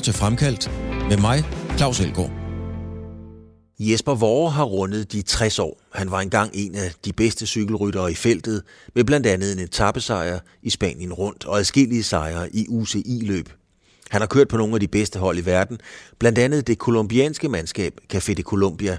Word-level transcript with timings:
lytter 0.00 0.12
til 0.12 0.20
Fremkaldt 0.20 0.70
med 1.08 1.16
mig, 1.16 1.44
Claus 1.76 2.00
Elgaard. 2.00 2.30
Jesper 3.78 4.14
Vore 4.14 4.50
har 4.50 4.64
rundet 4.64 5.12
de 5.12 5.22
60 5.22 5.58
år. 5.58 5.80
Han 5.92 6.10
var 6.10 6.20
engang 6.20 6.50
en 6.54 6.74
af 6.74 6.92
de 7.04 7.12
bedste 7.12 7.46
cykelryttere 7.46 8.10
i 8.10 8.14
feltet, 8.14 8.62
med 8.94 9.04
blandt 9.04 9.26
andet 9.26 9.52
en 9.52 9.58
etappesejr 9.58 10.38
i 10.62 10.70
Spanien 10.70 11.12
rundt 11.12 11.46
og 11.46 11.58
adskillige 11.58 12.02
sejre 12.02 12.56
i 12.56 12.66
UCI-løb. 12.68 13.48
Han 14.10 14.20
har 14.20 14.26
kørt 14.26 14.48
på 14.48 14.56
nogle 14.56 14.74
af 14.74 14.80
de 14.80 14.88
bedste 14.88 15.18
hold 15.18 15.38
i 15.38 15.46
verden, 15.46 15.78
blandt 16.18 16.38
andet 16.38 16.66
det 16.66 16.78
kolumbianske 16.78 17.48
mandskab 17.48 17.94
Café 18.14 18.34
de 18.34 18.42
Colombia. 18.42 18.98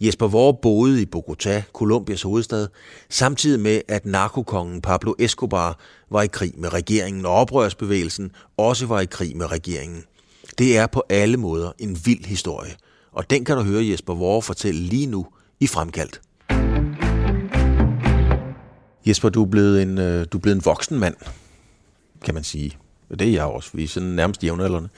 Jesper 0.00 0.28
Vore 0.28 0.56
boede 0.62 1.02
i 1.02 1.06
Bogotá, 1.16 1.62
Colombias 1.72 2.22
hovedstad, 2.22 2.68
samtidig 3.08 3.60
med 3.60 3.80
at 3.88 4.06
narkokongen 4.06 4.80
Pablo 4.80 5.14
Escobar 5.18 5.78
var 6.10 6.22
i 6.22 6.26
krig 6.26 6.52
med 6.56 6.72
regeringen, 6.72 7.26
og 7.26 7.32
oprørsbevægelsen 7.32 8.30
også 8.56 8.86
var 8.86 9.00
i 9.00 9.06
krig 9.06 9.36
med 9.36 9.52
regeringen. 9.52 10.04
Det 10.58 10.76
er 10.76 10.86
på 10.86 11.02
alle 11.08 11.36
måder 11.36 11.72
en 11.78 11.98
vild 12.04 12.24
historie, 12.24 12.72
og 13.12 13.30
den 13.30 13.44
kan 13.44 13.56
du 13.56 13.62
høre 13.62 13.88
Jesper 13.88 14.14
Vore 14.14 14.42
fortælle 14.42 14.80
lige 14.80 15.06
nu 15.06 15.26
i 15.60 15.66
Fremkaldt. 15.66 16.20
Jesper, 19.06 19.28
du 19.28 19.44
er 19.44 19.48
blevet 19.48 19.82
en, 19.82 19.98
øh, 19.98 20.26
du 20.32 20.38
er 20.38 20.42
blevet 20.42 20.56
en 20.56 20.64
voksen 20.64 20.98
mand, 20.98 21.14
kan 22.24 22.34
man 22.34 22.44
sige. 22.44 22.76
Det 23.10 23.22
er 23.22 23.32
jeg 23.32 23.44
også, 23.44 23.70
vi 23.72 23.84
er 23.84 23.88
sådan 23.88 24.08
nærmest 24.08 24.44
jævnaldrende. 24.44 24.88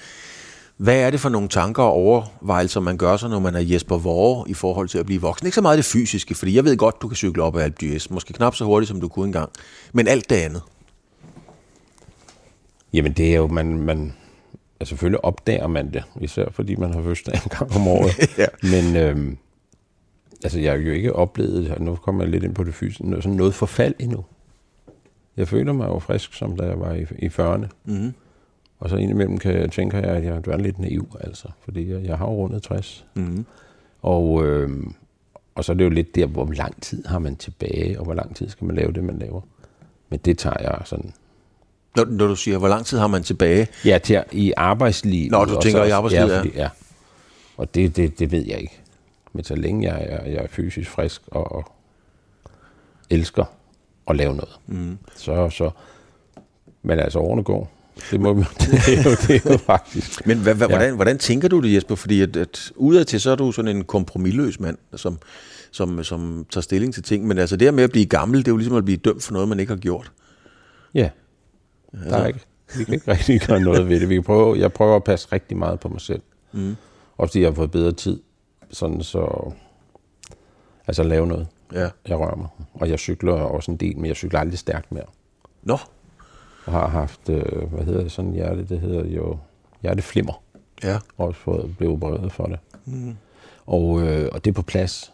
Hvad 0.76 0.96
er 0.96 1.10
det 1.10 1.20
for 1.20 1.28
nogle 1.28 1.48
tanker 1.48 1.82
og 1.82 1.92
overvejelser, 1.92 2.80
man 2.80 2.96
gør 2.96 3.16
sig, 3.16 3.30
når 3.30 3.38
man 3.38 3.54
er 3.54 3.60
Jesper 3.60 3.98
Vore 3.98 4.50
i 4.50 4.54
forhold 4.54 4.88
til 4.88 4.98
at 4.98 5.06
blive 5.06 5.20
voksen? 5.20 5.46
Ikke 5.46 5.54
så 5.54 5.60
meget 5.60 5.76
det 5.76 5.84
fysiske, 5.84 6.34
fordi 6.34 6.54
jeg 6.54 6.64
ved 6.64 6.76
godt, 6.76 7.02
du 7.02 7.08
kan 7.08 7.16
cykle 7.16 7.42
op 7.42 7.56
ad 7.56 7.62
Alp 7.62 7.82
d'Huez. 7.82 8.06
Måske 8.10 8.32
knap 8.32 8.54
så 8.54 8.64
hurtigt, 8.64 8.88
som 8.88 9.00
du 9.00 9.08
kunne 9.08 9.26
engang. 9.26 9.50
Men 9.92 10.08
alt 10.08 10.30
det 10.30 10.36
andet. 10.36 10.62
Jamen 12.92 13.12
det 13.12 13.32
er 13.32 13.36
jo, 13.36 13.46
man, 13.46 13.78
man 13.78 14.14
altså 14.80 14.90
selvfølgelig 14.90 15.24
opdager 15.24 15.66
man 15.66 15.92
det, 15.92 16.04
især 16.20 16.50
fordi 16.50 16.76
man 16.76 16.94
har 16.94 17.02
fødselsdag 17.02 17.34
en 17.34 17.50
gang 17.58 17.76
om 17.76 17.88
året. 17.88 18.10
Ja. 18.38 18.46
Men 18.62 18.96
øhm, 18.96 19.38
altså 20.44 20.60
jeg 20.60 20.72
har 20.72 20.78
jo 20.78 20.92
ikke 20.92 21.12
oplevet, 21.12 21.70
og 21.70 21.82
nu 21.82 21.96
kommer 21.96 22.22
jeg 22.22 22.30
lidt 22.30 22.44
ind 22.44 22.54
på 22.54 22.64
det 22.64 22.74
fysiske, 22.74 23.04
sådan 23.22 23.36
noget 23.36 23.54
forfald 23.54 23.94
endnu. 23.98 24.24
Jeg 25.36 25.48
føler 25.48 25.72
mig 25.72 25.88
jo 25.88 25.98
frisk, 25.98 26.34
som 26.34 26.56
da 26.56 26.64
jeg 26.64 26.80
var 26.80 26.94
i, 26.94 27.06
i 27.18 27.26
40'erne. 27.26 27.66
Mm. 27.84 28.12
Og 28.78 28.90
så 28.90 28.96
indimellem 28.96 29.38
kan 29.38 29.54
jeg, 29.54 29.72
tænker 29.72 29.98
jeg, 29.98 30.08
at 30.08 30.24
jeg 30.24 30.54
er 30.54 30.56
lidt 30.56 30.78
naiv, 30.78 31.16
altså. 31.20 31.48
Fordi 31.60 31.92
jeg, 31.92 32.04
jeg 32.04 32.18
har 32.18 32.26
jo 32.26 32.32
rundet 32.32 32.62
60. 32.62 33.06
Mm. 33.14 33.46
Og, 34.02 34.46
øhm, 34.46 34.94
og 35.54 35.64
så 35.64 35.72
er 35.72 35.76
det 35.76 35.84
jo 35.84 35.90
lidt 35.90 36.14
der, 36.14 36.26
hvor 36.26 36.52
lang 36.52 36.82
tid 36.82 37.04
har 37.04 37.18
man 37.18 37.36
tilbage, 37.36 37.98
og 37.98 38.04
hvor 38.04 38.14
lang 38.14 38.36
tid 38.36 38.48
skal 38.48 38.64
man 38.64 38.76
lave 38.76 38.92
det, 38.92 39.04
man 39.04 39.18
laver. 39.18 39.40
Men 40.08 40.20
det 40.24 40.38
tager 40.38 40.56
jeg 40.60 40.82
sådan 40.84 41.12
Når, 41.96 42.04
når 42.04 42.26
du 42.26 42.36
siger, 42.36 42.58
hvor 42.58 42.68
lang 42.68 42.86
tid 42.86 42.98
har 42.98 43.06
man 43.06 43.22
tilbage? 43.22 43.68
Ja, 43.84 43.98
til 43.98 44.22
i 44.32 44.52
arbejdslivet. 44.56 45.30
Nå, 45.30 45.44
du 45.44 45.60
tænker 45.62 45.80
så- 45.80 45.84
i 45.84 45.90
arbejdslivet, 45.90 46.28
ja. 46.28 46.34
ja. 46.34 46.40
Fordi, 46.40 46.52
ja. 46.56 46.68
Og 47.56 47.74
det, 47.74 47.96
det, 47.96 48.18
det 48.18 48.32
ved 48.32 48.44
jeg 48.46 48.58
ikke. 48.60 48.80
Men 49.32 49.44
så 49.44 49.54
længe 49.54 49.88
jeg 49.92 50.06
er, 50.08 50.24
jeg 50.30 50.42
er 50.42 50.46
fysisk 50.50 50.90
frisk 50.90 51.22
og, 51.26 51.52
og 51.52 51.72
elsker 53.10 53.44
at 54.08 54.16
lave 54.16 54.34
noget, 54.34 54.58
Mm. 54.66 54.98
så, 55.16 55.50
så... 55.50 55.70
Men 56.82 56.98
altså, 56.98 57.18
årene 57.18 57.42
går. 57.42 57.70
Det, 58.10 58.20
må, 58.20 58.34
det, 58.34 58.44
er 58.98 59.02
jo, 59.04 59.10
det 59.10 59.46
er 59.46 59.50
jo 59.52 59.56
faktisk... 59.72 60.26
Men 60.26 60.38
hvad, 60.38 60.54
hvad, 60.54 60.68
Ja. 60.68 60.76
hvordan, 60.76 60.94
hvordan 60.94 61.18
tænker 61.18 61.48
du 61.48 61.60
det, 61.62 61.74
Jesper? 61.74 61.94
Fordi 61.94 62.20
at, 62.22 62.36
at 62.36 62.72
udadtil, 62.76 63.20
så 63.20 63.30
er 63.30 63.34
du 63.36 63.52
sådan 63.52 63.76
en 63.76 63.84
kompromilløs 63.84 64.60
mand, 64.60 64.76
som, 64.96 65.18
som, 65.70 66.04
som 66.04 66.46
tager 66.50 66.62
stilling 66.62 66.94
til 66.94 67.02
ting. 67.02 67.26
Men 67.26 67.38
altså 67.38 67.56
det 67.56 67.66
her 67.66 67.72
med 67.72 67.84
at 67.84 67.90
blive 67.90 68.06
gammel, 68.06 68.38
det 68.38 68.48
er 68.48 68.52
jo 68.52 68.56
ligesom 68.56 68.76
at 68.76 68.84
blive 68.84 68.96
dømt 68.96 69.22
for 69.22 69.32
noget, 69.32 69.48
man 69.48 69.60
ikke 69.60 69.72
har 69.72 69.78
gjort. 69.80 70.12
Ja, 70.94 71.10
der 71.92 72.16
er 72.16 72.26
ikke, 72.26 72.40
vi 72.78 72.84
kan 72.84 72.94
ikke 72.94 73.10
rigtig 73.10 73.40
gøre 73.40 73.60
noget 73.60 73.88
ved 73.88 74.00
det. 74.00 74.08
Vi 74.08 74.14
kan 74.14 74.22
prøve, 74.22 74.58
jeg 74.58 74.72
prøver 74.72 74.96
at 74.96 75.04
passe 75.04 75.28
rigtig 75.32 75.56
meget 75.56 75.80
på 75.80 75.88
mig 75.88 76.00
selv. 76.00 76.22
Mm. 76.52 76.76
Også 77.18 77.32
fordi 77.32 77.40
jeg 77.40 77.48
har 77.50 77.54
fået 77.54 77.70
bedre 77.70 77.92
tid. 77.92 78.20
Sådan 78.70 79.02
så... 79.02 79.52
Altså 80.86 81.02
lave 81.02 81.26
noget. 81.26 81.46
Ja. 81.72 81.88
Jeg 82.08 82.18
rører 82.18 82.36
mig. 82.36 82.48
Og 82.74 82.90
jeg 82.90 82.98
cykler 82.98 83.32
også 83.32 83.70
en 83.70 83.76
del, 83.76 83.96
men 83.96 84.06
jeg 84.06 84.16
cykler 84.16 84.40
aldrig 84.40 84.58
stærkt 84.58 84.92
mere. 84.92 85.04
Nå, 85.62 85.76
Og 86.66 86.72
har 86.72 86.88
haft, 86.88 87.28
øh, 87.28 87.62
hvad 87.72 87.84
hedder 87.84 88.02
det, 88.02 88.12
sådan 88.12 88.32
hjerte, 88.32 88.64
det 88.64 88.80
hedder 88.80 89.04
jo 89.06 89.38
hjerteflimmer. 89.82 90.42
ja. 90.84 90.98
Og 91.16 91.26
også 91.26 91.40
fået 91.40 91.74
blevet 91.78 91.94
opereret 91.94 92.32
for 92.32 92.44
det. 92.46 92.58
Mm. 92.84 93.16
Og, 93.66 94.02
øh, 94.02 94.28
og 94.32 94.44
det 94.44 94.50
er 94.50 94.54
på 94.54 94.62
plads. 94.62 95.12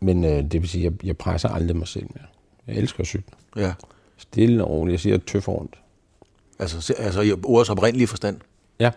Men 0.00 0.24
øh, 0.24 0.30
det 0.30 0.52
vil 0.52 0.68
sige, 0.68 0.86
at 0.86 0.92
jeg, 0.92 1.06
jeg 1.06 1.16
presser 1.16 1.48
aldrig 1.48 1.76
mig 1.76 1.88
selv 1.88 2.06
mere. 2.14 2.26
Jeg 2.66 2.76
elsker 2.76 3.00
at 3.00 3.06
cykle. 3.06 3.34
Ja. 3.56 3.72
Stille 4.16 4.64
og 4.64 4.70
roligt. 4.70 4.92
Jeg 4.92 5.00
siger 5.00 5.18
tøffer 5.18 5.52
rundt. 5.52 5.78
Altså, 6.58 6.94
altså 6.98 7.20
i 7.20 7.32
ordets 7.44 7.70
oprindelige 7.70 8.06
forstand. 8.06 8.36
Ja. 8.80 8.90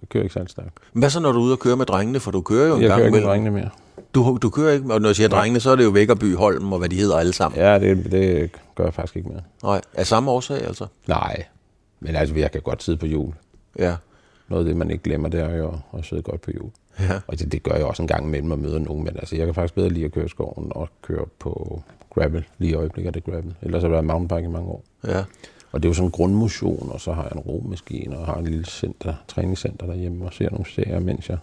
Jeg 0.00 0.08
kører 0.08 0.22
ikke 0.24 0.32
særlig 0.32 0.50
stærkt. 0.50 0.78
Men 0.92 1.00
hvad 1.02 1.10
så, 1.10 1.20
når 1.20 1.32
du 1.32 1.38
er 1.38 1.42
ude 1.42 1.52
og 1.52 1.58
køre 1.58 1.76
med 1.76 1.86
drengene? 1.86 2.20
For 2.20 2.30
du 2.30 2.40
kører 2.40 2.68
jo 2.68 2.74
en 2.76 2.82
Jeg 2.82 2.88
gang 2.88 2.98
kører 2.98 3.06
ikke 3.06 3.18
med 3.18 3.26
drengene 3.26 3.50
mere. 3.50 3.70
Du, 4.14 4.38
du 4.42 4.50
kører 4.50 4.72
ikke, 4.72 4.94
og 4.94 5.00
når 5.00 5.08
jeg 5.08 5.16
siger 5.16 5.28
drengene, 5.28 5.60
så 5.60 5.70
er 5.70 5.76
det 5.76 5.84
jo 5.84 5.90
Vækkerby, 5.90 6.36
Holm 6.36 6.72
og 6.72 6.78
hvad 6.78 6.88
de 6.88 6.96
hedder 6.96 7.16
alle 7.16 7.32
sammen. 7.32 7.60
Ja, 7.60 7.78
det, 7.78 8.12
det 8.12 8.50
gør 8.74 8.84
jeg 8.84 8.94
faktisk 8.94 9.16
ikke 9.16 9.28
mere. 9.28 9.40
Nej, 9.62 9.80
af 9.94 10.06
samme 10.06 10.30
årsag 10.30 10.62
altså. 10.66 10.86
Nej. 11.06 11.44
Men 12.00 12.16
altså, 12.16 12.34
jeg 12.34 12.50
kan 12.52 12.60
godt 12.60 12.82
sidde 12.82 12.98
på 12.98 13.06
hjul. 13.06 13.32
Ja. 13.78 13.96
Noget 14.48 14.64
af 14.64 14.68
det, 14.68 14.76
man 14.76 14.90
ikke 14.90 15.02
glemmer, 15.04 15.28
det 15.28 15.40
er 15.40 15.56
jo 15.56 15.74
at- 15.98 16.04
sidde 16.04 16.22
godt 16.22 16.40
på 16.40 16.50
hjul. 16.50 16.70
Ja. 17.00 17.20
Og 17.26 17.38
det, 17.38 17.52
det 17.52 17.62
gør 17.62 17.72
jeg 17.74 17.84
også 17.84 18.02
en 18.02 18.08
gang 18.08 18.26
imellem 18.26 18.52
at 18.52 18.58
møde 18.58 18.80
nogen, 18.80 19.04
men 19.04 19.16
altså, 19.16 19.36
jeg 19.36 19.46
kan 19.46 19.54
faktisk 19.54 19.74
bedre 19.74 19.88
lide 19.88 20.04
at 20.04 20.12
køre 20.12 20.24
i 20.24 20.28
skoven 20.28 20.72
og 20.74 20.88
køre 21.02 21.24
på 21.38 21.82
gravel. 22.14 22.44
Lige 22.58 22.70
i 22.70 22.74
øjeblikket 22.74 23.14
det 23.14 23.24
gravel. 23.24 23.54
Ellers 23.62 23.82
har 23.82 23.88
det 23.88 23.92
været 23.92 24.04
mountainbike 24.04 24.48
i 24.48 24.52
mange 24.52 24.68
år. 24.68 24.84
Ja. 25.06 25.24
Og 25.72 25.82
det 25.82 25.88
er 25.88 25.90
jo 25.90 25.94
sådan 25.94 26.06
en 26.08 26.10
grundmotion, 26.12 26.90
og 26.92 27.00
så 27.00 27.12
har 27.12 27.22
jeg 27.22 27.32
en 27.34 27.38
romaskine, 27.40 28.18
og 28.18 28.26
har 28.26 28.34
et 28.36 28.44
lille 28.44 28.64
center, 28.64 29.14
træningscenter 29.28 29.86
derhjemme, 29.86 30.24
og 30.24 30.32
ser 30.32 30.50
nogle 30.50 30.66
serier, 30.70 31.00
mens 31.00 31.28
jeg 31.28 31.38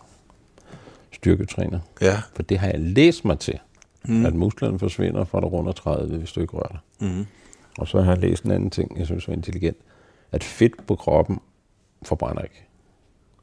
styrketræner. 1.12 1.80
Ja. 2.02 2.22
For 2.36 2.44
det 2.44 2.58
har 2.60 2.68
jeg 2.68 2.80
læst 2.80 3.26
mig 3.26 3.40
til, 3.40 3.60
Mm. 4.10 4.26
at 4.26 4.34
musklerne 4.36 4.80
forsvinder 4.80 5.24
fra 5.24 5.40
du 5.40 5.48
runder 5.48 5.72
30, 5.72 6.18
hvis 6.18 6.32
du 6.32 6.40
ikke 6.42 6.54
rører 6.58 6.68
dig. 6.68 7.10
Mm. 7.10 7.26
Og 7.80 7.88
så 7.88 8.02
har 8.02 8.12
jeg 8.12 8.22
læst 8.22 8.44
en 8.44 8.52
anden 8.52 8.70
ting, 8.70 8.98
jeg 9.00 9.06
synes 9.06 9.28
var 9.28 9.34
intelligent, 9.34 9.78
at 10.32 10.44
fedt 10.44 10.88
på 10.88 10.96
kroppen 10.96 11.40
forbrænder 12.04 12.42
ikke. 12.42 12.68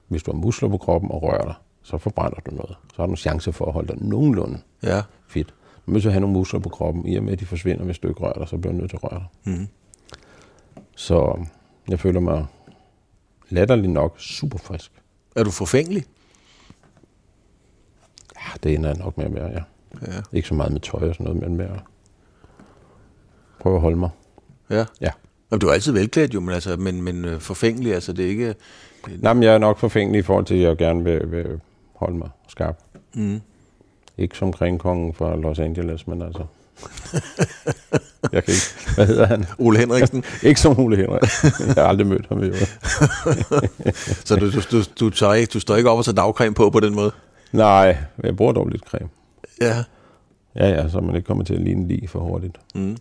Hvis 0.09 0.23
du 0.23 0.33
har 0.33 0.39
muskler 0.39 0.69
på 0.69 0.77
kroppen 0.77 1.11
og 1.11 1.23
rører 1.23 1.43
dig, 1.45 1.55
så 1.83 1.99
forbrænder 1.99 2.41
du 2.51 2.51
noget. 2.55 2.77
Så 2.95 3.03
har 3.03 3.07
du 3.07 3.11
en 3.13 3.17
chance 3.17 3.53
for 3.53 3.67
at 3.67 3.73
holde 3.73 3.89
dig 3.89 4.03
nogenlunde 4.03 4.59
Ja. 4.83 5.03
fedt. 5.29 5.49
Du 5.87 5.91
er 5.91 5.93
nødt 5.93 6.03
til 6.03 6.09
at 6.09 6.13
have 6.13 6.21
nogle 6.21 6.35
muskler 6.35 6.61
på 6.61 6.69
kroppen. 6.69 7.07
I 7.07 7.17
og 7.17 7.23
med, 7.25 7.33
at 7.33 7.41
de 7.41 7.47
forsvinder, 7.47 7.85
hvis 7.85 7.99
du 7.99 8.09
ikke 8.09 8.21
rører 8.21 8.39
dig, 8.39 8.49
så 8.49 8.57
bliver 8.57 8.73
du 8.73 8.79
nødt 8.79 8.91
til 8.91 8.97
at 8.97 9.05
røre 9.05 9.23
dig. 9.45 9.55
Mm. 9.55 9.69
Så 10.97 11.45
jeg 11.89 12.01
føler 12.01 12.21
mig 12.21 12.47
latterligt 13.49 13.93
nok 13.93 14.15
super 14.19 14.59
frisk. 14.59 14.93
Er 15.37 15.45
du 15.45 15.51
forfængelig? 15.51 16.05
Ja, 18.37 18.51
det 18.63 18.75
ender 18.75 18.89
jeg 18.89 18.99
nok 18.99 19.17
med 19.17 19.25
at 19.25 19.35
være, 19.35 19.49
ja. 19.49 19.63
Ja. 20.03 20.21
Ikke 20.33 20.49
så 20.49 20.55
meget 20.55 20.73
med 20.73 20.81
tøj 20.81 21.09
og 21.09 21.15
sådan 21.15 21.25
noget, 21.25 21.43
men 21.43 21.57
med 21.57 21.65
at 21.65 21.81
prøve 23.61 23.75
at 23.75 23.81
holde 23.81 23.97
mig. 23.97 24.11
Ja. 24.71 24.85
Ja. 25.01 25.11
Jamen, 25.51 25.61
du 25.61 25.67
er 25.67 25.73
altid 25.73 25.93
velklædt 25.93 26.35
jo, 26.35 26.41
men, 26.41 26.55
altså, 26.55 26.77
men, 26.77 27.03
men 27.03 27.25
øh, 27.25 27.41
forfængelig, 27.41 27.95
altså 27.95 28.13
det 28.13 28.25
er 28.25 28.29
ikke... 28.29 28.55
Nej, 29.19 29.33
men 29.33 29.43
jeg 29.43 29.55
er 29.55 29.59
nok 29.59 29.79
forfængelig 29.79 30.19
i 30.19 30.23
forhold 30.23 30.45
til, 30.45 30.55
at 30.55 30.61
jeg 30.61 30.77
gerne 30.77 31.05
vil, 31.05 31.31
vil 31.31 31.61
holde 31.95 32.17
mig 32.17 32.29
skarp. 32.49 32.79
Mm. 33.15 33.41
Ikke 34.19 34.37
som 34.37 34.53
kringkongen 34.53 35.15
fra 35.15 35.37
Los 35.37 35.59
Angeles, 35.59 36.07
men 36.07 36.23
altså... 36.23 36.45
jeg 38.33 38.45
kan 38.45 38.55
ikke... 38.55 38.95
Hvad 38.95 39.07
hedder 39.07 39.27
han? 39.27 39.45
Ole 39.59 39.79
Henriksen. 39.79 40.25
ikke 40.43 40.61
som 40.61 40.79
Ole 40.81 40.97
Henrik. 40.97 41.23
Jeg 41.67 41.75
har 41.83 41.83
aldrig 41.89 42.07
mødt 42.07 42.27
ham 42.29 42.43
i 42.43 42.47
øvrigt. 42.47 42.79
Så 44.29 44.37
du, 44.37 44.51
du, 44.53 44.61
du, 44.73 44.83
du, 45.01 45.11
tager 45.11 45.35
ikke, 45.35 45.51
du 45.51 45.61
står 45.61 45.77
ikke 45.77 45.91
op 45.91 45.99
og 45.99 46.05
tager 46.05 46.15
dagcreme 46.17 46.55
på 46.55 46.71
på 46.71 46.81
den 46.81 46.95
måde? 46.95 47.13
Nej, 47.53 47.97
jeg 48.23 48.37
bruger 48.37 48.53
dog 48.53 48.69
lidt 48.69 48.83
creme. 48.83 49.09
Ja. 49.61 49.85
Ja, 50.57 50.69
ja, 50.69 50.89
så 50.89 51.01
man 51.01 51.17
ikke 51.17 51.27
kommer 51.27 51.45
til 51.45 51.55
at 51.55 51.61
ligne 51.61 51.89
lige 51.89 52.09
for 52.09 52.21
hurtigt. 52.21 52.57
Mm. 52.75 52.97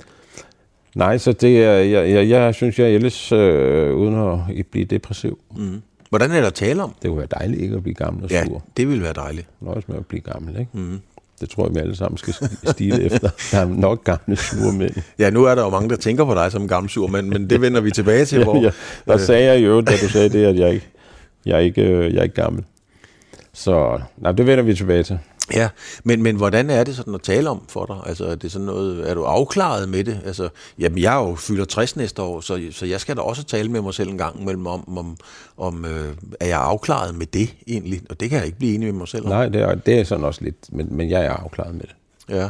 Nej, 0.95 1.17
så 1.17 1.31
det 1.33 1.63
er, 1.63 1.71
jeg, 1.71 2.09
jeg, 2.09 2.29
jeg 2.29 2.55
synes, 2.55 2.79
jeg 2.79 2.87
er 2.91 2.95
ellers, 2.95 3.31
øh, 3.31 3.95
uden 3.95 4.15
at 4.15 4.65
blive 4.71 4.85
depressiv. 4.85 5.39
Mm. 5.55 5.81
Hvordan 6.09 6.31
er 6.31 6.39
der 6.39 6.47
at 6.47 6.53
tale 6.53 6.83
om? 6.83 6.95
Det 7.01 7.09
kunne 7.09 7.17
være 7.17 7.27
dejligt 7.39 7.61
ikke 7.61 7.75
at 7.75 7.83
blive 7.83 7.95
gammel 7.95 8.23
og 8.23 8.29
Ja, 8.29 8.45
sur. 8.45 8.63
det 8.77 8.87
ville 8.87 9.03
være 9.03 9.13
dejligt. 9.13 9.47
Nøjes 9.61 9.87
med 9.87 9.97
at 9.97 10.05
blive 10.05 10.21
gammel, 10.21 10.59
ikke? 10.59 10.71
Mm. 10.73 10.99
Det 11.43 11.51
tror 11.51 11.65
jeg, 11.67 11.75
vi 11.75 11.79
alle 11.79 11.95
sammen 11.95 12.17
skal 12.17 12.33
sti- 12.33 12.71
stile 12.71 13.03
efter. 13.03 13.29
Der 13.51 13.57
er 13.59 13.65
nok 13.65 14.03
gamle 14.03 14.35
sure 14.35 14.73
mænd. 14.73 14.91
Ja, 15.19 15.29
nu 15.29 15.43
er 15.43 15.55
der 15.55 15.63
jo 15.63 15.69
mange, 15.69 15.89
der 15.89 15.95
tænker 15.95 16.25
på 16.25 16.33
dig 16.33 16.51
som 16.51 16.61
en 16.61 16.67
gammel 16.67 16.89
sur 16.89 17.07
mand, 17.07 17.27
men 17.27 17.49
det 17.49 17.61
vender 17.61 17.81
vi 17.81 17.91
tilbage 17.91 18.25
til, 18.25 18.43
hvor... 18.43 18.55
ja, 18.61 18.69
der 19.07 19.13
øh, 19.13 19.19
sagde 19.19 19.45
jeg 19.53 19.63
jo, 19.65 19.81
da 19.81 19.91
du 19.91 20.09
sagde 20.09 20.29
det, 20.29 20.45
at 20.45 20.59
jeg 20.59 20.73
ikke, 20.73 20.87
jeg 21.45 21.55
er 21.55 21.59
ikke, 21.59 21.81
øh, 21.81 22.13
jeg 22.13 22.19
er 22.19 22.23
ikke 22.23 22.35
gammel. 22.35 22.63
Så 23.53 23.99
nej, 24.17 24.31
det 24.31 24.47
vender 24.47 24.63
vi 24.63 24.75
tilbage 24.75 25.03
til. 25.03 25.19
Ja, 25.51 25.69
men, 26.03 26.23
men 26.23 26.35
hvordan 26.35 26.69
er 26.69 26.83
det 26.83 26.95
sådan 26.95 27.15
at 27.15 27.21
tale 27.21 27.49
om 27.49 27.65
for 27.67 27.85
dig? 27.85 27.97
Altså, 28.05 28.25
er, 28.25 28.35
det 28.35 28.51
sådan 28.51 28.65
noget, 28.65 29.09
er 29.09 29.13
du 29.13 29.23
afklaret 29.23 29.89
med 29.89 30.03
det? 30.03 30.21
Altså, 30.25 30.49
jamen, 30.79 30.97
jeg 30.97 31.15
er 31.15 31.27
jo 31.27 31.35
fylder 31.35 31.65
60 31.65 31.95
næste 31.95 32.21
år, 32.21 32.41
så, 32.41 32.67
så 32.71 32.85
jeg 32.85 33.01
skal 33.01 33.15
da 33.15 33.21
også 33.21 33.43
tale 33.43 33.71
med 33.71 33.81
mig 33.81 33.93
selv 33.93 34.09
en 34.09 34.17
gang 34.17 34.41
imellem 34.41 34.67
om, 34.67 34.97
om, 34.97 35.17
om 35.57 35.85
øh, 35.85 36.15
er 36.39 36.47
jeg 36.47 36.61
afklaret 36.61 37.15
med 37.15 37.25
det 37.25 37.55
egentlig? 37.67 38.01
Og 38.09 38.19
det 38.19 38.29
kan 38.29 38.37
jeg 38.37 38.45
ikke 38.45 38.57
blive 38.57 38.75
enig 38.75 38.87
med 38.87 38.99
mig 38.99 39.07
selv 39.07 39.25
om. 39.25 39.29
Nej, 39.29 39.47
det 39.47 39.61
er, 39.61 39.75
det 39.75 39.99
er 39.99 40.03
sådan 40.03 40.25
også 40.25 40.43
lidt, 40.43 40.55
men, 40.69 40.87
men 40.91 41.09
jeg 41.09 41.25
er 41.25 41.33
afklaret 41.33 41.75
med 41.75 41.81
det. 41.81 41.95
Ja. 42.29 42.49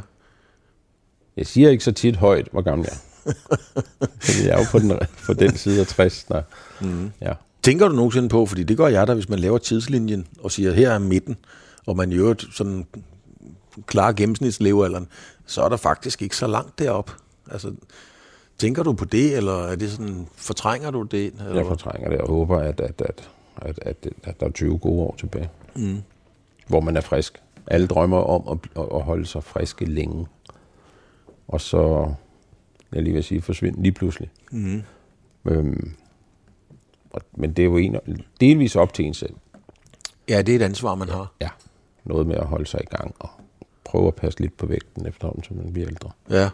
Jeg 1.37 1.47
siger 1.47 1.69
ikke 1.69 1.83
så 1.83 1.91
tit 1.91 2.15
højt, 2.15 2.47
hvor 2.51 2.61
gammel 2.61 2.87
jeg 2.89 2.93
er. 2.93 2.99
Jeg 4.43 4.49
er 4.49 4.57
jo 4.57 4.65
på 4.71 4.79
den, 4.79 4.99
på 5.25 5.33
den 5.33 5.57
side 5.57 5.81
af 5.81 5.87
60. 5.87 6.23
Der. 6.23 6.41
Mm. 6.81 7.11
Ja. 7.21 7.33
Tænker 7.63 7.87
du 7.87 7.95
nogensinde 7.95 8.29
på, 8.29 8.45
fordi 8.45 8.63
det 8.63 8.77
gør 8.77 8.87
jeg 8.87 9.07
da, 9.07 9.13
hvis 9.13 9.29
man 9.29 9.39
laver 9.39 9.57
tidslinjen 9.57 10.27
og 10.39 10.51
siger, 10.51 10.73
her 10.73 10.91
er 10.91 10.99
midten, 10.99 11.37
og 11.85 11.97
man 11.97 12.11
i 12.11 12.15
øvrigt 12.15 12.45
sådan 12.51 12.85
klarer 13.85 14.13
gennemsnitslevealderen, 14.13 15.07
så 15.45 15.61
er 15.61 15.69
der 15.69 15.77
faktisk 15.77 16.21
ikke 16.21 16.35
så 16.35 16.47
langt 16.47 16.79
derop. 16.79 17.11
Altså, 17.51 17.73
tænker 18.57 18.83
du 18.83 18.93
på 18.93 19.05
det, 19.05 19.37
eller 19.37 19.67
er 19.67 19.75
det 19.75 19.91
sådan, 19.91 20.27
fortrænger 20.35 20.91
du 20.91 21.03
det? 21.03 21.33
Eller? 21.39 21.55
Jeg 21.55 21.65
fortrænger 21.65 22.09
det 22.09 22.21
og 22.21 22.27
håber, 22.27 22.59
at, 22.59 22.79
at, 22.79 23.01
at, 23.01 23.29
at, 23.55 23.79
at, 23.81 24.07
at 24.23 24.39
der 24.39 24.45
er 24.45 24.51
20 24.51 24.77
gode 24.77 25.01
år 25.01 25.15
tilbage, 25.19 25.49
mm. 25.75 26.01
hvor 26.67 26.79
man 26.79 26.97
er 26.97 27.01
frisk. 27.01 27.41
Alle 27.67 27.87
drømmer 27.87 28.17
om 28.17 28.59
at, 28.75 28.81
at 28.93 29.01
holde 29.01 29.25
sig 29.25 29.43
friske 29.43 29.85
længe. 29.85 30.27
Og 31.47 31.61
så, 31.61 32.13
jeg 32.93 33.03
lige 33.03 33.13
vil 33.13 33.23
sige, 33.23 33.41
forsvinde 33.41 33.81
lige 33.81 33.91
pludselig. 33.91 34.29
Mm. 34.51 34.83
Øhm, 35.45 35.91
og, 37.09 37.21
men 37.31 37.53
det 37.53 37.63
er 37.63 37.67
jo 37.67 37.77
en, 37.77 37.97
delvis 38.41 38.75
op 38.75 38.93
til 38.93 39.05
en 39.05 39.13
selv. 39.13 39.33
Ja, 40.29 40.41
det 40.41 40.51
er 40.51 40.55
et 40.55 40.61
ansvar, 40.61 40.95
man 40.95 41.09
har. 41.09 41.33
Ja, 41.41 41.49
noget 42.03 42.27
med 42.27 42.35
at 42.35 42.45
holde 42.45 42.65
sig 42.65 42.81
i 42.83 42.95
gang 42.95 43.15
og 43.19 43.29
prøve 43.83 44.07
at 44.07 44.15
passe 44.15 44.39
lidt 44.39 44.57
på 44.57 44.65
vægten 44.65 45.07
efterhånden, 45.07 45.43
som 45.43 45.57
man 45.57 45.73
bliver 45.73 45.87
ældre. 45.87 46.11
Ja. 46.29 46.49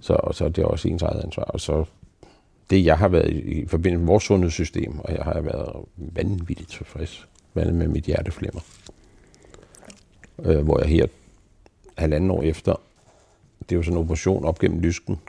Så, 0.00 0.12
og 0.12 0.34
så 0.34 0.44
er 0.44 0.48
det 0.48 0.64
også 0.64 0.88
ens 0.88 1.02
eget 1.02 1.24
ansvar. 1.24 1.44
Og 1.44 1.60
så 1.60 1.84
det, 2.70 2.84
jeg 2.84 2.98
har 2.98 3.08
været 3.08 3.30
i, 3.30 3.38
i 3.38 3.66
forbindelse 3.66 3.98
med 3.98 4.06
vores 4.06 4.24
sundhedssystem, 4.24 4.98
og 4.98 5.14
jeg 5.14 5.24
har 5.24 5.40
været 5.40 5.84
vanvittigt 5.96 6.70
tilfreds 6.70 7.28
med 7.54 7.88
mit 7.88 8.04
hjerteflimmer. 8.04 8.60
Øh, 10.38 10.64
hvor 10.64 10.80
jeg 10.80 10.88
her 10.88 11.06
halvanden 11.98 12.30
år 12.30 12.42
efter, 12.42 12.80
det 13.60 13.72
er 13.72 13.76
jo 13.76 13.82
sådan 13.82 13.98
en 13.98 14.04
operation 14.04 14.44
op 14.44 14.58
gennem 14.58 14.80
lysken. 14.80 15.20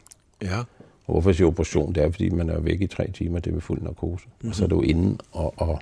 Ja. 0.42 0.60
Og 1.08 1.12
hvorfor 1.12 1.30
jeg 1.30 1.36
siger 1.36 1.48
operation, 1.48 1.94
det 1.94 2.04
er, 2.04 2.12
fordi 2.12 2.30
man 2.30 2.50
er 2.50 2.60
væk 2.60 2.82
i 2.82 2.88
tre 2.88 3.12
timer, 3.12 3.40
det 3.40 3.50
er 3.50 3.54
ved 3.54 3.62
fuld 3.62 3.82
narkose. 3.82 4.26
Mm-hmm. 4.26 4.50
Og 4.50 4.56
så 4.56 4.64
er 4.64 4.68
du 4.68 4.82
inde 4.82 5.18
og, 5.32 5.54
og 5.58 5.80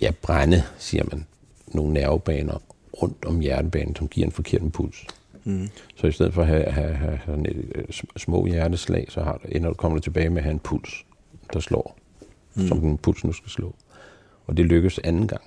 ja, 0.00 0.10
brænde, 0.22 0.62
siger 0.78 1.04
man, 1.10 1.26
nogle 1.72 1.92
nervebaner 1.92 2.58
rundt 3.02 3.24
om 3.24 3.40
hjertebanen, 3.40 3.96
som 3.96 4.08
giver 4.08 4.26
en 4.26 4.32
forkert 4.32 4.62
impuls. 4.62 5.06
Mm. 5.44 5.68
Så 5.96 6.06
i 6.06 6.12
stedet 6.12 6.34
for 6.34 6.42
at 6.42 6.48
have, 6.48 6.70
have, 6.70 6.94
have 6.94 7.16
have 7.16 7.48
et, 7.50 7.72
øh, 7.74 7.84
små 8.16 8.46
hjerteslag, 8.46 9.06
så 9.08 9.20
har, 9.22 9.40
ender 9.48 9.68
du 9.68 9.74
kommer 9.74 9.98
du 9.98 10.02
tilbage 10.02 10.30
med 10.30 10.38
at 10.38 10.44
have 10.44 10.52
en 10.52 10.58
puls, 10.58 11.06
der 11.52 11.60
slår, 11.60 11.98
mm. 12.54 12.66
som 12.66 12.80
den 12.80 12.98
puls 12.98 13.24
nu 13.24 13.32
skal 13.32 13.50
slå. 13.50 13.74
Og 14.46 14.56
det 14.56 14.66
lykkes 14.66 14.98
anden 14.98 15.28
gang. 15.28 15.42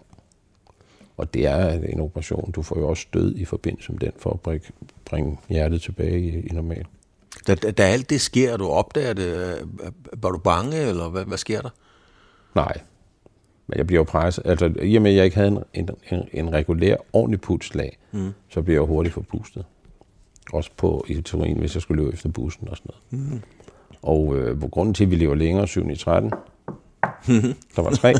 Og 1.17 1.33
det 1.33 1.45
er 1.45 1.71
en 1.71 1.99
operation. 1.99 2.51
Du 2.51 2.61
får 2.61 2.79
jo 2.79 2.87
også 2.87 3.07
død 3.13 3.35
i 3.35 3.45
forbindelse 3.45 3.91
med 3.91 3.99
den, 3.99 4.11
for 4.17 4.29
at 4.29 4.39
bringe, 4.39 4.71
bringe 5.05 5.37
hjertet 5.49 5.81
tilbage 5.81 6.19
i, 6.19 6.47
i 6.47 6.49
normal. 6.53 6.85
Da, 7.47 7.55
da, 7.55 7.71
da 7.71 7.83
alt 7.83 8.09
det 8.09 8.21
sker, 8.21 8.57
du 8.57 8.67
opdager 8.67 9.13
det, 9.13 9.57
var 10.13 10.31
du 10.31 10.37
bange, 10.37 10.77
eller 10.77 11.09
hvad, 11.09 11.25
hvad 11.25 11.37
sker 11.37 11.61
der? 11.61 11.69
Nej, 12.55 12.81
men 13.67 13.77
jeg 13.77 13.87
bliver 13.87 13.99
jo 13.99 14.03
presset. 14.03 14.45
Altså, 14.45 14.73
i 14.81 14.95
og 14.95 15.01
med, 15.01 15.11
at 15.11 15.17
jeg 15.17 15.25
ikke 15.25 15.37
havde 15.37 15.49
en, 15.49 15.59
en, 15.73 15.89
en, 16.11 16.27
en 16.33 16.53
regulær, 16.53 16.95
ordentlig 17.13 17.41
pulslag, 17.41 17.97
mm. 18.11 18.29
så 18.49 18.61
bliver 18.61 18.81
jeg 18.81 18.87
hurtigt 18.87 19.13
forpustet. 19.13 19.65
Også 20.53 20.69
på 20.77 21.05
i 21.07 21.21
teorien, 21.21 21.57
hvis 21.57 21.75
jeg 21.75 21.81
skulle 21.81 22.03
løbe 22.03 22.13
efter 22.13 22.29
bussen 22.29 22.69
og 22.69 22.77
sådan 22.77 22.91
noget. 23.11 23.31
Mm. 23.31 23.41
Og 24.01 24.37
øh, 24.37 24.59
på 24.59 24.67
grunden 24.67 24.93
til, 24.93 25.03
at 25.03 25.11
vi 25.11 25.15
lever 25.15 25.35
længere, 25.35 25.67
7 25.67 25.89
i 25.89 25.95
13, 25.95 26.31
der 27.75 27.81
var 27.81 27.89
tre, 27.89 28.13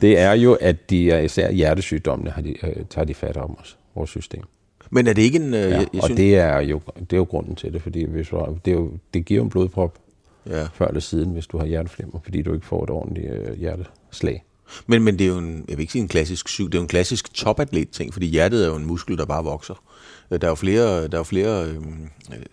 det 0.00 0.18
er 0.18 0.32
jo, 0.32 0.52
at 0.60 0.90
de 0.90 1.10
er 1.10 1.18
især 1.18 1.50
hjertesygdommene, 1.50 2.30
har 2.30 2.42
de, 2.42 2.66
øh, 2.66 2.84
tager 2.90 3.04
de 3.04 3.14
fat 3.14 3.36
om 3.36 3.56
os, 3.60 3.78
vores 3.94 4.10
system. 4.10 4.42
Men 4.90 5.06
er 5.06 5.12
det 5.12 5.22
ikke 5.22 5.38
en... 5.38 5.54
Øh, 5.54 5.70
ja, 5.70 5.78
og 5.80 5.86
synes... 6.04 6.16
det, 6.16 6.38
er 6.38 6.60
jo, 6.60 6.80
det 7.00 7.12
er 7.12 7.16
jo 7.16 7.24
grunden 7.24 7.54
til 7.54 7.72
det, 7.72 7.82
fordi 7.82 8.04
hvis 8.04 8.28
du, 8.28 8.58
det, 8.64 8.70
er 8.70 8.74
jo, 8.74 8.92
det 9.14 9.24
giver 9.24 9.42
en 9.42 9.50
blodprop 9.50 9.98
ja. 10.46 10.66
før 10.74 10.86
eller 10.86 11.00
siden, 11.00 11.30
hvis 11.30 11.46
du 11.46 11.58
har 11.58 11.66
hjerteflimmer, 11.66 12.20
fordi 12.24 12.42
du 12.42 12.54
ikke 12.54 12.66
får 12.66 12.84
et 12.84 12.90
ordentligt 12.90 13.32
øh, 13.32 13.58
hjerteslag. 13.58 14.44
Men, 14.86 15.02
men 15.02 15.18
det 15.18 15.24
er 15.24 15.28
jo 15.28 15.38
en, 15.38 15.64
jeg 15.68 15.76
vil 15.76 15.82
ikke 15.82 15.92
sige 15.92 16.02
en 16.02 16.08
klassisk 16.08 16.48
syg, 16.48 16.64
det 16.64 16.74
er 16.74 16.78
jo 16.78 16.82
en 16.82 16.88
klassisk 16.88 17.34
topatlet-ting, 17.34 18.12
fordi 18.12 18.26
hjertet 18.26 18.64
er 18.64 18.68
jo 18.68 18.76
en 18.76 18.86
muskel, 18.86 19.18
der 19.18 19.24
bare 19.24 19.44
vokser. 19.44 19.82
Øh, 20.30 20.40
der 20.40 20.46
er 20.46 20.50
jo 20.50 20.54
flere, 20.54 21.08
der 21.08 21.14
er 21.14 21.18
jo 21.18 21.22
flere 21.22 21.66
øhm, 21.66 22.08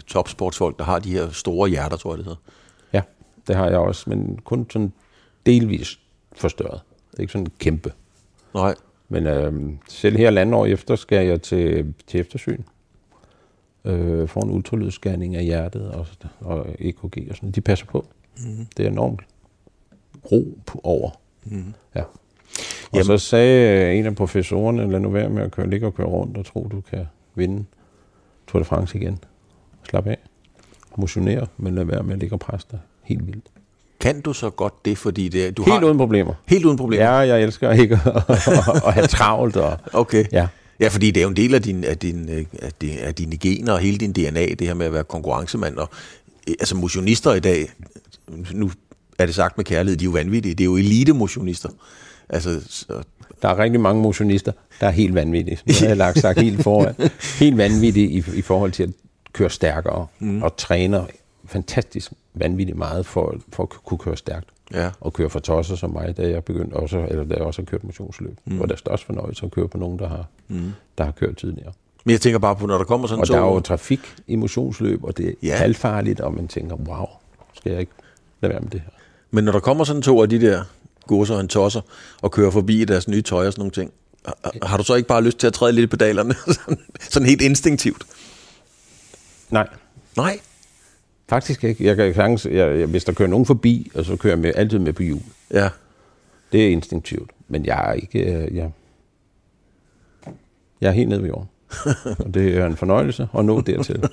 topsportsfolk, 0.07 0.79
der 0.79 0.83
har 0.83 0.99
de 0.99 1.11
her 1.11 1.29
store 1.29 1.69
hjerter, 1.69 1.97
tror 1.97 2.11
jeg 2.11 2.17
det 2.17 2.25
hedder. 2.25 2.41
Ja, 2.93 3.01
det 3.47 3.55
har 3.55 3.69
jeg 3.69 3.77
også, 3.77 4.09
men 4.09 4.39
kun 4.43 4.67
sådan 4.69 4.93
delvis 5.45 5.99
forstørret. 6.35 6.81
Det 7.11 7.17
er 7.17 7.21
ikke 7.21 7.33
sådan 7.33 7.47
kæmpe. 7.59 7.93
Nej. 8.53 8.75
Men 9.09 9.27
øhm, 9.27 9.77
selv 9.87 10.17
her 10.17 10.29
land 10.29 10.55
år 10.55 10.65
efter 10.65 10.95
skal 10.95 11.27
jeg 11.27 11.41
til, 11.41 11.93
til 12.07 12.19
eftersyn. 12.19 12.63
Øh, 13.85 14.27
får 14.27 14.41
en 14.41 14.51
ultralydsscanning 14.51 15.35
af 15.35 15.43
hjertet 15.43 15.91
og, 15.91 16.07
og 16.39 16.67
EKG 16.79 17.27
og 17.29 17.35
sådan 17.35 17.51
De 17.51 17.61
passer 17.61 17.85
på. 17.85 18.05
Mm. 18.37 18.65
Det 18.77 18.85
er 18.85 18.89
enormt 18.89 19.21
ro 20.31 20.57
over. 20.83 21.11
Mm. 21.51 21.73
Ja. 21.95 22.01
Og 22.01 22.93
Jamen. 22.93 23.05
så 23.05 23.17
sagde 23.17 23.93
en 23.95 24.05
af 24.05 24.15
professorerne, 24.15 24.91
lad 24.91 24.99
nu 24.99 25.09
være 25.09 25.29
med 25.29 25.43
at 25.43 25.51
køre, 25.51 25.69
ligge 25.69 25.87
og 25.87 25.95
køre 25.95 26.07
rundt 26.07 26.37
og 26.37 26.45
tro, 26.45 26.67
du 26.71 26.81
kan 26.81 27.05
vinde 27.35 27.65
Tour 28.47 28.59
de 28.59 28.65
France 28.65 28.97
igen. 28.97 29.19
Slap 29.89 30.07
af. 30.07 30.17
Motionere, 30.97 31.47
men 31.57 31.75
lad 31.75 31.83
være 31.83 32.03
med 32.03 32.13
at 32.13 32.19
ligge 32.19 32.35
og 32.35 32.39
presse 32.39 32.67
dig. 32.71 32.79
Helt 33.03 33.27
vildt. 33.27 33.45
Kan 33.99 34.21
du 34.21 34.33
så 34.33 34.49
godt 34.49 34.85
det, 34.85 34.97
fordi 34.97 35.29
det, 35.29 35.57
du 35.57 35.63
helt 35.63 35.73
har... 35.73 35.85
uden 35.85 35.97
problemer. 35.97 36.33
Helt 36.45 36.65
uden 36.65 36.77
problemer? 36.77 37.05
Ja, 37.05 37.13
jeg 37.13 37.43
elsker 37.43 37.71
ikke 37.71 37.99
at, 38.05 38.15
at, 38.29 38.47
at 38.87 38.93
have 38.93 39.07
travlt. 39.07 39.57
Og, 39.57 39.77
okay. 39.93 40.25
Ja. 40.31 40.47
Ja, 40.79 40.87
fordi 40.87 41.11
det 41.11 41.17
er 41.17 41.23
jo 41.23 41.29
en 41.29 41.35
del 41.35 41.55
af, 41.55 41.61
din, 41.61 41.83
af, 41.83 41.97
din, 41.97 42.29
af, 42.61 42.71
din, 42.81 42.97
af 42.97 43.15
dine 43.15 43.37
gener 43.37 43.73
og 43.73 43.79
hele 43.79 43.97
din 43.97 44.11
DNA, 44.13 44.45
det 44.45 44.61
her 44.61 44.73
med 44.73 44.85
at 44.85 44.93
være 44.93 45.03
konkurrencemand. 45.03 45.77
Og, 45.77 45.89
altså 46.47 46.75
motionister 46.75 47.33
i 47.33 47.39
dag, 47.39 47.69
nu 48.53 48.71
er 49.23 49.25
det 49.25 49.35
sagt 49.35 49.57
med 49.57 49.65
kærlighed, 49.65 49.97
de 49.97 50.03
er 50.03 50.05
jo 50.05 50.11
vanvittige. 50.11 50.55
Det 50.55 50.63
er 50.63 50.65
jo 50.65 50.77
elite-motionister. 50.77 51.69
Altså, 52.29 52.61
så... 52.69 53.03
Der 53.41 53.49
er 53.49 53.59
rigtig 53.59 53.81
mange 53.81 54.01
motionister, 54.01 54.51
der 54.79 54.87
er 54.87 54.91
helt 54.91 55.15
vanvittige. 55.15 55.59
Nu 55.65 55.73
har 55.79 55.87
jeg 55.87 55.97
lagt 55.97 56.19
sagt 56.19 56.41
helt 56.47 56.63
foran. 56.63 56.95
Helt 57.39 57.57
vanvittige 57.57 58.09
i, 58.09 58.23
i 58.35 58.41
forhold 58.41 58.71
til 58.71 58.83
at 58.83 58.89
køre 59.33 59.49
stærkere 59.49 60.07
mm. 60.19 60.43
og 60.43 60.57
træner 60.57 61.05
fantastisk 61.45 62.11
vanvittigt 62.33 62.77
meget 62.77 63.05
for, 63.05 63.35
for 63.53 63.63
at 63.63 63.69
kunne 63.69 63.97
køre 63.97 64.17
stærkt. 64.17 64.49
Ja. 64.73 64.89
Og 65.01 65.13
køre 65.13 65.29
for 65.29 65.39
tosser 65.39 65.75
som 65.75 65.89
mig, 65.89 66.17
da 66.17 66.29
jeg 66.29 66.43
begyndte 66.43 66.73
også, 66.73 67.05
eller 67.09 67.23
da 67.23 67.33
jeg 67.33 67.43
også 67.43 67.61
har 67.61 67.65
kørt 67.65 67.83
motionsløb. 67.83 68.37
Mm. 68.45 68.61
Og 68.61 68.67
det 68.67 68.73
er 68.73 68.77
størst 68.77 69.05
fornøjelse 69.05 69.45
at 69.45 69.51
køre 69.51 69.67
på 69.67 69.77
nogen, 69.77 69.99
der 69.99 70.07
har, 70.07 70.25
mm. 70.47 70.71
der 70.97 71.03
har 71.03 71.11
kørt 71.11 71.37
tidligere. 71.37 71.71
Men 72.03 72.11
jeg 72.11 72.21
tænker 72.21 72.39
bare 72.39 72.55
på, 72.55 72.65
når 72.65 72.77
der 72.77 72.85
kommer 72.85 73.07
sådan 73.07 73.21
Og 73.21 73.27
tog... 73.27 73.35
der 73.35 73.43
er 73.43 73.53
jo 73.53 73.59
trafik 73.59 74.15
i 74.27 74.35
motionsløb, 74.35 75.03
og 75.03 75.17
det 75.17 75.29
er 75.29 75.33
ja. 75.43 75.55
halvfarligt, 75.55 76.19
og 76.19 76.33
man 76.33 76.47
tænker, 76.47 76.75
wow, 76.75 77.05
skal 77.53 77.71
jeg 77.71 77.79
ikke 77.79 77.91
lade 78.41 78.53
være 78.53 78.61
med 78.61 78.69
det 78.69 78.81
her? 78.81 78.91
Men 79.31 79.43
når 79.43 79.51
der 79.51 79.59
kommer 79.59 79.83
sådan 79.83 80.01
to 80.01 80.21
af 80.21 80.29
de 80.29 80.41
der 80.41 80.63
godser 81.07 81.35
og 81.35 81.41
en 81.41 81.47
tosser, 81.47 81.81
og 82.21 82.31
kører 82.31 82.51
forbi 82.51 82.81
i 82.81 82.85
deres 82.85 83.07
nye 83.07 83.21
tøj 83.21 83.47
og 83.47 83.53
sådan 83.53 83.61
nogle 83.61 83.71
ting, 83.71 83.91
har 84.63 84.77
du 84.77 84.83
så 84.83 84.95
ikke 84.95 85.07
bare 85.07 85.23
lyst 85.23 85.37
til 85.37 85.47
at 85.47 85.53
træde 85.53 85.71
lidt 85.71 85.83
i 85.83 85.87
pedalerne? 85.87 86.35
sådan 87.11 87.27
helt 87.27 87.41
instinktivt? 87.41 88.03
Nej. 89.49 89.67
Nej? 90.17 90.39
Faktisk 91.29 91.63
ikke. 91.63 91.85
Jeg 91.85 91.95
kan 91.95 92.13
sagtens, 92.13 92.45
jeg, 92.45 92.79
jeg, 92.79 92.87
hvis 92.87 93.03
der 93.03 93.13
kører 93.13 93.29
nogen 93.29 93.45
forbi, 93.45 93.91
og 93.95 94.05
så 94.05 94.15
kører 94.15 94.31
jeg 94.31 94.39
med, 94.39 94.51
altid 94.55 94.79
med 94.79 94.93
på 94.93 95.03
hjul. 95.03 95.21
Ja. 95.53 95.69
Det 96.51 96.65
er 96.65 96.69
instinktivt. 96.69 97.31
Men 97.47 97.65
jeg 97.65 97.89
er 97.89 97.93
ikke... 97.93 98.19
Øh, 98.19 98.55
jeg, 98.55 98.71
jeg 100.81 100.87
er 100.87 100.91
helt 100.91 101.09
nede 101.09 101.21
ved 101.21 101.29
jorden. 101.29 101.49
og 102.25 102.33
det 102.33 102.57
er 102.57 102.65
en 102.65 102.77
fornøjelse 102.77 103.27
at 103.37 103.45
nå 103.45 103.61
dertil. 103.61 104.03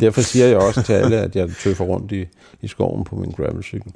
Derfor 0.00 0.20
siger 0.20 0.46
jeg 0.46 0.56
også 0.56 0.82
til 0.82 0.92
alle, 0.92 1.16
at 1.16 1.36
jeg 1.36 1.50
tøffer 1.62 1.84
rundt 1.84 2.12
i, 2.12 2.26
i 2.62 2.68
skoven 2.68 3.04
på 3.04 3.16
min 3.16 3.30
gravelcykel. 3.30 3.92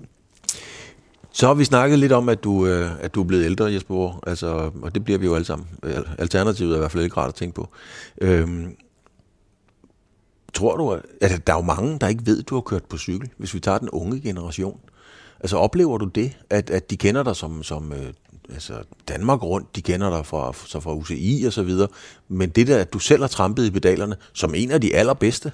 Så 1.32 1.46
har 1.46 1.54
vi 1.54 1.64
snakket 1.64 1.98
lidt 1.98 2.12
om, 2.12 2.28
at 2.28 2.44
du, 2.44 2.66
øh, 2.66 2.90
at 3.00 3.14
du 3.14 3.20
er 3.20 3.24
blevet 3.24 3.44
ældre, 3.44 3.72
Jesper 3.72 4.20
altså, 4.26 4.70
og 4.82 4.94
det 4.94 5.04
bliver 5.04 5.18
vi 5.18 5.26
jo 5.26 5.34
alle 5.34 5.44
sammen. 5.44 5.68
Alternativet 6.18 6.72
er 6.72 6.76
i 6.76 6.78
hvert 6.78 6.92
fald 6.92 7.04
ikke 7.04 7.16
rart 7.16 7.28
at 7.28 7.34
tænke 7.34 7.54
på. 7.54 7.68
Øhm, 8.20 8.76
tror 10.54 10.76
du, 10.76 10.90
at 10.92 11.02
altså, 11.20 11.38
der 11.46 11.52
er 11.52 11.56
jo 11.56 11.62
mange, 11.62 11.98
der 11.98 12.08
ikke 12.08 12.26
ved, 12.26 12.38
at 12.38 12.48
du 12.48 12.54
har 12.54 12.60
kørt 12.60 12.84
på 12.84 12.98
cykel, 12.98 13.30
hvis 13.36 13.54
vi 13.54 13.60
tager 13.60 13.78
den 13.78 13.90
unge 13.90 14.20
generation. 14.20 14.80
Altså 15.40 15.56
oplever 15.56 15.98
du 15.98 16.04
det, 16.04 16.36
at, 16.50 16.70
at 16.70 16.90
de 16.90 16.96
kender 16.96 17.22
dig 17.22 17.36
som, 17.36 17.62
som 17.62 17.92
øh, 17.92 18.12
altså 18.52 18.74
Danmark 19.08 19.42
rundt, 19.42 19.76
de 19.76 19.82
kender 19.82 20.10
dig 20.10 20.26
fra, 20.26 20.52
så 20.66 20.80
fra 20.80 20.94
UCI 20.94 21.44
og 21.46 21.52
så 21.52 21.62
videre, 21.62 21.88
men 22.28 22.50
det 22.50 22.66
der, 22.66 22.78
at 22.78 22.92
du 22.92 22.98
selv 22.98 23.20
har 23.20 23.28
trampet 23.28 23.66
i 23.66 23.70
pedalerne, 23.70 24.16
som 24.32 24.54
en 24.54 24.70
af 24.70 24.80
de 24.80 24.94
allerbedste, 24.94 25.52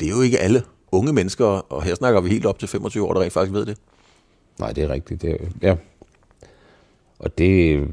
det 0.00 0.06
er 0.06 0.10
jo 0.10 0.20
ikke 0.20 0.38
alle 0.38 0.62
unge 0.92 1.12
mennesker, 1.12 1.44
og 1.44 1.82
her 1.82 1.94
snakker 1.94 2.20
vi 2.20 2.28
helt 2.28 2.46
op 2.46 2.58
til 2.58 2.68
25 2.68 3.06
år, 3.06 3.12
der 3.12 3.20
rent 3.20 3.32
faktisk 3.32 3.52
ved 3.52 3.66
det. 3.66 3.78
Nej, 4.58 4.72
det 4.72 4.84
er 4.84 4.88
rigtigt. 4.88 5.22
Det 5.22 5.30
er, 5.30 5.46
ja. 5.62 5.76
Og 7.18 7.38
det 7.38 7.88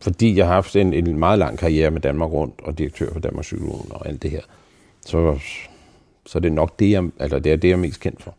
fordi 0.00 0.36
jeg 0.36 0.46
har 0.46 0.54
haft 0.54 0.76
en, 0.76 0.94
en 0.94 1.18
meget 1.18 1.38
lang 1.38 1.58
karriere 1.58 1.90
med 1.90 2.00
Danmark 2.00 2.30
rundt, 2.30 2.60
og 2.60 2.78
direktør 2.78 3.12
for 3.12 3.20
Danmarks 3.20 3.46
Cykelunion 3.46 3.88
og 3.90 4.08
alt 4.08 4.22
det 4.22 4.30
her, 4.30 4.40
så, 5.06 5.38
så 6.26 6.40
det 6.40 6.48
er 6.48 6.54
nok 6.54 6.78
det, 6.78 6.90
jeg, 6.90 7.10
altså 7.18 7.38
det 7.38 7.52
er 7.52 7.56
det, 7.56 7.68
jeg 7.68 7.74
er 7.74 7.80
mest 7.80 8.00
kendt 8.00 8.22
for. 8.22 8.34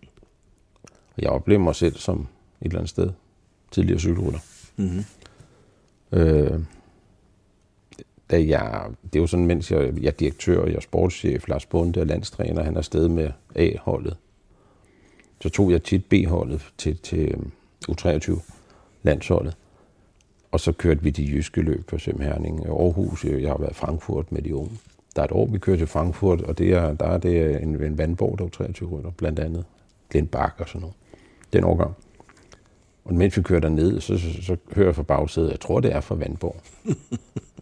Og 0.84 1.22
jeg 1.22 1.30
oplever 1.30 1.62
mig 1.62 1.76
selv 1.76 1.96
som 1.96 2.20
et 2.62 2.66
eller 2.66 2.78
andet 2.78 2.90
sted 2.90 3.10
tidligere 3.72 4.00
cykelrytter. 4.00 4.40
Mm-hmm. 4.76 5.04
Øh, 6.12 6.60
da 8.32 8.46
jeg, 8.48 8.86
det 9.04 9.16
er 9.16 9.22
jo 9.24 9.28
sådan, 9.28 9.46
mens 9.46 9.72
jeg, 9.72 9.94
jeg 10.02 10.08
er 10.08 10.12
direktør, 10.12 10.66
jeg 10.66 10.76
er 10.76 10.80
sportschef, 10.80 11.48
Lars 11.48 11.66
Bunde 11.66 12.00
er 12.00 12.06
landstræner, 12.06 12.64
han 12.64 12.74
er 12.74 12.78
afsted 12.78 13.08
med 13.08 13.32
A-holdet. 13.56 14.18
Så 15.42 15.50
tog 15.50 15.72
jeg 15.72 15.84
tit 15.84 16.06
B-holdet 16.06 16.72
til, 16.78 16.98
til 16.98 17.20
øhm, 17.20 17.52
U23. 17.90 18.40
landsholdet. 19.04 19.58
Og 20.52 20.60
så 20.60 20.72
kørte 20.72 21.04
vi 21.04 21.10
de 21.10 21.24
jyske 21.24 21.62
løb 21.62 21.86
på 21.88 21.98
Søm 21.98 22.20
Herning, 22.20 22.66
Aarhus, 22.66 23.26
jeg 23.26 23.50
har 23.50 23.58
været 23.58 23.72
i 23.72 23.74
Frankfurt 23.74 24.32
med 24.32 24.42
de 24.42 24.56
unge. 24.56 24.72
Der 25.16 25.22
er 25.22 25.26
et 25.26 25.32
år, 25.32 25.46
vi 25.46 25.58
kører 25.58 25.78
til 25.78 25.88
Frankfurt, 25.88 26.42
og 26.42 26.58
det 26.58 26.74
er, 26.74 26.94
der 26.94 27.06
er 27.06 27.18
det 27.18 27.62
en, 27.62 27.84
en 27.84 27.98
vandborg, 27.98 28.40
der 28.40 28.46
er 28.46 28.50
23 28.50 28.90
rytter, 28.90 29.12
blandt 29.12 29.40
andet. 29.40 29.66
Glenn 30.10 30.28
Bak 30.28 30.54
og 30.58 30.68
sådan 30.68 30.82
noget. 30.82 30.96
Den 31.54 31.64
årgang. 31.64 31.96
Og 33.06 33.14
mens 33.14 33.38
vi 33.38 33.42
kører 33.42 33.60
derned, 33.60 34.02
så, 34.02 34.18
så, 34.18 34.44
så 34.44 34.58
hører 34.76 34.88
jeg 34.88 34.96
fra 34.96 35.04
bagsædet, 35.04 35.52
jeg 35.52 35.60
tror, 35.60 35.80
det 35.80 35.94
er 35.96 36.02
fra 36.02 36.16
Vandborg. 36.16 36.56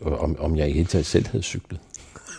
om, 0.24 0.36
om 0.39 0.55
jeg 0.55 0.69
i 0.69 0.74
hele 0.74 0.86
taget 0.86 1.05
selv 1.05 1.27
havde 1.27 1.43
cyklet. 1.43 1.79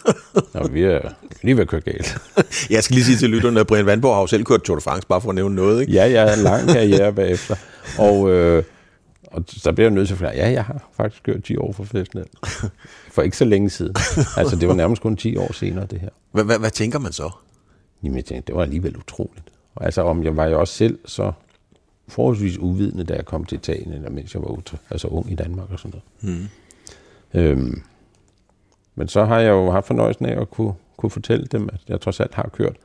Nå, 0.54 0.68
vi 0.68 0.82
er 0.82 1.00
lige 1.42 1.56
ved 1.56 1.62
at 1.62 1.68
køre 1.68 1.80
galt. 1.80 2.18
jeg 2.70 2.84
skal 2.84 2.94
lige 2.94 3.04
sige 3.04 3.18
til 3.18 3.30
lytterne, 3.30 3.60
at 3.60 3.66
Brian 3.66 3.86
Vandborg 3.86 4.14
har 4.14 4.20
jo 4.20 4.26
selv 4.26 4.44
kørt 4.44 4.62
Tour 4.62 4.76
de 4.76 4.82
France, 4.82 5.08
bare 5.08 5.20
for 5.20 5.28
at 5.28 5.34
nævne 5.34 5.54
noget, 5.54 5.80
ikke? 5.80 5.92
Ja, 5.92 6.10
jeg 6.10 6.28
har 6.28 6.36
en 6.36 6.42
lang 6.42 6.68
karriere 6.76 7.12
bagefter. 7.12 7.56
Og, 7.98 8.30
øh, 8.30 8.64
og 9.26 9.44
så 9.48 9.72
bliver 9.72 9.88
jeg 9.88 9.94
nødt 9.94 10.08
til 10.08 10.14
at 10.14 10.18
forklare, 10.18 10.36
ja, 10.36 10.50
jeg 10.50 10.64
har 10.64 10.90
faktisk 10.96 11.22
kørt 11.22 11.44
10 11.44 11.56
år 11.56 11.72
for 11.72 11.84
professionel. 11.84 12.26
For 13.12 13.22
ikke 13.22 13.36
så 13.36 13.44
længe 13.44 13.70
siden. 13.70 13.94
Altså, 14.36 14.56
det 14.56 14.68
var 14.68 14.74
nærmest 14.74 15.02
kun 15.02 15.16
10 15.16 15.36
år 15.36 15.52
senere, 15.52 15.86
det 15.86 16.00
her. 16.00 16.08
Hvad, 16.44 16.70
tænker 16.70 16.98
man 16.98 17.12
så? 17.12 17.30
Jamen, 18.02 18.16
jeg 18.16 18.24
tænkte, 18.24 18.46
det 18.46 18.56
var 18.56 18.62
alligevel 18.62 18.96
utroligt. 18.96 19.46
Altså, 19.80 20.02
om 20.02 20.24
jeg 20.24 20.36
var 20.36 20.46
jo 20.46 20.60
også 20.60 20.74
selv 20.74 20.98
så 21.04 21.32
forholdsvis 22.08 22.58
uvidende, 22.58 23.04
da 23.04 23.14
jeg 23.14 23.24
kom 23.24 23.44
til 23.44 23.58
Italien, 23.58 23.92
eller 23.92 24.10
mens 24.10 24.34
jeg 24.34 24.42
var 24.42 24.62
altså 24.90 25.08
ung 25.08 25.32
i 25.32 25.34
Danmark 25.34 25.70
og 25.70 25.78
sådan 25.78 26.02
noget. 26.22 26.38
Mm. 26.38 26.48
Øhm, 27.34 27.82
men 28.94 29.08
så 29.08 29.24
har 29.24 29.40
jeg 29.40 29.50
jo 29.50 29.70
haft 29.70 29.86
fornøjelsen 29.86 30.26
af 30.26 30.40
at 30.40 30.50
kunne, 30.50 30.74
kunne 30.96 31.10
fortælle 31.10 31.46
dem, 31.46 31.68
at 31.72 31.80
jeg 31.88 32.00
trods 32.00 32.20
alt 32.20 32.34
har 32.34 32.50
kørt. 32.52 32.76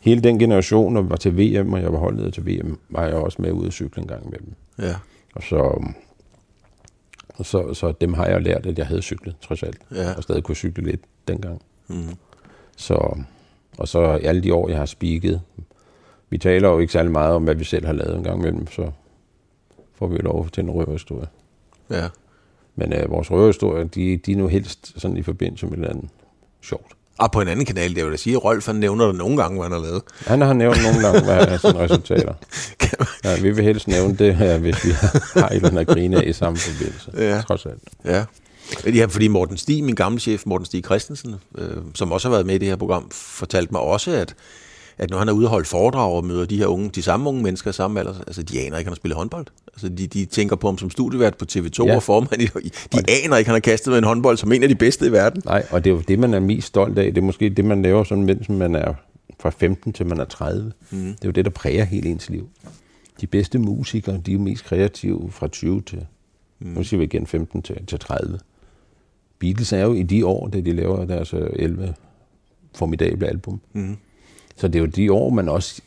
Hele 0.00 0.20
den 0.20 0.38
generation, 0.38 0.92
når 0.92 1.02
vi 1.02 1.10
var 1.10 1.16
til 1.16 1.38
VM, 1.38 1.72
og 1.72 1.82
jeg 1.82 1.92
var 1.92 1.98
holdet 1.98 2.34
til 2.34 2.46
VM, 2.46 2.78
var 2.88 3.04
jeg 3.04 3.14
også 3.14 3.42
med 3.42 3.52
ude 3.52 3.66
at 3.66 3.72
cykle 3.72 4.02
en 4.02 4.08
gang 4.08 4.30
med 4.30 4.38
dem. 4.38 4.54
Ja. 4.78 4.94
Og 5.34 5.42
så, 5.42 5.84
så, 7.42 7.74
så 7.74 7.92
dem 8.00 8.14
har 8.14 8.26
jeg 8.26 8.42
lært, 8.42 8.66
at 8.66 8.78
jeg 8.78 8.86
havde 8.86 9.02
cyklet, 9.02 9.36
trods 9.40 9.62
alt. 9.62 9.78
Ja. 9.94 10.14
Og 10.16 10.22
stadig 10.22 10.42
kunne 10.42 10.54
cykle 10.54 10.84
lidt 10.84 11.00
dengang. 11.28 11.62
Mm. 11.88 12.16
Så, 12.76 13.18
og 13.78 13.88
så 13.88 14.00
alle 14.00 14.42
de 14.42 14.54
år, 14.54 14.68
jeg 14.68 14.78
har 14.78 14.86
spiket, 14.86 15.40
vi 16.30 16.38
taler 16.38 16.68
jo 16.68 16.78
ikke 16.78 16.92
særlig 16.92 17.12
meget 17.12 17.34
om, 17.34 17.44
hvad 17.44 17.54
vi 17.54 17.64
selv 17.64 17.86
har 17.86 17.92
lavet 17.92 18.16
en 18.16 18.24
gang 18.24 18.38
imellem, 18.38 18.66
så 18.66 18.90
får 19.94 20.06
vi 20.06 20.18
lov 20.18 20.48
til 20.48 20.62
en 20.62 20.70
røverhistorie. 20.70 21.28
Ja. 21.90 22.08
Men 22.76 22.92
øh, 22.92 23.10
vores 23.10 23.30
røverhistorier, 23.30 23.84
de, 23.84 24.16
de 24.16 24.32
er 24.32 24.36
nu 24.36 24.46
helst 24.46 24.92
sådan 24.96 25.16
i 25.16 25.22
forbindelse 25.22 25.66
med 25.66 25.72
et 25.72 25.78
eller 25.78 25.90
andet 25.90 26.10
sjovt. 26.62 26.92
Og 27.18 27.32
på 27.32 27.40
en 27.40 27.48
anden 27.48 27.66
kanal, 27.66 27.94
det 27.94 28.04
vil 28.04 28.12
da 28.12 28.16
sige, 28.16 28.36
at 28.36 28.44
Rolf 28.44 28.66
han 28.66 28.76
nævner 28.76 29.06
det 29.06 29.14
nogle 29.14 29.36
gange, 29.36 29.58
hvad 29.58 29.64
han 29.64 29.72
har 29.72 29.88
lavet. 29.88 30.02
Han 30.26 30.40
har 30.40 30.52
nævnt 30.52 30.82
nogle 30.82 31.00
gange, 31.06 31.24
hvad 31.24 31.46
er 31.46 31.56
sine 31.56 31.78
resultater. 31.78 32.34
Ja, 33.24 33.40
vi 33.40 33.50
vil 33.50 33.64
helst 33.64 33.88
nævne 33.88 34.16
det 34.16 34.36
her, 34.36 34.58
hvis 34.58 34.84
vi 34.84 34.90
har 35.40 35.48
et 35.48 35.56
eller 35.56 35.68
andet 35.68 35.86
grine 35.86 36.24
i 36.24 36.32
samme 36.32 36.58
forbindelse. 36.58 37.10
Ja. 37.16 37.42
Trods 37.46 37.66
alt. 37.66 37.82
Ja. 38.04 38.24
Ja, 38.86 39.04
fordi 39.04 39.28
Morten 39.28 39.56
Stig, 39.56 39.84
min 39.84 39.94
gamle 39.94 40.20
chef, 40.20 40.42
Morten 40.46 40.64
Stig 40.64 40.84
Christensen, 40.84 41.34
øh, 41.58 41.76
som 41.94 42.12
også 42.12 42.28
har 42.28 42.34
været 42.34 42.46
med 42.46 42.54
i 42.54 42.58
det 42.58 42.68
her 42.68 42.76
program, 42.76 43.10
fortalte 43.10 43.72
mig 43.72 43.80
også, 43.80 44.10
at 44.10 44.34
at 44.98 45.10
når 45.10 45.18
han 45.18 45.28
er 45.28 45.32
ude 45.32 45.46
og 45.46 45.50
holde 45.50 45.68
foredrag 45.68 46.12
og 46.12 46.24
møder 46.24 46.44
de 46.44 46.58
her 46.58 46.66
unge, 46.66 46.90
de 46.90 47.02
samme 47.02 47.28
unge 47.28 47.42
mennesker 47.42 47.72
samme 47.72 48.00
alder, 48.00 48.14
altså 48.26 48.42
de 48.42 48.60
aner 48.60 48.64
ikke, 48.66 48.74
at 48.76 48.84
han 48.84 48.86
har 48.86 48.94
spillet 48.94 49.16
håndbold. 49.16 49.46
Altså 49.72 49.88
de, 49.88 50.06
de 50.06 50.24
tænker 50.24 50.56
på 50.56 50.66
ham 50.66 50.78
som 50.78 50.90
studievært 50.90 51.36
på 51.36 51.44
TV2 51.52 51.86
ja. 51.86 51.96
og 51.96 52.02
formand. 52.02 52.40
De, 52.40 52.46
de 52.92 52.98
aner 53.08 53.36
ikke, 53.36 53.38
at 53.38 53.46
han 53.46 53.54
har 53.54 53.60
kastet 53.60 53.90
med 53.90 53.98
en 53.98 54.04
håndbold 54.04 54.36
som 54.36 54.52
en 54.52 54.62
af 54.62 54.68
de 54.68 54.74
bedste 54.74 55.06
i 55.06 55.12
verden. 55.12 55.42
Nej, 55.44 55.66
og 55.70 55.84
det 55.84 55.90
er 55.90 55.94
jo 55.94 56.00
det, 56.08 56.18
man 56.18 56.34
er 56.34 56.40
mest 56.40 56.66
stolt 56.66 56.98
af. 56.98 57.14
Det 57.14 57.20
er 57.20 57.24
måske 57.24 57.50
det, 57.50 57.64
man 57.64 57.82
laver 57.82 58.04
sådan, 58.04 58.24
mens 58.24 58.48
man 58.48 58.74
er 58.74 58.94
fra 59.40 59.50
15 59.50 59.92
til 59.92 60.06
man 60.06 60.20
er 60.20 60.24
30. 60.24 60.72
Mm. 60.90 60.98
Det 60.98 61.12
er 61.12 61.16
jo 61.24 61.30
det, 61.30 61.44
der 61.44 61.50
præger 61.50 61.84
hele 61.84 62.08
ens 62.08 62.30
liv. 62.30 62.48
De 63.20 63.26
bedste 63.26 63.58
musikere, 63.58 64.20
de 64.26 64.34
er 64.34 64.38
mest 64.38 64.64
kreative 64.64 65.30
fra 65.30 65.48
20 65.48 65.82
til, 65.82 66.06
mm. 66.60 66.66
nu 66.66 66.84
siger 66.84 66.98
vi 66.98 67.04
igen 67.04 67.26
15 67.26 67.62
til, 67.62 67.86
til 67.86 67.98
30. 67.98 68.38
Beatles 69.38 69.72
er 69.72 69.80
jo 69.80 69.92
i 69.92 70.02
de 70.02 70.26
år, 70.26 70.48
da 70.48 70.60
de 70.60 70.72
laver 70.72 71.04
deres 71.04 71.32
11 71.32 71.82
øh, 71.82 71.88
formidable 72.74 73.28
album. 73.28 73.60
Mm 73.72 73.96
så 74.56 74.68
det 74.68 74.74
er 74.74 74.80
jo 74.80 74.86
de 74.86 75.12
år, 75.12 75.30
man 75.30 75.48
også... 75.48 75.82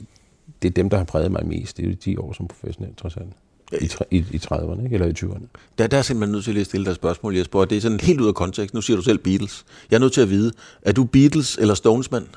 Det 0.61 0.67
er 0.67 0.73
dem, 0.73 0.89
der 0.89 0.97
har 0.97 1.03
præget 1.03 1.31
mig 1.31 1.45
mest. 1.45 1.77
Det 1.77 1.85
er 1.85 1.89
jo 1.89 1.95
de 2.05 2.19
år 2.19 2.33
som 2.33 2.47
professionel, 2.47 2.95
trods 2.95 3.17
alt. 3.17 3.33
I, 3.71 3.91
i, 4.11 4.25
i 4.31 4.37
30'erne, 4.37 4.83
ikke? 4.83 4.93
eller 4.93 5.07
i 5.07 5.13
20'erne. 5.19 5.45
Der, 5.77 5.87
der 5.87 5.97
er 5.97 6.01
simpelthen 6.01 6.31
nødt 6.31 6.43
til 6.43 6.59
at 6.59 6.65
stille 6.65 6.85
dig 6.85 6.95
spørgsmål, 6.95 7.35
Jesper, 7.35 7.59
og 7.59 7.69
det 7.69 7.77
er 7.77 7.81
sådan 7.81 7.99
helt 7.99 8.21
ud 8.21 8.27
af 8.27 8.35
kontekst. 8.35 8.73
Nu 8.73 8.81
siger 8.81 8.97
du 8.97 9.03
selv 9.03 9.17
Beatles. 9.17 9.65
Jeg 9.91 9.95
er 9.95 9.99
nødt 9.99 10.13
til 10.13 10.21
at 10.21 10.29
vide, 10.29 10.51
er 10.81 10.91
du 10.91 11.03
Beatles 11.03 11.57
eller 11.57 11.73
Stones 11.73 12.11
mand? 12.11 12.27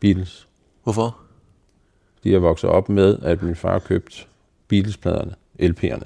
Beatles. 0.00 0.48
Hvorfor? 0.82 1.16
De 2.24 2.34
er 2.34 2.38
vokset 2.38 2.70
op 2.70 2.88
med, 2.88 3.18
at 3.22 3.42
min 3.42 3.56
far 3.56 3.78
købte 3.78 4.16
Beatles-pladerne, 4.68 5.34
LP'erne. 5.60 6.04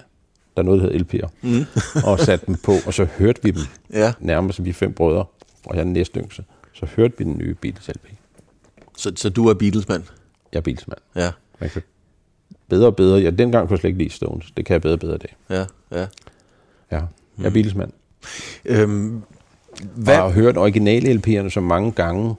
Der 0.54 0.56
er 0.56 0.62
noget, 0.62 0.82
der 0.82 0.92
hedder 0.92 1.04
LP'er. 1.04 1.28
Mm. 1.42 1.64
og 2.10 2.20
satte 2.20 2.46
dem 2.46 2.54
på, 2.54 2.72
og 2.86 2.94
så 2.94 3.04
hørte 3.04 3.42
vi 3.42 3.50
dem. 3.50 3.62
Ja. 3.92 4.12
Nærmest 4.20 4.56
som 4.56 4.64
vi 4.64 4.72
fem 4.72 4.92
brødre, 4.92 5.24
og 5.66 5.74
jeg 5.74 5.78
er 5.78 5.84
den 5.84 5.92
næste 5.92 6.20
yngste. 6.20 6.44
Så 6.72 6.86
hørte 6.96 7.14
vi 7.18 7.24
den 7.24 7.38
nye 7.38 7.56
Beatles-LP. 7.66 8.19
Så, 9.00 9.12
så 9.16 9.28
du 9.28 9.48
er 9.48 9.54
Beatles-mand? 9.54 10.02
Jeg 10.52 10.58
er 10.58 10.62
Beatles-mand. 10.62 11.00
Ja. 11.16 11.30
Man 11.60 11.70
kan 11.70 11.82
bedre 12.68 12.86
og 12.86 12.96
bedre. 12.96 13.20
Ja, 13.20 13.30
dengang 13.30 13.68
kunne 13.68 13.74
jeg 13.74 13.80
slet 13.80 13.88
ikke 13.88 13.98
lide 13.98 14.10
Stones. 14.10 14.50
Det 14.56 14.66
kan 14.66 14.74
jeg 14.74 14.82
bedre 14.82 14.94
og 14.94 15.00
bedre 15.00 15.14
i 15.14 15.18
dag. 15.18 15.36
Ja, 15.50 15.64
ja. 15.98 16.06
Ja, 16.90 17.02
jeg 17.38 17.46
er 17.46 17.50
Beatles-mand. 17.50 17.92
Øhm, 18.64 19.22
hvad? 19.94 20.16
Og 20.18 20.22
har 20.22 20.30
hørt 20.30 20.56
originale 20.56 21.12
LP'erne 21.12 21.48
så 21.48 21.60
mange 21.60 21.92
gange, 21.92 22.34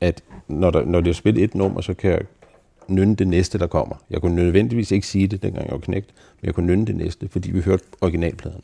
at 0.00 0.22
når, 0.48 0.70
der, 0.70 0.84
når 0.84 1.00
de 1.00 1.08
har 1.08 1.14
spillet 1.14 1.44
et 1.44 1.54
nummer, 1.54 1.80
så 1.80 1.94
kan 1.94 2.10
jeg 2.10 2.20
nynne 2.88 3.16
det 3.16 3.28
næste, 3.28 3.58
der 3.58 3.66
kommer. 3.66 3.96
Jeg 4.10 4.20
kunne 4.20 4.36
nødvendigvis 4.36 4.90
ikke 4.90 5.06
sige 5.06 5.26
det, 5.26 5.42
dengang 5.42 5.64
jeg 5.64 5.72
var 5.72 5.78
knægt, 5.78 6.10
men 6.40 6.46
jeg 6.46 6.54
kunne 6.54 6.66
nynne 6.66 6.86
det 6.86 6.96
næste, 6.96 7.28
fordi 7.28 7.50
vi 7.50 7.60
hørte 7.60 7.84
originalpladerne. 8.00 8.62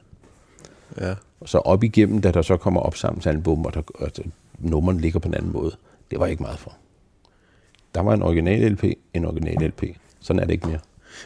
Ja. 1.01 1.15
Og 1.41 1.49
så 1.49 1.59
op 1.59 1.85
igennem, 1.85 2.21
da 2.21 2.31
der 2.31 2.43
så 2.43 2.57
kommer 2.57 2.81
op 2.81 2.97
sammen 2.97 3.21
til 3.21 3.29
album, 3.29 3.65
og 3.65 3.75
der, 3.75 3.83
altså, 4.01 4.23
nummeren 4.59 5.01
ligger 5.01 5.19
på 5.19 5.29
en 5.29 5.35
anden 5.35 5.53
måde, 5.53 5.77
det 6.11 6.21
var 6.21 6.27
ikke 6.27 6.43
meget 6.43 6.59
for. 6.59 6.77
Der 7.95 8.01
var 8.01 8.15
en 8.15 8.23
original 8.23 8.73
LP, 8.73 8.85
en 9.15 9.25
original 9.25 9.69
LP. 9.69 9.83
Sådan 10.21 10.41
er 10.43 10.47
det 10.47 10.53
ikke 10.53 10.69
mere. 10.69 10.79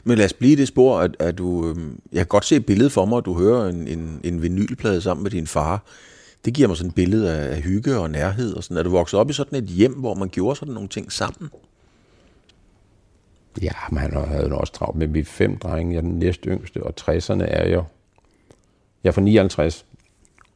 Men 0.04 0.18
lad 0.18 0.24
os 0.24 0.32
blive 0.32 0.52
i 0.52 0.56
det 0.56 0.68
spor, 0.68 1.00
at, 1.00 1.16
at 1.18 1.38
du, 1.38 1.68
øh, 1.68 1.76
jeg 2.12 2.18
kan 2.18 2.26
godt 2.26 2.44
se 2.44 2.56
et 2.56 2.66
billede 2.66 2.90
for 2.90 3.04
mig, 3.04 3.18
at 3.18 3.24
du 3.24 3.38
hører 3.38 3.68
en, 3.68 3.88
en, 3.88 4.20
en 4.24 4.42
vinylplade 4.42 5.00
sammen 5.00 5.22
med 5.22 5.30
din 5.30 5.46
far. 5.46 5.84
Det 6.44 6.54
giver 6.54 6.68
mig 6.68 6.76
sådan 6.76 6.88
et 6.88 6.94
billede 6.94 7.34
af, 7.36 7.56
af 7.56 7.62
hygge 7.62 7.98
og 7.98 8.10
nærhed. 8.10 8.52
Og 8.54 8.64
sådan. 8.64 8.76
Er 8.76 8.82
du 8.82 8.90
vokset 8.90 9.20
op 9.20 9.30
i 9.30 9.32
sådan 9.32 9.64
et 9.64 9.68
hjem, 9.68 9.92
hvor 9.92 10.14
man 10.14 10.28
gjorde 10.28 10.56
sådan 10.56 10.74
nogle 10.74 10.88
ting 10.88 11.12
sammen? 11.12 11.50
Ja, 13.62 13.72
man 13.90 14.26
havde 14.26 14.52
også 14.52 14.72
travlt 14.72 14.98
med 14.98 15.08
vi 15.08 15.24
fem 15.24 15.58
drenge. 15.58 15.92
Jeg 15.92 15.98
er 15.98 16.02
den 16.02 16.18
næste 16.18 16.48
yngste, 16.48 16.82
og 16.82 16.94
60'erne 17.00 17.42
er 17.42 17.68
jo... 17.68 17.84
Jeg 19.04 19.08
er 19.10 19.12
fra 19.12 19.20
59, 19.20 19.86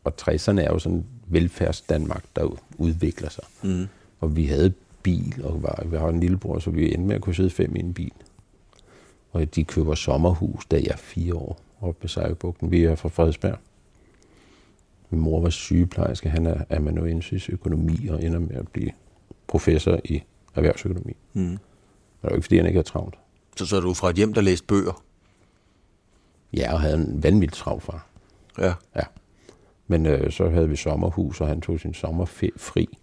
og 0.05 0.13
60'erne 0.23 0.61
er 0.61 0.73
jo 0.73 0.79
sådan 0.79 1.05
velfærds 1.27 1.81
Danmark, 1.81 2.25
der 2.37 2.57
udvikler 2.79 3.29
sig. 3.29 3.45
Mm. 3.63 3.87
Og 4.21 4.37
vi 4.37 4.45
havde 4.45 4.73
bil, 5.03 5.45
og 5.45 5.63
var, 5.63 5.83
vi 5.87 5.97
har 5.97 6.09
en 6.09 6.21
lillebror, 6.21 6.59
så 6.59 6.71
vi 6.71 6.95
endte 6.95 7.07
med 7.07 7.15
at 7.15 7.21
kunne 7.21 7.35
sidde 7.35 7.51
fem 7.51 7.77
i 7.77 7.81
en 7.81 7.95
bil. 7.95 8.13
Og 9.33 9.55
de 9.55 9.65
køber 9.65 9.95
sommerhus, 9.95 10.67
da 10.67 10.77
jeg 10.77 10.87
er 10.87 10.97
fire 10.97 11.35
år, 11.35 11.59
oppe 11.81 12.03
ved 12.03 12.09
Sejlbugten. 12.09 12.71
Vi 12.71 12.85
er 12.85 12.95
fra 12.95 13.09
Frederiksberg. 13.09 13.59
Min 15.11 15.21
mor 15.21 15.41
var 15.41 15.51
sygeplejerske, 15.51 16.29
han 16.29 16.47
er 16.47 16.65
amanuensis 16.71 17.49
økonomi 17.49 18.09
og 18.09 18.23
ender 18.23 18.39
med 18.39 18.57
at 18.57 18.69
blive 18.69 18.91
professor 19.47 20.01
i 20.05 20.23
erhvervsøkonomi. 20.55 21.17
Mm. 21.33 21.41
Men 21.43 21.53
det 21.53 21.59
var 22.23 22.31
ikke, 22.31 22.43
fordi 22.43 22.57
han 22.57 22.67
ikke 22.67 22.77
havde 22.77 22.89
travlt. 22.89 23.15
Så 23.57 23.67
så 23.67 23.77
er 23.77 23.81
du 23.81 23.95
fra 23.95 24.11
et 24.11 24.17
hjem, 24.17 24.33
der 24.35 24.41
læste 24.41 24.67
bøger? 24.67 25.03
Ja, 26.53 26.73
og 26.73 26.81
havde 26.81 26.95
en 26.95 27.23
vanvittig 27.23 27.59
travl 27.59 27.81
far. 27.81 28.07
Ja. 28.59 28.75
Ja. 28.97 29.03
Men 29.87 30.07
øh, 30.07 30.33
så 30.33 30.49
havde 30.49 30.69
vi 30.69 30.77
sommerhus, 30.77 31.41
og 31.41 31.49
han 31.49 31.61
tog 31.61 31.81
sin 31.81 31.95
sommerferie 31.95 32.53
fri. 32.57 32.99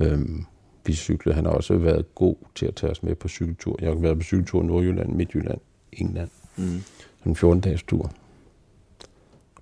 Øhm, 0.00 0.44
vi 0.86 0.94
cyklede. 0.94 1.34
Han 1.36 1.44
har 1.44 1.52
også 1.52 1.76
været 1.76 2.14
god 2.14 2.36
til 2.54 2.66
at 2.66 2.74
tage 2.74 2.90
os 2.90 3.02
med 3.02 3.14
på 3.14 3.28
cykeltur. 3.28 3.76
Jeg 3.80 3.88
har 3.88 3.94
været 3.96 4.16
på 4.16 4.22
cykeltur 4.22 4.62
i 4.62 4.66
Nordjylland, 4.66 5.12
Midtjylland, 5.12 5.60
England. 5.92 6.30
Mm. 6.56 6.82
En 7.26 7.36
14-dages 7.36 7.82
tur, 7.82 8.10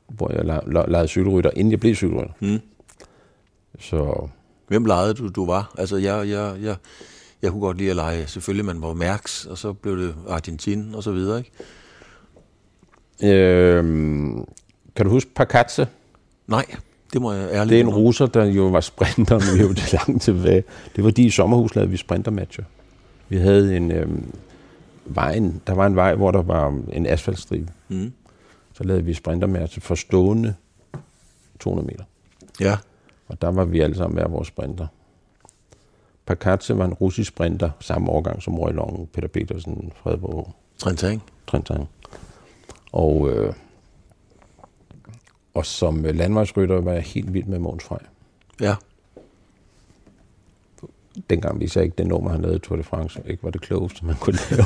hvor 0.09 0.33
jeg 0.33 0.45
legede 0.45 1.02
la- 1.02 1.07
cykelrytter, 1.07 1.50
inden 1.57 1.71
jeg 1.71 1.81
blev 1.81 1.95
cykelrytter. 1.95 2.33
Mm. 2.40 2.59
Så... 3.78 4.28
Hvem 4.69 4.85
legede 4.85 5.14
du, 5.14 5.28
du 5.28 5.47
var? 5.47 5.75
Altså, 5.78 5.97
jeg, 5.97 6.28
jeg, 6.28 6.57
jeg, 6.62 6.76
jeg 7.43 7.50
kunne 7.50 7.61
godt 7.61 7.78
lide 7.78 7.90
at 7.90 7.97
lege. 7.97 8.26
Selvfølgelig, 8.26 8.64
man 8.64 8.83
var 8.83 8.93
Mærks, 8.93 9.47
og 9.47 9.59
så 9.59 9.73
blev 9.73 9.99
det 9.99 10.14
Argentin 10.28 10.95
og 10.95 11.02
så 11.02 11.12
videre, 11.12 11.38
ikke? 11.38 11.50
Øhm, 13.23 14.45
kan 14.97 15.07
du 15.07 15.11
huske 15.11 15.31
Pakatse? 15.35 15.88
Nej, 16.47 16.64
det 17.12 17.20
må 17.20 17.32
jeg 17.32 17.48
ærligt 17.52 17.70
Det 17.70 17.80
er 17.80 17.84
en 17.84 17.94
russer, 17.94 18.26
der 18.26 18.44
jo 18.44 18.62
var 18.62 18.80
sprinter, 18.80 19.38
men 19.38 19.58
vi 19.58 19.62
er 19.62 19.68
jo 19.68 19.75
til 19.75 19.98
langt 20.06 20.22
tilbage. 20.22 20.64
Det 20.96 21.04
var 21.04 21.10
de 21.10 21.22
i 21.22 21.30
sommerhus, 21.30 21.75
lavede 21.75 21.90
vi 21.90 21.96
sprintermatcher. 21.96 22.64
Vi 23.28 23.36
havde 23.36 23.76
en 23.76 23.90
øhm, 23.90 24.34
vejen, 25.04 25.62
der 25.66 25.72
var 25.72 25.86
en 25.86 25.96
vej, 25.96 26.14
hvor 26.14 26.30
der 26.30 26.42
var 26.42 26.80
en 26.92 27.06
asfaltstribe. 27.06 27.72
Mm. 27.88 28.12
Så 28.72 28.84
lavede 28.84 29.04
vi 29.04 29.14
sprintermatcher 29.14 29.80
for 29.80 29.94
stående 29.94 30.54
200 31.60 31.86
meter. 31.86 32.04
Ja. 32.60 32.76
Og 33.28 33.42
der 33.42 33.48
var 33.48 33.64
vi 33.64 33.80
alle 33.80 33.96
sammen 33.96 34.18
hver 34.18 34.28
vores 34.28 34.48
sprinter. 34.48 34.86
Pakatse 36.26 36.78
var 36.78 36.84
en 36.84 36.94
russisk 36.94 37.28
sprinter, 37.28 37.70
samme 37.80 38.10
årgang 38.10 38.42
som 38.42 38.58
Roy 38.58 38.72
Long, 38.72 39.08
Peter 39.12 39.28
Petersen, 39.28 39.92
Fredborg. 40.02 40.54
Trentang. 40.78 41.22
Trentang. 41.46 41.88
Og, 42.92 43.30
øh, 43.30 43.52
og 45.56 45.66
som 45.66 46.04
landvejsrytter 46.04 46.80
var 46.80 46.92
jeg 46.92 47.02
helt 47.02 47.34
vild 47.34 47.44
med 47.44 47.58
Måns 47.58 47.84
Frey. 47.84 47.98
Ja. 48.60 48.75
Dengang 51.30 51.60
viser 51.60 51.80
jeg 51.80 51.84
ikke 51.84 51.94
det 51.98 52.06
nummer, 52.06 52.30
han 52.30 52.40
lavede 52.40 52.56
i 52.56 52.60
Tour 52.60 52.76
de 52.76 52.82
France, 52.82 53.20
ikke 53.26 53.42
var 53.42 53.50
det 53.50 53.60
klogeste, 53.60 54.06
man 54.06 54.16
kunne 54.20 54.38
lave. 54.50 54.64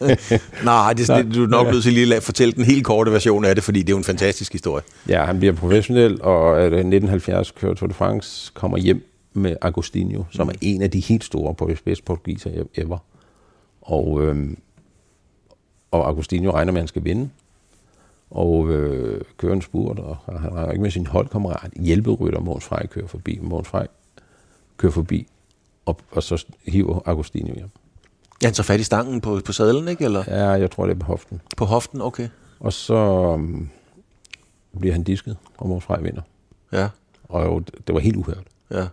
Nej, 0.64 0.92
det 0.92 1.10
er 1.10 1.22
du 1.22 1.42
er 1.42 1.48
nok 1.48 1.66
nødt 1.66 1.82
til 1.82 1.92
lige 1.92 2.16
at 2.16 2.22
fortælle 2.22 2.52
den 2.52 2.64
helt 2.64 2.84
korte 2.84 3.12
version 3.12 3.44
af 3.44 3.54
det, 3.54 3.64
fordi 3.64 3.78
det 3.78 3.88
er 3.88 3.92
jo 3.92 3.98
en 3.98 4.04
fantastisk 4.04 4.52
historie. 4.52 4.82
Ja, 5.08 5.24
han 5.24 5.38
bliver 5.38 5.54
professionel, 5.54 6.22
og 6.22 6.60
i 6.60 6.64
1970 6.64 7.50
kører 7.50 7.74
Tour 7.74 7.88
de 7.88 7.94
France, 7.94 8.52
kommer 8.54 8.78
hjem 8.78 9.10
med 9.32 9.56
Agostinho, 9.62 10.24
som 10.30 10.48
er 10.48 10.52
en 10.60 10.82
af 10.82 10.90
de 10.90 11.00
helt 11.00 11.24
store 11.24 11.54
på 11.54 11.70
bedste 11.84 12.04
portugiser 12.04 12.64
ever. 12.74 12.98
Og, 13.82 14.22
øhm, 14.22 14.58
og 15.90 16.08
Agostinho 16.08 16.52
regner 16.52 16.72
med, 16.72 16.78
at 16.78 16.82
han 16.82 16.88
skal 16.88 17.04
vinde. 17.04 17.30
Og 18.34 18.70
øh, 18.70 19.20
kører 19.36 19.52
en 19.52 19.62
spurt, 19.62 19.98
og 19.98 20.16
han 20.26 20.52
regner 20.52 20.70
ikke 20.70 20.82
med 20.82 20.90
sin 20.90 21.06
holdkammerat. 21.06 21.72
Hjælperytter 21.76 22.40
Måns 22.40 22.64
Frey 22.64 22.86
kører 22.86 23.06
forbi. 23.06 23.38
Måns 23.42 23.68
Frey 23.68 23.86
kører 24.76 24.92
forbi, 24.92 25.26
og, 25.86 25.98
og 26.10 26.22
så 26.22 26.46
hiver 26.66 27.00
Agostinho 27.06 27.54
hjem. 27.54 27.70
Ja, 28.42 28.46
han 28.46 28.54
tager 28.54 28.64
fat 28.64 28.80
i 28.80 28.82
stangen 28.82 29.20
på, 29.20 29.40
på 29.44 29.52
sadlen, 29.52 29.88
ikke? 29.88 30.04
Eller? 30.04 30.24
Ja, 30.26 30.48
jeg 30.48 30.70
tror, 30.70 30.86
det 30.86 30.94
er 30.94 30.98
på 30.98 31.06
hoften. 31.06 31.40
På 31.56 31.64
hoften, 31.64 32.00
okay. 32.00 32.28
Og 32.60 32.72
så 32.72 32.94
um, 32.94 33.70
bliver 34.80 34.92
han 34.92 35.02
disket, 35.02 35.36
og 35.58 35.68
Måns 35.68 35.84
Frey 35.84 36.02
vinder. 36.02 36.22
Ja. 36.72 36.88
Og 37.28 37.64
det 37.86 37.94
var 37.94 38.00
helt 38.00 38.16
uhørt. 38.16 38.44
Ja. 38.70 38.86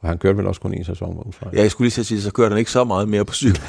Og 0.00 0.08
han 0.08 0.18
kørte 0.18 0.38
vel 0.38 0.46
også 0.46 0.60
kun 0.60 0.74
en 0.74 0.84
sæson, 0.84 1.14
Måns 1.16 1.36
Frey. 1.36 1.52
Ja, 1.52 1.62
jeg 1.62 1.70
skulle 1.70 1.86
lige 1.86 2.04
sige, 2.04 2.22
så 2.22 2.32
kørte 2.32 2.48
han 2.48 2.58
ikke 2.58 2.70
så 2.70 2.84
meget 2.84 3.08
mere 3.08 3.24
på 3.24 3.34
cykel. 3.34 3.62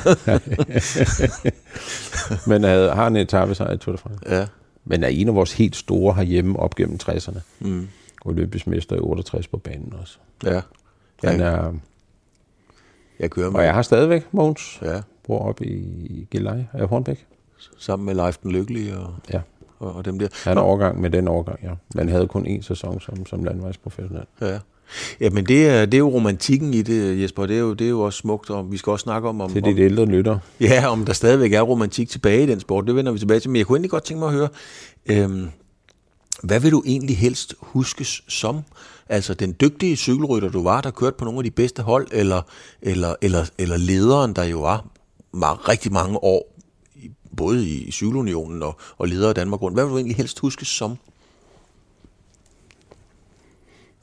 Men 2.50 2.64
uh, 2.64 2.70
har 2.70 3.08
en 3.08 3.16
etape 3.16 3.56
sig 3.56 3.74
i 3.74 3.78
Tour 3.78 3.96
de 3.96 3.98
France. 3.98 4.20
ja. 4.30 4.48
Men 4.90 5.04
er 5.04 5.08
en 5.08 5.28
af 5.28 5.36
vores 5.36 5.54
helt 5.54 5.76
store 5.76 6.14
herhjemme 6.14 6.60
op 6.60 6.76
gennem 6.76 7.00
60'erne. 7.04 7.40
Mm. 7.60 7.88
Olympisk 8.26 8.68
mester 8.68 8.96
i 8.96 9.00
68 9.00 9.48
på 9.48 9.58
banen 9.58 9.94
også. 10.02 10.18
Ja. 10.44 10.62
Han 11.24 11.40
er, 11.42 11.74
Jeg 13.20 13.30
kører 13.32 13.50
med. 13.50 13.60
og 13.60 13.66
jeg 13.66 13.74
har 13.74 13.82
stadigvæk 13.82 14.28
Måns. 14.34 14.80
Ja. 14.82 15.02
Bor 15.24 15.40
oppe 15.40 15.66
i 15.66 16.28
Gilleleje 16.32 16.68
af 16.74 16.88
Hornbæk. 16.88 17.26
Sammen 17.78 18.06
med 18.06 18.16
Leif 18.16 18.38
den 18.38 18.52
Lykkelige 18.52 18.98
og, 18.98 19.14
Ja. 19.34 19.42
og, 19.80 19.96
og 19.96 20.06
dem 20.06 20.20
der. 20.20 20.28
Han 20.46 20.58
er 20.58 20.62
overgang 20.62 21.02
med 21.02 21.10
den 21.10 21.28
overgang, 21.28 21.60
ja. 21.64 21.72
Men 21.96 22.10
havde 22.10 22.28
kun 22.28 22.48
én 22.48 22.62
sæson 22.62 23.02
som, 23.02 23.26
som 23.26 23.44
landvejsprofessionel. 23.44 24.26
Ja. 24.42 24.60
Ja, 25.20 25.30
men 25.30 25.46
det 25.46 25.68
er, 25.68 25.86
det 25.86 25.94
er 25.94 26.00
jo 26.00 26.10
romantikken 26.10 26.74
i 26.74 26.82
det, 26.82 27.22
Jesper. 27.22 27.46
Det 27.46 27.56
er 27.56 27.60
jo, 27.60 27.74
det 27.74 27.86
er 27.86 27.90
jo 27.90 28.02
også 28.02 28.18
smukt, 28.20 28.50
og 28.50 28.72
vi 28.72 28.78
skal 28.78 28.92
også 28.92 29.04
snakke 29.04 29.30
om, 29.30 29.42
om, 29.42 29.52
Til 29.54 29.64
de 29.64 29.80
ældre 29.80 30.06
lytter. 30.06 30.40
ja, 30.60 30.88
om 30.88 31.06
der 31.06 31.14
stadigvæk 31.14 31.54
er 31.54 31.62
romantik 31.62 32.10
tilbage 32.10 32.44
i 32.44 32.46
den 32.46 32.60
sport. 32.60 32.88
Det 32.88 32.96
vender 32.96 33.12
vi 33.12 33.20
tilbage 33.20 33.40
til. 33.40 33.50
Men 33.50 33.56
jeg 33.56 33.66
kunne 33.66 33.76
egentlig 33.76 33.92
godt 33.92 34.04
tænke 34.04 34.20
mig 34.20 34.28
at 34.28 34.34
høre, 34.34 34.50
øhm, 35.06 35.48
hvad 36.44 36.60
vil 36.60 36.72
du 36.72 36.84
egentlig 36.86 37.18
helst 37.18 37.56
huskes 37.62 38.24
som? 38.28 38.62
Altså 39.10 39.34
den 39.34 39.56
dygtige 39.62 39.96
cykelrytter, 39.96 40.50
du 40.50 40.64
var, 40.64 40.82
der 40.82 40.92
kørte 40.92 41.16
på 41.18 41.26
nogle 41.26 41.40
af 41.40 41.44
de 41.44 41.52
bedste 41.52 41.82
hold, 41.84 42.08
eller, 42.12 42.42
eller, 42.82 43.16
eller, 43.22 43.46
eller 43.58 43.78
lederen, 43.78 44.34
der 44.34 44.44
jo 44.44 44.60
var 44.62 44.86
meget, 45.34 45.70
rigtig 45.70 45.92
mange 45.92 46.24
år, 46.24 46.54
både 47.38 47.68
i 47.68 47.92
Cykelunionen 47.92 48.64
og, 48.64 48.78
og 48.98 49.08
leder 49.08 49.30
af 49.30 49.36
Danmark 49.36 49.62
rundt. 49.62 49.76
Hvad 49.76 49.84
vil 49.84 49.92
du 49.92 49.98
egentlig 49.98 50.18
helst 50.18 50.40
huskes 50.40 50.68
som? 50.68 50.98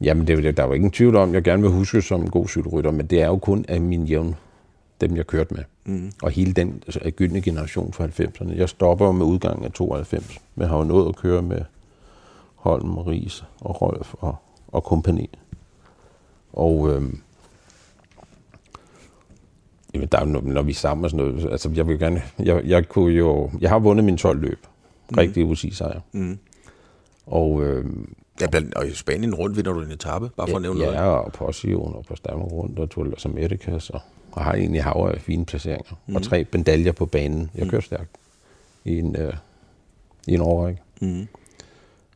Jamen, 0.05 0.27
det, 0.27 0.47
er 0.47 0.53
der 0.53 0.63
er 0.63 0.67
jo 0.67 0.73
ingen 0.73 0.91
tvivl 0.91 1.17
om, 1.17 1.35
jeg 1.35 1.43
gerne 1.43 1.63
vil 1.63 1.71
huske 1.71 2.03
som 2.03 2.21
en 2.21 2.31
god 2.31 2.49
cykelrytter, 2.49 2.91
men 2.91 3.07
det 3.07 3.23
er 3.23 3.27
jo 3.27 3.37
kun 3.37 3.65
af 3.69 3.81
min 3.81 4.05
jævn, 4.05 4.35
dem 5.01 5.17
jeg 5.17 5.27
kørte 5.27 5.55
med. 5.55 5.65
Mm. 5.85 6.13
Og 6.23 6.31
hele 6.31 6.53
den 6.53 6.83
altså, 6.87 7.11
gyldne 7.11 7.41
generation 7.41 7.93
fra 7.93 8.07
90'erne. 8.07 8.57
Jeg 8.57 8.69
stopper 8.69 9.13
med 9.13 9.27
udgangen 9.27 9.65
af 9.65 9.73
92, 9.73 10.41
men 10.55 10.69
har 10.69 10.77
jo 10.77 10.85
nået 10.85 11.09
at 11.09 11.17
køre 11.17 11.43
med 11.43 11.61
Holm, 12.55 12.99
Ries 12.99 13.45
og 13.61 13.83
Rolf 13.83 14.15
og, 14.15 14.37
og 14.69 14.85
kompagni. 14.85 15.31
Og 16.53 16.91
øhm, 16.91 17.21
jamen, 19.95 20.09
der 20.13 20.19
er, 20.19 20.27
jo 20.27 20.41
når 20.41 20.63
vi 20.63 20.71
er 20.71 20.75
sammen 20.75 21.05
og 21.05 21.11
sådan 21.11 21.27
noget, 21.27 21.51
altså 21.51 21.71
jeg 21.75 21.89
vil 21.89 21.99
gerne, 21.99 22.23
jeg, 22.39 22.65
jeg 22.65 22.89
kunne 22.89 23.15
jo, 23.15 23.51
jeg 23.61 23.71
har 23.71 23.79
vundet 23.79 24.05
min 24.05 24.17
12 24.17 24.41
løb. 24.41 24.67
Rigtig 25.17 25.45
UCI-sejr. 25.45 26.01
Mm. 26.13 26.39
Og 27.27 27.63
øhm, 27.63 28.15
Ja, 28.41 28.47
blandt, 28.47 28.75
og 28.75 28.89
i 28.89 28.95
Spanien 28.95 29.35
rundt 29.35 29.57
vinder 29.57 29.73
du 29.73 29.81
en 29.81 29.91
etape, 29.91 30.31
bare 30.37 30.49
for 30.49 30.57
at 30.57 30.63
nævne 30.63 30.81
ja, 30.81 30.87
noget. 30.87 30.99
Ja, 30.99 31.07
og 31.07 31.33
på 31.33 31.53
Sion 31.53 31.95
og 31.95 32.05
på 32.09 32.17
Stammer 32.17 32.45
rundt 32.47 32.79
og 32.79 32.91
Tour 32.91 33.05
de 33.05 33.11
las 33.11 33.25
Americas, 33.27 33.91
og, 33.91 34.01
og 34.33 34.45
har 34.45 34.53
egentlig 34.55 34.85
hav 34.85 35.11
af 35.15 35.21
fine 35.21 35.45
placeringer. 35.45 35.95
Mm. 36.07 36.17
Og 36.17 36.23
tre 36.23 36.47
medaljer 36.53 36.93
på 36.93 37.07
banen. 37.07 37.51
Jeg 37.55 37.69
kører 37.69 37.83
stærkt 37.83 38.11
i 38.85 38.99
en, 38.99 39.17
øh, 39.17 39.35
i 40.27 40.35
en 40.35 40.41
årrække. 40.41 40.81
Mm. 41.01 41.27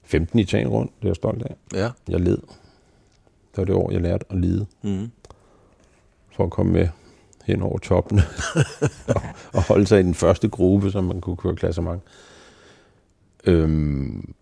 15 0.04 0.38
i 0.38 0.42
Italien 0.42 0.68
rundt, 0.68 0.92
det 0.98 1.04
er 1.04 1.08
jeg 1.08 1.16
stolt 1.16 1.42
af. 1.42 1.54
Ja. 1.74 1.90
Jeg 2.08 2.20
led. 2.20 2.36
Det 3.50 3.56
var 3.56 3.64
det 3.64 3.74
år, 3.74 3.90
jeg 3.90 4.00
lærte 4.00 4.24
at 4.30 4.38
lide, 4.40 4.66
Mm. 4.82 5.10
for 6.32 6.44
at 6.44 6.50
komme 6.50 6.72
med 6.72 6.88
hen 7.44 7.62
over 7.62 7.78
toppen 7.78 8.20
og, 9.08 9.22
og 9.54 9.62
holde 9.62 9.86
sig 9.86 10.00
i 10.00 10.02
den 10.02 10.14
første 10.14 10.48
gruppe, 10.48 10.90
som 10.90 11.04
man 11.04 11.20
kunne 11.20 11.36
køre 11.36 11.56
klassement. 11.56 12.02
Øhm, 13.44 14.34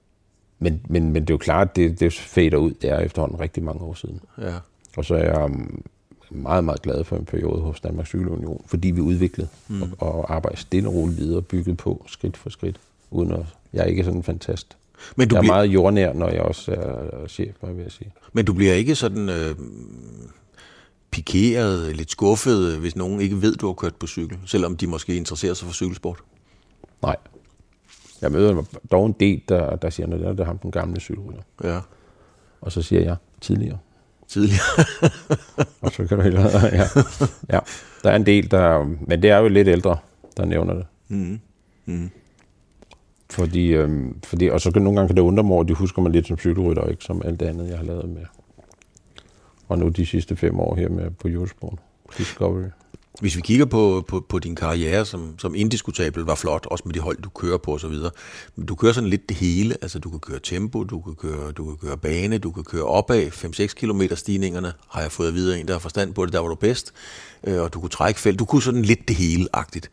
men, 0.58 0.80
men, 0.88 1.12
men 1.12 1.22
det 1.22 1.30
er 1.30 1.34
jo 1.34 1.38
klart, 1.38 1.68
at 1.68 1.76
det, 1.76 2.00
det 2.00 2.12
fader 2.12 2.56
ud. 2.56 2.70
Det 2.70 2.90
er 2.90 2.98
efterhånden 2.98 3.40
rigtig 3.40 3.62
mange 3.62 3.82
år 3.82 3.94
siden. 3.94 4.20
Ja. 4.38 4.54
Og 4.96 5.04
så 5.04 5.14
er 5.14 5.24
jeg 5.24 5.44
um, 5.44 5.84
meget, 6.30 6.64
meget 6.64 6.82
glad 6.82 7.04
for 7.04 7.16
en 7.16 7.24
periode 7.24 7.60
hos 7.60 7.80
Danmarks 7.80 8.08
Cykelunion, 8.08 8.64
fordi 8.66 8.90
vi 8.90 9.00
udviklede 9.00 9.48
mm. 9.68 9.82
og, 9.82 9.92
og 9.98 10.34
arbejder 10.34 10.56
stille 10.56 10.88
og 10.88 10.94
roligt 10.94 11.18
videre, 11.18 11.42
bygget 11.42 11.76
på 11.76 12.04
skridt 12.08 12.36
for 12.36 12.50
skridt, 12.50 12.76
uden 13.10 13.32
at, 13.32 13.46
jeg 13.72 13.80
er 13.80 13.84
ikke 13.84 14.04
sådan 14.04 14.18
en 14.18 14.22
fantast. 14.22 14.76
Men, 15.16 15.28
du 15.28 15.34
Jeg 15.34 15.38
er 15.38 15.42
bliver, 15.42 15.54
meget 15.54 15.66
jordnær, 15.66 16.12
når 16.12 16.28
jeg 16.28 16.40
også 16.40 16.72
er 16.72 17.26
chef, 17.28 17.54
vil 17.62 17.82
jeg 17.82 17.92
sige. 17.92 18.12
men 18.32 18.44
du 18.44 18.52
bliver 18.52 18.72
ikke 18.72 18.94
sådan 18.94 19.28
øh, 19.28 19.54
pikeret, 21.10 21.96
lidt 21.96 22.10
skuffet, 22.10 22.78
hvis 22.78 22.96
nogen 22.96 23.20
ikke 23.20 23.42
ved, 23.42 23.56
du 23.56 23.66
har 23.66 23.74
kørt 23.74 23.94
på 23.94 24.06
cykel, 24.06 24.38
selvom 24.46 24.76
de 24.76 24.86
måske 24.86 25.16
interesserer 25.16 25.54
sig 25.54 25.66
for 25.66 25.74
cykelsport? 25.74 26.18
Nej. 27.02 27.16
Jeg 28.26 28.32
møder 28.32 28.62
dog 28.90 29.06
en 29.06 29.14
del, 29.20 29.42
der, 29.48 29.76
der 29.76 29.90
siger, 29.90 30.06
at 30.06 30.20
det 30.20 30.40
er 30.40 30.44
ham 30.44 30.58
den 30.58 30.70
gamle 30.70 31.00
cykelrytter. 31.00 31.42
Ja. 31.64 31.78
Og 32.60 32.72
så 32.72 32.82
siger 32.82 33.02
jeg 33.02 33.16
tidligere. 33.40 33.78
Tidligere. 34.28 34.84
Og 35.82 35.92
så 35.92 36.06
kan 36.06 36.16
du 36.16 36.22
hellere, 36.22 36.64
ja. 36.72 36.84
ja. 37.52 37.60
Der 38.02 38.10
er 38.10 38.16
en 38.16 38.26
del, 38.26 38.50
der, 38.50 38.84
men 38.84 39.22
det 39.22 39.30
er 39.30 39.38
jo 39.38 39.48
lidt 39.48 39.68
ældre, 39.68 39.96
der 40.36 40.44
nævner 40.44 40.74
det. 40.74 40.86
mm. 41.08 41.40
Mm. 41.86 42.10
Fordi, 43.30 43.68
øhm, 43.68 44.20
fordi, 44.24 44.48
og 44.48 44.60
så 44.60 44.70
kan 44.70 44.82
nogle 44.82 44.96
gange 44.96 45.08
kan 45.08 45.16
det 45.16 45.22
undre 45.22 45.42
mig 45.42 45.52
over, 45.52 45.62
at 45.62 45.68
de 45.68 45.74
husker 45.74 46.02
mig 46.02 46.12
lidt 46.12 46.26
som 46.26 46.38
cykelrytter, 46.38 46.82
og 46.82 46.90
ikke 46.90 47.04
som 47.04 47.22
alt 47.24 47.40
det 47.40 47.46
andet, 47.46 47.68
jeg 47.68 47.76
har 47.76 47.84
lavet 47.84 48.08
med. 48.08 48.24
Og 49.68 49.78
nu 49.78 49.88
de 49.88 50.06
sidste 50.06 50.36
fem 50.36 50.60
år 50.60 50.74
her 50.74 50.88
med 50.88 51.10
på 51.10 51.28
Eurosport 51.28 51.78
Discovery. 52.18 52.68
Hvis 53.20 53.36
vi 53.36 53.40
kigger 53.40 53.64
på, 53.64 54.04
på, 54.08 54.20
på 54.28 54.38
din 54.38 54.54
karriere, 54.54 55.04
som, 55.04 55.38
som 55.38 55.54
indiskutabel 55.54 56.22
var 56.22 56.34
flot, 56.34 56.66
også 56.66 56.82
med 56.86 56.94
de 56.94 57.00
hold, 57.00 57.22
du 57.22 57.28
kører 57.28 57.58
på 57.58 57.74
osv., 57.74 57.94
men 58.56 58.66
du 58.66 58.74
kører 58.74 58.92
sådan 58.92 59.10
lidt 59.10 59.28
det 59.28 59.36
hele. 59.36 59.76
Altså, 59.82 59.98
du 59.98 60.10
kan 60.10 60.20
køre 60.20 60.38
tempo, 60.42 60.84
du 60.84 61.00
kan 61.00 61.14
køre, 61.14 61.52
du 61.52 61.64
kan 61.64 61.76
køre 61.76 61.98
bane, 61.98 62.38
du 62.38 62.50
kan 62.50 62.64
køre 62.64 62.82
opad 62.82 63.26
5-6 63.26 63.66
km 63.66 64.02
stigningerne, 64.14 64.72
har 64.88 65.00
jeg 65.00 65.12
fået 65.12 65.34
videre 65.34 65.60
en, 65.60 65.68
der 65.68 65.74
har 65.74 65.78
forstand 65.78 66.14
på 66.14 66.26
det, 66.26 66.32
der 66.32 66.38
var 66.38 66.48
du 66.48 66.54
bedst. 66.54 66.92
Øh, 67.44 67.62
og 67.62 67.74
du 67.74 67.80
kunne 67.80 67.90
trække 67.90 68.20
felt. 68.20 68.38
Du 68.38 68.44
kunne 68.44 68.62
sådan 68.62 68.82
lidt 68.82 69.08
det 69.08 69.16
hele-agtigt. 69.16 69.90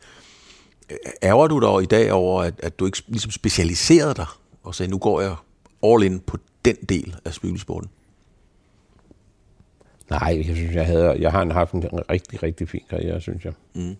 Ærger 1.22 1.46
du 1.46 1.60
dig 1.60 1.82
i 1.82 1.86
dag 1.86 2.12
over, 2.12 2.42
at, 2.42 2.54
at 2.58 2.78
du 2.78 2.86
ikke 2.86 3.02
ligesom 3.08 3.30
specialiserede 3.30 4.14
dig, 4.14 4.26
og 4.62 4.74
sagde, 4.74 4.90
nu 4.90 4.98
går 4.98 5.20
jeg 5.20 5.36
all 5.82 6.02
in 6.02 6.20
på 6.20 6.38
den 6.64 6.76
del 6.88 7.16
af 7.24 7.34
cykelsporten? 7.34 7.90
Nej, 10.10 10.42
jeg 10.46 10.56
synes, 10.56 10.74
jeg, 10.74 10.86
havde, 10.86 11.16
jeg 11.20 11.32
har 11.32 11.52
haft 11.52 11.72
en 11.72 11.84
rigtig, 12.10 12.42
rigtig 12.42 12.68
fin 12.68 12.82
karriere, 12.90 13.20
synes 13.20 13.44
jeg. 13.44 13.52
Mm. 13.74 13.96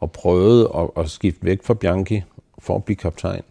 Og 0.00 0.12
prøvede 0.12 0.70
at, 0.76 1.02
at 1.04 1.10
skifte 1.10 1.44
væk 1.44 1.62
fra 1.62 1.74
Bianchi 1.74 2.22
for 2.58 2.76
at 2.76 2.84
blive 2.84 2.96
kaptajn. 2.96 3.42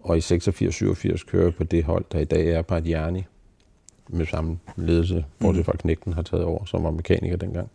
Og 0.00 0.16
i 0.16 0.20
86-87 0.20 1.24
kører 1.26 1.44
jeg 1.44 1.54
på 1.54 1.64
det 1.64 1.84
hold, 1.84 2.04
der 2.12 2.18
i 2.18 2.24
dag 2.24 2.48
er 2.50 2.62
Bardiani 2.62 3.24
med 4.08 4.26
samme 4.26 4.58
ledelse, 4.76 5.24
hvor 5.38 5.52
det 5.52 5.64
fra 5.64 5.76
knægten 5.76 6.12
har 6.12 6.22
taget 6.22 6.44
over, 6.44 6.64
som 6.64 6.84
var 6.84 6.90
mekaniker 6.90 7.36
dengang. 7.36 7.70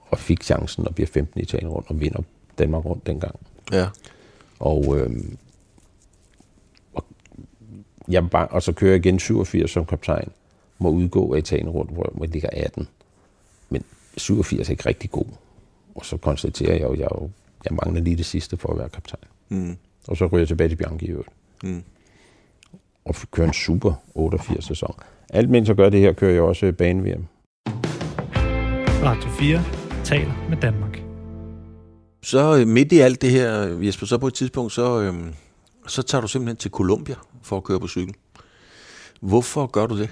Og 0.00 0.18
fik 0.18 0.42
chancen 0.42 0.86
at 0.86 0.94
blive 0.94 1.06
15 1.06 1.40
i 1.40 1.42
Italien 1.42 1.68
rundt 1.68 1.90
og 1.90 2.00
vinder 2.00 2.22
Danmark 2.58 2.84
rundt 2.84 3.06
dengang. 3.06 3.34
Ja. 3.72 3.88
Og, 4.58 4.98
øhm, 4.98 5.38
og, 6.94 7.04
jeg 8.08 8.28
og 8.32 8.62
så 8.62 8.72
kører 8.72 8.90
jeg 8.90 9.06
igen 9.06 9.18
87 9.18 9.70
som 9.70 9.86
kaptajn. 9.86 10.28
Må 10.78 10.90
udgå 10.90 11.34
af 11.34 11.38
Italien 11.38 11.68
rundt, 11.68 11.90
hvor 11.90 12.16
jeg 12.20 12.28
ligger 12.28 12.48
18. 12.52 12.88
Men 13.70 13.84
87 14.16 14.68
er 14.68 14.70
ikke 14.70 14.86
rigtig 14.86 15.10
god. 15.10 15.26
Og 15.94 16.04
så 16.04 16.16
konstaterer 16.16 16.72
jeg 16.72 16.82
jo, 16.82 16.92
at 16.92 16.98
jeg, 16.98 17.08
jo, 17.14 17.30
jeg 17.64 17.78
mangler 17.84 18.02
lige 18.02 18.16
det 18.16 18.26
sidste 18.26 18.56
for 18.56 18.72
at 18.72 18.78
være 18.78 18.88
kaptajn. 18.88 19.24
Mm. 19.48 19.76
Og 20.08 20.16
så 20.16 20.26
ryger 20.26 20.38
jeg 20.38 20.48
tilbage 20.48 20.68
til 20.68 20.76
Bianchi 20.76 21.06
i 21.06 21.10
øvrigt. 21.10 21.28
Mm. 21.62 21.82
Og 23.04 23.14
kører 23.30 23.46
en 23.46 23.52
super 23.52 23.92
88 24.14 24.64
sæson. 24.64 24.94
Alt 25.28 25.50
mens 25.50 25.68
jeg 25.68 25.76
gør 25.76 25.88
det 25.88 26.00
her, 26.00 26.12
kører 26.12 26.32
jeg 26.32 26.42
også 26.42 26.72
bane-VM. 26.72 27.24
Radio 29.04 29.30
4 29.30 29.62
taler 30.04 30.46
med 30.48 30.56
Danmark. 30.56 31.02
Så 32.22 32.58
øh, 32.58 32.66
midt 32.66 32.92
i 32.92 32.98
alt 32.98 33.22
det 33.22 33.30
her, 33.30 33.52
Jesper, 33.80 34.06
så 34.06 34.18
på 34.18 34.26
et 34.26 34.34
tidspunkt, 34.34 34.72
så, 34.72 35.00
øhm, 35.00 35.34
Så 35.86 36.02
tager 36.02 36.22
du 36.22 36.28
simpelthen 36.28 36.56
til 36.56 36.70
Colombia 36.70 37.14
for 37.42 37.56
at 37.56 37.64
køre 37.64 37.80
på 37.80 37.88
cykel. 37.88 38.14
Hvorfor 39.20 39.66
gør 39.66 39.86
du 39.86 39.98
det? 39.98 40.10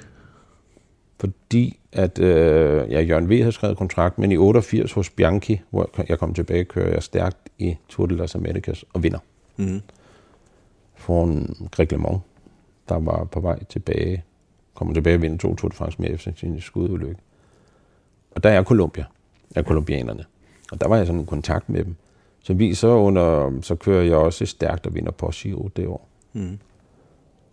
Fordi 1.20 1.78
at 1.92 2.18
øh, 2.18 2.90
ja, 2.90 3.00
Jørgen 3.00 3.30
V. 3.30 3.38
havde 3.38 3.52
skrevet 3.52 3.76
kontrakt, 3.76 4.18
men 4.18 4.32
i 4.32 4.36
88 4.36 4.92
hos 4.92 5.10
Bianchi, 5.10 5.60
hvor 5.70 5.90
jeg 6.08 6.18
kom 6.18 6.34
tilbage, 6.34 6.64
kører 6.64 6.92
jeg 6.92 7.02
stærkt 7.02 7.48
i 7.58 7.76
Tour 7.88 8.06
de 8.06 8.16
las 8.16 8.34
Americas 8.34 8.84
og 8.92 9.02
vinder. 9.02 9.18
Mm. 9.56 9.80
Foran 10.94 11.56
Greg 11.70 11.92
LeMond, 11.92 12.20
der 12.88 12.98
var 12.98 13.24
på 13.24 13.40
vej 13.40 13.64
tilbage, 13.64 14.24
kommer 14.74 14.94
tilbage 14.94 15.16
og 15.16 15.22
vinder 15.22 15.38
to 15.38 15.54
Tour 15.54 15.68
de 15.68 15.76
France 15.76 16.02
med 16.02 16.10
efter 16.10 16.32
sin 16.36 16.60
skudulykke. 16.60 17.20
Og 18.30 18.42
der 18.42 18.50
er 18.50 18.64
Colombia, 18.64 19.04
er 19.54 19.62
kolumbianerne. 19.62 20.24
Og 20.72 20.80
der 20.80 20.88
var 20.88 20.96
jeg 20.96 21.06
sådan 21.06 21.20
i 21.20 21.24
kontakt 21.24 21.68
med 21.68 21.84
dem. 21.84 21.96
Så 22.42 22.54
vi 22.54 22.74
så 22.74 22.88
under, 22.88 23.58
så 23.62 23.74
kører 23.74 24.02
jeg 24.02 24.16
også 24.16 24.46
stærkt 24.46 24.86
og 24.86 24.94
vinder 24.94 25.12
på 25.12 25.30
Giro 25.34 25.70
det 25.76 25.86
år. 25.86 26.08
Mm. 26.32 26.58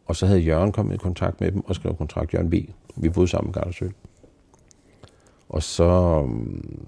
Og 0.06 0.16
så 0.16 0.26
havde 0.26 0.40
Jørgen 0.40 0.72
kommet 0.72 0.96
i 0.96 0.98
kontakt 0.98 1.42
med 1.42 1.52
dem 1.52 1.66
og 1.66 1.76
skrevet 1.76 1.98
kontrakt 1.98 2.34
Jørgen 2.34 2.52
V. 2.52 2.56
Vi 2.98 3.10
boede 3.10 3.28
sammen 3.28 3.48
med 3.48 3.54
Gardersøl. 3.54 3.94
Og 5.50 5.64
så 5.64 5.84
um, 6.24 6.88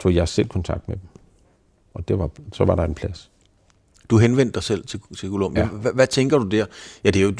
tog 0.00 0.14
jeg 0.14 0.28
selv 0.28 0.48
kontakt 0.48 0.88
med 0.88 0.96
dem. 0.96 1.06
Og 1.94 2.08
det 2.08 2.18
var, 2.18 2.30
så 2.52 2.64
var 2.64 2.74
der 2.74 2.84
en 2.84 2.94
plads. 2.94 3.30
Du 4.10 4.18
henvendte 4.18 4.54
dig 4.54 4.62
selv 4.62 4.86
til, 4.86 5.00
til 5.18 5.28
Colombia. 5.28 5.62
Ja. 5.62 5.68
Hvad, 5.68 5.92
hvad 5.92 6.06
tænker 6.06 6.38
du 6.38 6.44
der? 6.44 6.66
Ja, 7.04 7.10
det, 7.10 7.22
er 7.22 7.24
jo, 7.24 7.30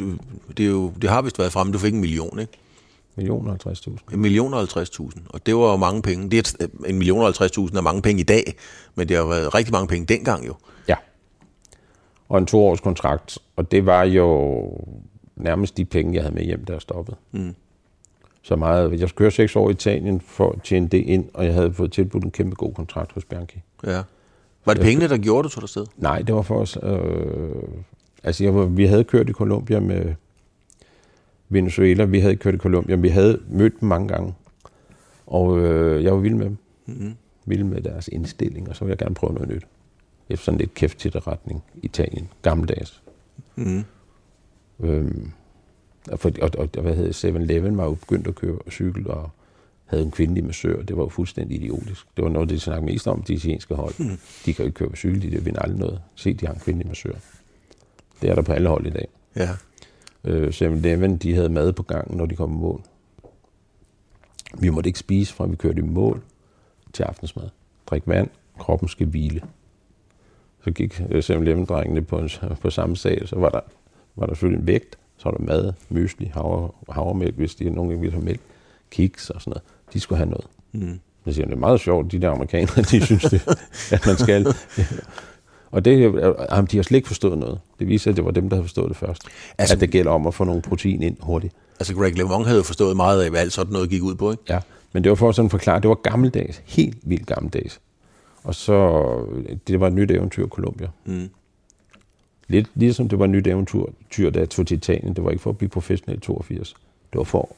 det, 0.56 0.64
er 0.64 0.70
jo, 0.70 0.92
det 1.02 1.10
har 1.10 1.22
vist 1.22 1.38
været 1.38 1.52
fremme. 1.52 1.72
Du 1.72 1.78
fik 1.78 1.94
en 1.94 2.00
million, 2.00 2.38
ikke? 2.38 2.52
Millioner 3.16 3.56
50.000. 3.66 4.14
En 4.14 4.20
million 4.20 4.54
og 4.54 4.62
50.000. 4.62 5.20
Og 5.28 5.46
det 5.46 5.56
var 5.56 5.70
jo 5.70 5.76
mange 5.76 6.02
penge. 6.02 6.30
Det 6.30 6.56
er 6.60 6.66
en 6.86 6.98
million 6.98 7.20
og 7.20 7.28
50.000 7.28 7.76
er 7.76 7.80
mange 7.80 8.02
penge 8.02 8.20
i 8.20 8.24
dag, 8.24 8.56
men 8.94 9.08
det 9.08 9.16
har 9.16 9.24
været 9.24 9.54
rigtig 9.54 9.72
mange 9.72 9.88
penge 9.88 10.06
dengang 10.06 10.46
jo. 10.46 10.54
Ja. 10.88 10.96
Og 12.28 12.38
en 12.38 12.46
toårs 12.46 12.80
kontrakt. 12.80 13.38
Og 13.56 13.70
det 13.70 13.86
var 13.86 14.04
jo 14.04 14.62
nærmest 15.36 15.76
de 15.76 15.84
penge, 15.84 16.14
jeg 16.14 16.22
havde 16.22 16.34
med 16.34 16.44
hjem, 16.44 16.64
der 16.64 16.78
stoppede. 16.78 17.16
Mm. 17.32 17.54
Så 18.42 18.56
meget. 18.56 19.00
Jeg 19.00 19.08
skulle 19.08 19.24
køre 19.24 19.30
seks 19.30 19.56
år 19.56 19.68
i 19.68 19.72
Italien 19.72 20.20
for 20.20 20.50
at 20.50 20.62
tjene 20.62 20.88
det 20.88 20.98
ind, 20.98 21.28
og 21.34 21.44
jeg 21.44 21.54
havde 21.54 21.72
fået 21.72 21.92
tilbudt 21.92 22.24
en 22.24 22.30
kæmpe 22.30 22.56
god 22.56 22.74
kontrakt 22.74 23.12
hos 23.12 23.24
Bianchi. 23.24 23.60
Ja. 23.86 24.02
Var 24.64 24.74
det 24.74 24.82
pengene, 24.82 25.08
der 25.08 25.18
gjorde, 25.18 25.42
du 25.42 25.48
tog 25.48 25.68
sted? 25.68 25.86
Nej, 25.96 26.22
det 26.22 26.34
var 26.34 26.42
for 26.42 26.60
os. 26.60 26.78
Øh, 26.82 27.62
altså, 28.22 28.44
jeg 28.44 28.54
var, 28.54 28.64
vi 28.64 28.86
havde 28.86 29.04
kørt 29.04 29.28
i 29.28 29.32
Colombia 29.32 29.80
med 29.80 30.14
Venezuela. 31.48 32.04
Vi 32.04 32.20
havde 32.20 32.36
kørt 32.36 32.54
i 32.54 32.58
Colombia. 32.58 32.96
Vi 32.96 33.08
havde 33.08 33.40
mødt 33.48 33.80
dem 33.80 33.88
mange 33.88 34.08
gange. 34.08 34.34
Og 35.26 35.58
øh, 35.58 36.04
jeg 36.04 36.12
var 36.12 36.18
vild 36.18 36.34
med 36.34 36.44
dem. 36.44 36.56
Mm. 36.86 37.14
Vild 37.46 37.64
med 37.64 37.82
deres 37.82 38.08
indstilling, 38.08 38.68
og 38.68 38.76
så 38.76 38.84
ville 38.84 38.90
jeg 38.90 38.98
gerne 38.98 39.14
prøve 39.14 39.34
noget 39.34 39.48
nyt. 39.48 39.66
Efter 40.28 40.44
sådan 40.44 40.58
lidt 40.58 40.74
kæft 40.74 40.98
til 40.98 41.10
retning. 41.10 41.62
Italien. 41.82 42.28
Gammeldags. 42.42 43.02
Mm. 43.56 43.84
Øhm, 44.80 45.30
og, 46.10 46.18
for, 46.18 46.30
og, 46.42 46.50
og, 46.58 46.82
hvad 46.82 46.94
hedder 46.94 47.38
7-Eleven 47.38 47.76
var 47.76 47.84
jo 47.84 47.94
begyndt 47.94 48.26
at 48.26 48.34
køre 48.34 48.58
cykel, 48.70 49.08
og 49.08 49.30
havde 49.92 50.04
en 50.04 50.10
kvindelig 50.10 50.44
massør. 50.44 50.82
Det 50.82 50.96
var 50.96 51.02
jo 51.02 51.08
fuldstændig 51.08 51.62
idiotisk. 51.62 52.06
Det 52.16 52.24
var 52.24 52.30
noget, 52.30 52.50
de 52.50 52.60
snakkede 52.60 52.92
mest 52.92 53.08
om, 53.08 53.22
de 53.22 53.34
italienske 53.34 53.74
hold. 53.74 53.94
Mm. 53.98 54.18
De 54.46 54.54
kan 54.54 54.62
jo 54.62 54.66
ikke 54.66 54.76
køre 54.76 54.88
på 54.88 54.96
cykel, 54.96 55.32
de 55.32 55.44
vinder 55.44 55.60
aldrig 55.62 55.80
noget. 55.80 56.00
Se, 56.14 56.34
de 56.34 56.46
har 56.46 56.54
en 56.54 56.60
kvindelig 56.60 56.88
massør. 56.88 57.12
Det 58.22 58.30
er 58.30 58.34
der 58.34 58.42
på 58.42 58.52
alle 58.52 58.68
hold 58.68 58.86
i 58.86 58.90
dag. 58.90 59.08
Ja. 59.36 59.48
Øh, 60.24 60.48
7-Eleven, 60.48 61.16
de 61.16 61.34
havde 61.34 61.48
mad 61.48 61.72
på 61.72 61.82
gangen, 61.82 62.16
når 62.16 62.26
de 62.26 62.36
kom 62.36 62.52
i 62.52 62.56
mål. 62.56 62.82
Vi 64.58 64.68
måtte 64.68 64.88
ikke 64.88 64.98
spise, 64.98 65.34
fra 65.34 65.46
vi 65.46 65.56
kørte 65.56 65.78
i 65.78 65.82
mål 65.82 66.22
til 66.92 67.02
aftensmad. 67.02 67.48
Drik 67.86 68.02
vand, 68.06 68.28
kroppen 68.58 68.88
skal 68.88 69.06
hvile. 69.06 69.42
Så 70.64 70.70
gik 70.70 71.00
øh, 71.10 71.18
7-Eleven-drengene 71.18 72.02
på, 72.02 72.18
en, 72.18 72.30
på 72.60 72.70
samme 72.70 72.96
sag, 72.96 73.28
så 73.28 73.36
var 73.36 73.48
der, 73.48 73.60
var 74.16 74.26
der 74.26 74.34
selvfølgelig 74.34 74.60
en 74.60 74.66
vægt, 74.66 74.98
så 75.22 75.28
var 75.30 75.36
der 75.36 75.44
mad, 75.44 75.72
mysli, 75.88 76.30
havre, 76.34 76.68
havremælk, 76.88 77.36
hvis 77.36 77.54
de 77.54 77.70
nogen 77.70 78.00
ville 78.00 78.12
have 78.12 78.24
mælk, 78.24 78.40
kiks 78.90 79.30
og 79.30 79.40
sådan 79.40 79.50
noget. 79.50 79.62
De 79.92 80.00
skulle 80.00 80.16
have 80.16 80.30
noget. 80.30 80.46
Mm. 80.72 81.00
Jeg 81.26 81.34
siger, 81.34 81.46
det 81.46 81.54
er 81.54 81.58
meget 81.58 81.80
sjovt, 81.80 82.12
de 82.12 82.18
der 82.20 82.30
amerikanere, 82.30 82.82
de 82.90 83.06
synes 83.06 83.22
det, 83.22 83.42
at 83.92 84.06
man 84.06 84.16
skal. 84.16 84.46
Og 85.70 85.84
det, 85.84 86.00
jamen, 86.02 86.66
de 86.66 86.76
har 86.76 86.82
slet 86.82 86.96
ikke 86.96 87.08
forstået 87.08 87.38
noget. 87.38 87.60
Det 87.78 87.88
viser, 87.88 88.10
at 88.10 88.16
det 88.16 88.24
var 88.24 88.30
dem, 88.30 88.48
der 88.48 88.56
havde 88.56 88.64
forstået 88.64 88.88
det 88.88 88.96
først. 88.96 89.22
Altså- 89.58 89.74
at 89.74 89.80
det 89.80 89.90
gælder 89.90 90.10
om 90.10 90.26
at 90.26 90.34
få 90.34 90.44
nogle 90.44 90.62
protein 90.62 91.02
ind 91.02 91.16
hurtigt. 91.20 91.54
Altså 91.80 91.94
Greg 91.94 92.16
LeMond 92.18 92.44
havde 92.44 92.56
jo 92.56 92.62
forstået 92.62 92.96
meget 92.96 93.22
af, 93.22 93.30
hvad 93.30 93.40
alt 93.40 93.52
sådan 93.52 93.72
noget 93.72 93.90
gik 93.90 94.02
ud 94.02 94.14
på, 94.14 94.30
ikke? 94.30 94.42
Ja, 94.48 94.58
men 94.92 95.04
det 95.04 95.10
var 95.10 95.16
for 95.16 95.28
at 95.28 95.34
sådan 95.34 95.50
forklare, 95.50 95.80
det 95.80 95.88
var 95.88 95.94
gammeldags, 95.94 96.62
helt 96.64 96.98
vildt 97.02 97.26
gammeldags. 97.26 97.80
Og 98.44 98.54
så, 98.54 99.02
det 99.68 99.80
var 99.80 99.86
et 99.86 99.92
nyt 99.92 100.10
eventyr 100.10 100.46
i 100.46 100.48
Colombia. 100.48 100.88
Mm. 101.04 101.28
Lidt 102.48 102.70
ligesom 102.74 103.08
det 103.08 103.18
var 103.18 103.24
et 103.24 103.30
nyt 103.30 103.46
eventyr, 103.46 103.84
tyr, 104.10 104.30
da 104.30 104.38
jeg 104.38 104.50
tog 104.50 104.66
til 104.66 104.76
Italien. 104.76 105.16
Det 105.16 105.24
var 105.24 105.30
ikke 105.30 105.42
for 105.42 105.50
at 105.50 105.58
blive 105.58 105.68
professionel 105.68 106.18
i 106.18 106.20
82. 106.20 106.74
Det 107.12 107.18
var 107.18 107.24
for 107.24 107.56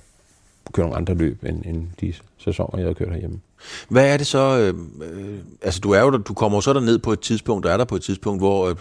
at 0.66 0.72
køre 0.72 0.86
nogle 0.86 0.96
andre 0.96 1.14
løb, 1.14 1.44
end, 1.44 1.64
end 1.64 1.86
de 2.00 2.14
sæsoner, 2.38 2.78
jeg 2.78 2.84
havde 2.84 2.94
kørt 2.94 3.10
herhjemme. 3.10 3.40
Hvad 3.88 4.12
er 4.12 4.16
det 4.16 4.26
så? 4.26 4.58
Øh, 4.58 4.74
øh, 5.10 5.38
altså, 5.62 5.80
du, 5.80 5.90
er 5.90 6.00
jo 6.00 6.10
der, 6.10 6.18
du 6.18 6.34
kommer 6.34 6.58
jo 6.58 6.60
så 6.60 6.80
ned 6.80 6.98
på 6.98 7.12
et 7.12 7.20
tidspunkt, 7.20 7.66
der 7.66 7.72
er 7.72 7.76
der 7.76 7.84
på 7.84 7.96
et 7.96 8.02
tidspunkt, 8.02 8.40
hvor 8.40 8.68
øh, 8.68 8.76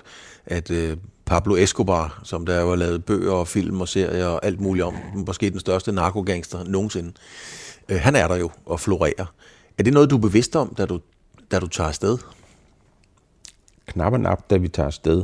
at, 0.45 0.71
øh, 0.71 0.97
Pablo 1.25 1.55
Escobar, 1.55 2.21
som 2.23 2.45
der 2.45 2.65
har 2.65 2.75
lavet 2.75 3.05
bøger 3.05 3.31
og 3.31 3.47
film 3.47 3.81
og 3.81 3.87
serier 3.87 4.27
og 4.27 4.45
alt 4.45 4.61
muligt 4.61 4.85
om, 4.85 4.95
måske 5.27 5.49
den 5.49 5.59
største 5.59 5.91
narkogangster 5.91 6.63
nogensinde, 6.63 7.11
øh, 7.89 7.99
han 7.99 8.15
er 8.15 8.27
der 8.27 8.35
jo 8.35 8.51
og 8.65 8.79
florerer. 8.79 9.25
Er 9.77 9.83
det 9.83 9.93
noget, 9.93 10.09
du 10.09 10.15
er 10.15 10.21
bevidst 10.21 10.55
om, 10.55 10.75
da 10.75 10.85
du, 10.85 10.99
da 11.51 11.59
du 11.59 11.67
tager 11.67 11.87
afsted? 11.87 12.17
knap 13.87 14.13
og 14.13 14.19
nap, 14.19 14.49
da 14.49 14.57
vi 14.57 14.67
tager 14.67 14.87
afsted. 14.87 15.23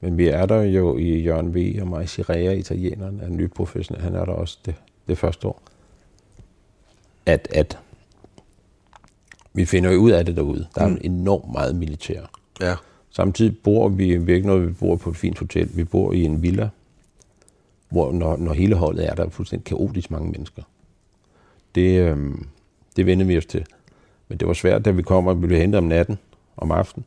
Men 0.00 0.18
vi 0.18 0.28
er 0.28 0.46
der 0.46 0.62
jo 0.62 0.96
i 0.96 1.18
Jørgen 1.18 1.54
V. 1.54 1.78
og 1.80 1.88
mig, 1.88 2.08
Sirea, 2.08 2.52
italieneren, 2.52 3.20
er 3.20 3.28
ny 3.28 3.50
professionel. 3.50 4.02
Han 4.02 4.14
er 4.14 4.24
der 4.24 4.32
også 4.32 4.58
det, 4.66 4.74
det 5.08 5.18
første 5.18 5.48
år. 5.48 5.62
At, 7.26 7.48
at 7.50 7.78
vi 9.52 9.64
finder 9.64 9.90
jo 9.90 9.98
ud 9.98 10.10
af 10.10 10.24
det 10.24 10.36
derude. 10.36 10.66
Der 10.74 10.82
er 10.82 10.88
mm. 10.88 10.98
enormt 11.00 11.52
meget 11.52 11.76
militær. 11.76 12.20
Ja. 12.60 12.74
Samtidig 13.10 13.58
bor 13.58 13.88
vi, 13.88 14.16
vi 14.16 14.32
er 14.32 14.36
ikke 14.36 14.46
noget, 14.46 14.68
vi 14.68 14.72
bor 14.72 14.96
på 14.96 15.10
et 15.10 15.16
fint 15.16 15.38
hotel. 15.38 15.76
Vi 15.76 15.84
bor 15.84 16.12
i 16.12 16.22
en 16.22 16.42
villa, 16.42 16.68
hvor 17.88 18.12
når, 18.12 18.36
når 18.36 18.52
hele 18.52 18.74
holdet 18.74 19.06
er 19.06 19.14
der 19.14 19.28
fuldstændig 19.28 19.64
kaotisk 19.64 20.10
mange 20.10 20.30
mennesker. 20.30 20.62
Det, 21.74 22.00
øhm, 22.00 22.46
det 22.96 23.06
vendte 23.06 23.26
vi 23.26 23.38
os 23.38 23.46
til. 23.46 23.66
Men 24.28 24.38
det 24.38 24.48
var 24.48 24.54
svært, 24.54 24.84
da 24.84 24.90
vi 24.90 25.02
kommer 25.02 25.30
og 25.30 25.42
vi 25.42 25.46
blev 25.46 25.60
hentet 25.60 25.78
om 25.78 25.84
natten, 25.84 26.18
om 26.56 26.70
aftenen. 26.70 27.04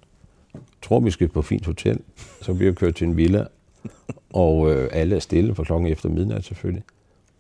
Tror, 0.82 1.00
vi 1.00 1.12
skal 1.12 1.28
på 1.28 1.40
et 1.40 1.46
fint 1.46 1.66
hotel. 1.66 2.00
Så 2.42 2.54
bliver 2.54 2.72
vi 2.72 2.76
kørt 2.76 2.96
til 2.96 3.08
en 3.08 3.18
villa, 3.18 3.46
og 4.34 4.72
øh, 4.72 4.90
alle 4.92 5.16
er 5.16 5.20
stille 5.20 5.56
for 5.56 5.64
klokken 5.64 5.92
efter 5.92 6.10
midnat 6.10 6.46
selvfølgelig. 6.46 6.84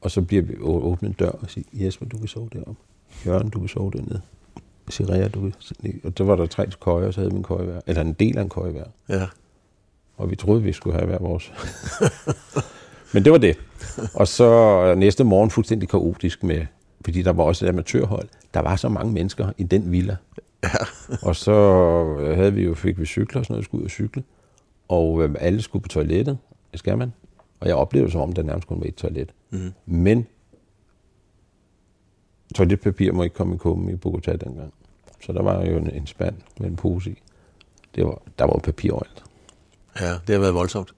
Og 0.01 0.11
så 0.11 0.21
bliver 0.21 0.43
vi 0.43 0.55
åbnet 0.59 1.09
en 1.09 1.15
dør 1.19 1.29
og 1.29 1.49
siger, 1.49 1.65
Jesper, 1.73 2.05
du 2.05 2.17
kan 2.17 2.27
sove 2.27 2.49
deroppe. 2.53 2.81
Jørgen, 3.25 3.49
du 3.49 3.59
kan 3.59 3.67
sove 3.67 3.91
dernede. 3.91 4.21
Sirea, 4.89 5.27
du 5.27 5.39
kan... 5.41 5.53
Og 6.03 6.13
så 6.17 6.23
var 6.23 6.35
der 6.35 6.45
tre 6.45 6.67
køjer, 6.79 7.07
og 7.07 7.13
så 7.13 7.19
havde 7.19 7.31
vi 7.31 7.37
en 7.37 7.43
køje 7.43 7.65
hver. 7.65 7.81
Eller 7.87 8.01
en 8.01 8.13
del 8.13 8.37
af 8.37 8.41
en 8.41 8.49
køje 8.49 8.71
hver. 8.71 8.85
Ja. 9.09 9.27
Og 10.17 10.31
vi 10.31 10.35
troede, 10.35 10.63
vi 10.63 10.73
skulle 10.73 10.95
have 10.95 11.07
hver 11.07 11.19
vores. 11.19 11.53
Men 13.13 13.23
det 13.23 13.31
var 13.31 13.37
det. 13.37 13.57
Og 14.13 14.27
så 14.27 14.93
næste 14.97 15.23
morgen 15.23 15.49
fuldstændig 15.49 15.89
kaotisk 15.89 16.43
med, 16.43 16.65
fordi 17.05 17.21
der 17.21 17.31
var 17.31 17.43
også 17.43 17.65
et 17.65 17.69
amatørhold. 17.69 18.27
Der 18.53 18.59
var 18.59 18.75
så 18.75 18.89
mange 18.89 19.13
mennesker 19.13 19.51
i 19.57 19.63
den 19.63 19.91
villa. 19.91 20.17
Ja. 20.63 20.69
Og 21.27 21.35
så 21.35 21.53
havde 22.35 22.53
vi 22.53 22.63
jo, 22.63 22.73
fik 22.73 22.99
vi 22.99 23.05
cykler 23.05 23.39
og 23.39 23.45
sådan 23.45 23.53
noget, 23.53 23.65
skulle 23.65 23.81
ud 23.81 23.85
og 23.85 23.91
cykle. 23.91 24.23
Og 24.87 25.23
øh, 25.23 25.35
alle 25.39 25.61
skulle 25.61 25.83
på 25.83 25.89
toilettet. 25.89 26.37
Det 26.71 26.79
skal 26.79 26.97
man. 26.97 27.13
Og 27.59 27.67
jeg 27.67 27.75
oplevede 27.75 28.11
som 28.11 28.21
om, 28.21 28.33
der 28.33 28.43
nærmest 28.43 28.67
kun 28.67 28.79
var 28.79 28.85
et 28.85 28.95
toilet. 28.95 29.33
Mm. 29.49 29.73
Men 29.85 30.27
toiletpapir 32.55 33.11
må 33.11 33.23
ikke 33.23 33.35
komme 33.35 33.55
i 33.55 33.57
kummen 33.57 33.89
i 33.89 33.93
Bogotá 34.05 34.35
dengang. 34.35 34.73
Så 35.21 35.33
der 35.33 35.41
var 35.41 35.65
jo 35.65 35.77
en, 35.77 35.89
en 35.89 36.07
spand 36.07 36.35
med 36.59 36.69
en 36.69 36.75
pose 36.75 37.09
i. 37.11 37.21
Det 37.95 38.05
var, 38.05 38.21
der 38.39 38.45
var 38.45 38.53
jo 38.53 38.59
papir 38.63 38.91
overalt. 38.91 39.23
ja, 39.99 40.11
det 40.27 40.35
har 40.35 40.39
været 40.39 40.53
voldsomt. 40.53 40.93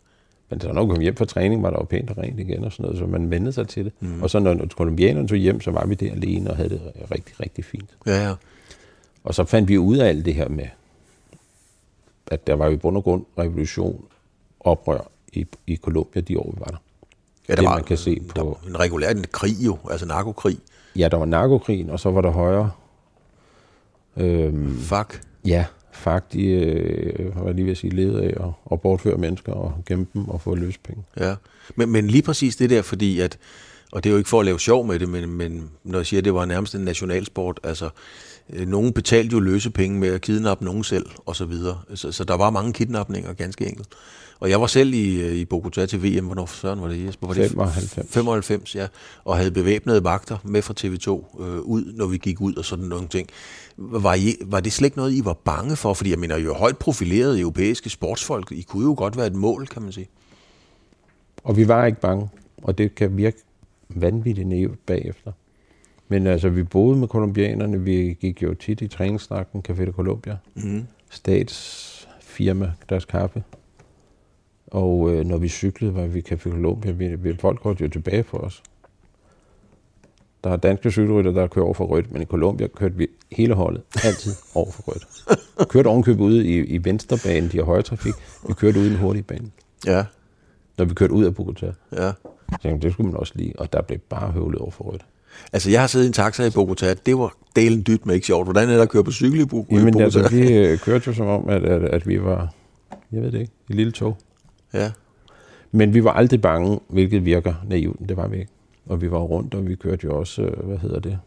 Men 0.50 0.62
så 0.62 0.74
når 0.74 0.88
kom 0.88 1.00
hjem 1.00 1.15
fra 1.15 1.26
træning, 1.26 1.63
var 1.63 1.69
der 1.69 1.78
jo 1.78 1.84
pænt 1.84 2.10
og 2.10 2.17
rent 2.17 2.39
igen 2.39 2.63
og 2.63 2.71
sådan 2.71 2.84
noget, 2.84 3.00
så 3.00 3.06
man 3.06 3.30
vendte 3.30 3.52
sig 3.52 3.67
til 3.67 3.86
det. 3.86 3.93
Mm. 4.00 4.24
Og 4.24 4.30
så 4.30 4.39
når 4.39 4.67
kolumbianerne 4.78 5.28
tog 5.28 5.38
hjem, 5.38 5.62
så 5.62 5.71
var 5.71 5.86
vi 5.86 5.95
der 5.95 6.12
alene 6.12 6.50
og 6.50 6.56
havde 6.56 6.69
det 6.69 6.82
rigtig, 7.12 7.39
rigtig 7.39 7.65
fint. 7.65 7.89
Ja, 8.06 8.28
ja. 8.28 8.34
Og 9.24 9.36
så 9.36 9.44
fandt 9.44 9.70
vi 9.70 9.78
ud 9.78 9.98
af 9.98 10.08
alt 10.08 10.26
det 10.26 10.34
her 10.34 10.50
med, 10.50 10.66
at 12.28 12.48
der 12.48 12.54
var 12.54 12.66
jo 12.66 12.72
i 12.72 12.78
bund 12.78 12.98
og 12.98 13.04
grund 13.04 13.26
revolution, 13.40 14.06
oprør 14.60 15.12
i, 15.34 15.46
i 15.68 15.76
Colombia 15.76 16.22
de 16.22 16.40
år, 16.40 16.52
vi 16.52 16.60
var 16.60 16.66
der. 16.66 16.78
ja 17.50 17.56
Det, 17.56 17.64
man 17.64 17.84
kan 17.84 17.98
se 17.98 18.16
der 18.36 18.44
på- 18.44 18.60
var 18.64 18.70
en 18.70 18.80
regulær 18.80 19.10
en 19.10 19.26
krig 19.32 19.66
jo, 19.66 19.78
altså 19.92 20.06
narkokrig. 20.06 20.58
Ja, 20.96 21.08
der 21.08 21.18
var 21.18 21.26
narkokrigen, 21.26 21.90
og 21.90 22.00
så 22.00 22.12
var 22.12 22.22
der 22.22 22.30
højre. 22.30 22.72
Øhm, 24.18 24.80
Fuck. 24.80 25.22
ja, 25.46 25.66
FARC, 25.92 26.24
de 26.34 26.44
øh, 26.46 27.46
var 27.46 27.52
lige 27.52 27.66
ved 27.66 27.72
at 27.72 27.78
sige, 27.78 27.96
levede 27.96 28.24
af 28.24 28.44
at, 28.48 28.52
at 28.72 28.82
bortføre 28.82 29.18
mennesker 29.18 29.54
og 29.54 29.74
gemme 29.86 30.08
dem 30.14 30.30
og 30.30 30.42
få 30.42 30.56
løspenge. 30.56 31.04
Ja, 31.20 31.36
men, 31.76 31.90
men 31.92 32.08
lige 32.08 32.22
præcis 32.22 32.56
det 32.56 32.70
der, 32.70 32.82
fordi 32.82 33.20
at, 33.20 33.38
Og 33.92 34.04
det 34.04 34.10
er 34.10 34.12
jo 34.12 34.18
ikke 34.18 34.30
for 34.30 34.40
at 34.40 34.46
lave 34.46 34.60
sjov 34.60 34.86
med 34.88 35.00
det, 35.00 35.10
men, 35.10 35.30
men 35.30 35.70
når 35.84 36.00
jeg 36.00 36.06
siger, 36.06 36.22
at 36.22 36.26
det 36.26 36.34
var 36.34 36.46
nærmest 36.46 36.76
en 36.76 36.82
nationalsport, 36.82 37.60
altså 37.64 37.90
nogen 38.68 38.94
betalte 38.94 39.34
jo 39.34 39.40
løse 39.40 39.70
penge 39.70 40.00
med 40.00 40.10
at 40.10 40.22
kidnappe 40.22 40.66
nogen 40.66 40.84
selv, 40.84 41.06
og 41.26 41.36
så 41.36 41.46
videre. 41.46 41.80
Så, 41.96 42.12
så 42.12 42.24
der 42.24 42.38
var 42.38 42.50
mange 42.50 42.74
kidnapninger, 42.74 43.34
ganske 43.34 43.68
enkelt. 43.68 43.88
Og 44.42 44.50
jeg 44.50 44.62
var 44.62 44.68
selv 44.68 44.94
i, 44.94 45.22
øh, 45.22 45.34
i 45.34 45.48
Bogotá 45.54 45.86
til 45.86 46.04
VM, 46.04 46.26
hvornår 46.26 46.46
søren 46.46 46.82
var 46.82 46.88
det, 46.88 47.06
Jesper? 47.06 47.28
Var 47.28 47.34
det 47.34 47.50
95. 47.50 48.14
95, 48.14 48.76
ja. 48.76 48.88
Og 49.24 49.38
havde 49.38 49.52
bevæbnede 49.52 50.04
vagter 50.04 50.38
med 50.44 50.62
fra 50.62 50.74
TV2 50.80 51.42
øh, 51.44 51.60
ud, 51.60 51.94
når 51.96 52.06
vi 52.06 52.18
gik 52.18 52.42
ud 52.42 52.56
og 52.56 52.66
sådan 52.66 52.86
nogle 52.86 53.08
ting. 53.08 53.30
Var, 53.78 54.14
I, 54.14 54.36
var 54.46 54.60
det 54.60 54.74
slet 54.74 54.86
ikke 54.86 54.98
noget, 54.98 55.14
I 55.14 55.26
var 55.26 55.34
bange 55.34 55.76
for? 55.76 55.94
Fordi 55.94 56.10
jeg 56.10 56.20
mener, 56.20 56.38
jo 56.38 56.54
højt 56.54 56.78
profilerede 56.78 57.40
europæiske 57.40 57.90
sportsfolk, 57.90 58.52
I 58.52 58.62
kunne 58.62 58.84
jo 58.84 58.96
godt 58.98 59.18
være 59.18 59.28
et 59.28 59.36
mål, 59.36 59.68
kan 59.68 59.82
man 59.82 59.92
sige. 59.92 60.08
Og 61.44 61.58
vi 61.58 61.68
var 61.68 61.86
ikke 61.86 62.02
bange, 62.02 62.30
og 62.64 62.78
det 62.78 62.96
kan 62.96 63.18
virke 63.18 63.38
vanvittigt 63.90 64.48
naivt 64.48 64.86
bagefter. 64.86 65.32
Men 66.12 66.28
altså, 66.28 66.50
vi 66.50 66.63
boede 66.63 66.97
med 67.00 67.08
kolumbianerne, 67.08 67.82
vi 67.84 68.17
gik 68.19 68.43
jo 68.43 68.54
tit 68.54 68.82
i 68.82 68.88
træningsnakken, 68.88 69.63
Café 69.69 69.86
de 69.86 69.91
Colombia, 69.91 70.38
Mm. 70.56 70.86
statsfirma, 71.10 72.71
deres 72.89 73.06
kaffe. 73.06 73.43
Og 74.67 75.12
øh, 75.12 75.26
når 75.26 75.38
vi 75.38 75.47
cyklede, 75.47 75.95
var 75.95 76.06
vi 76.08 76.19
i 76.19 76.24
Café 76.34 76.50
Colombia, 76.52 76.91
vi, 76.91 77.15
vi, 77.15 77.36
folk 77.38 77.60
går 77.62 77.76
jo 77.82 77.88
tilbage 77.88 78.24
for 78.24 78.38
os. 78.38 78.63
Der 80.43 80.50
er 80.50 80.56
danske 80.56 80.91
cykelrytter, 80.91 81.32
der 81.32 81.47
kører 81.47 81.65
over 81.65 81.74
for 81.74 81.86
rødt, 81.86 82.12
men 82.12 82.21
i 82.21 82.26
Colombia 82.26 82.67
kørte 82.67 82.95
vi 82.95 83.08
hele 83.32 83.54
holdet 83.54 83.82
altid 84.04 84.32
over 84.56 84.71
for 84.71 84.84
rødt. 84.88 85.08
Vi 85.60 85.65
kørte 85.69 85.88
ovenkøbet 85.88 86.21
ude 86.24 86.47
i, 86.47 86.58
i 86.60 86.86
venstrebanen, 86.86 87.50
de 87.52 87.58
har 87.58 87.63
høje 87.63 87.82
trafik. 87.82 88.13
Vi 88.47 88.54
kørte 88.54 88.80
ude 88.80 88.88
i 88.88 88.89
den 88.89 88.97
hurtige 89.00 89.24
bane, 89.24 89.52
Ja, 89.86 90.06
når 90.78 90.86
vi 90.86 90.93
kørte 90.93 91.13
ud 91.13 91.26
af 91.26 91.32
Bogotá. 91.39 91.71
ja. 92.02 92.12
Så 92.52 92.58
tænkte, 92.62 92.88
det 92.88 92.93
skulle 92.93 93.08
man 93.12 93.19
også 93.19 93.34
lige, 93.36 93.60
og 93.60 93.74
der 93.74 93.82
blev 93.82 94.00
bare 94.00 94.32
høvlet 94.32 94.60
over 94.62 94.71
for 94.71 94.84
rødt. 94.84 95.06
Altså, 95.54 95.70
jeg 95.72 95.80
har 95.80 95.88
siddet 95.88 96.06
i 96.06 96.08
en 96.08 96.14
taxa 96.14 96.44
i 96.44 96.50
Bogotá. 96.50 96.94
Det 97.06 97.18
var 97.18 97.36
delen 97.56 97.84
dybt 97.88 98.06
med 98.06 98.16
ikke 98.16 98.28
sjovt. 98.28 98.46
Hvordan 98.46 98.70
er 98.70 98.74
det 98.74 98.82
at 98.82 98.90
køre 98.90 99.04
på 99.04 99.12
cykel 99.12 99.40
i 99.40 99.46
Bo- 99.46 99.66
Jamen, 99.72 99.96
Bogotá? 99.96 100.02
altså, 100.04 100.30
vi 100.32 100.54
øh, 100.58 100.78
kørte 100.78 101.04
jo 101.08 101.14
som 101.14 101.28
om, 101.28 101.50
at, 101.50 101.64
at, 101.64 101.84
at 101.84 102.08
vi 102.08 102.22
var, 102.24 102.54
jeg 103.12 103.22
ved 103.22 103.32
det 103.32 103.40
ikke, 103.40 103.52
et 103.70 103.76
lille 103.76 103.92
tog. 103.92 104.18
Ja, 104.74 104.92
Men 105.72 105.94
vi 105.94 106.04
var 106.04 106.12
aldrig 106.12 106.42
bange, 106.42 106.80
hvilket 106.88 107.26
virker 107.26 107.54
naivt. 107.68 108.00
Det 108.10 108.18
var 108.18 108.28
vi 108.28 108.38
ikke. 108.40 108.52
Og 108.86 109.02
vi 109.02 109.12
var 109.12 109.20
rundt, 109.20 109.54
og 109.54 109.68
vi 109.68 109.76
kørte 109.76 110.08
jo 110.08 110.20
også, 110.20 110.42
øh, 110.42 110.66
hvad 110.66 110.78
hedder 110.78 111.00
det, 111.00 111.20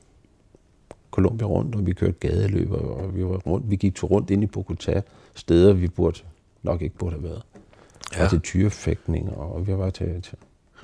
Colombia 1.11 1.47
rundt, 1.47 1.75
og 1.75 1.87
vi 1.87 1.93
kørte 1.93 2.13
gadeløb, 2.21 2.71
og 2.73 3.17
vi 3.17 3.25
var 3.25 3.37
rundt. 3.37 3.71
Vi 3.71 3.77
gik 3.77 3.95
to 3.95 4.07
rundt 4.07 4.31
ind 4.31 4.45
i 4.45 4.49
Bogotá, 4.57 5.01
steder 5.35 5.73
vi 5.73 5.89
burde 5.89 6.19
nok 6.63 6.83
ikke 6.83 6.97
burde 6.97 7.15
have 7.17 7.23
været. 7.23 7.43
Ja. 8.15 8.19
Ja. 8.19 8.25
Og 8.25 8.31
til 8.31 8.41
tyrefægtning, 8.41 9.31
og 9.37 9.67
vi 9.67 9.73
var 9.73 9.91
til, 9.91 10.23
til. 10.23 10.35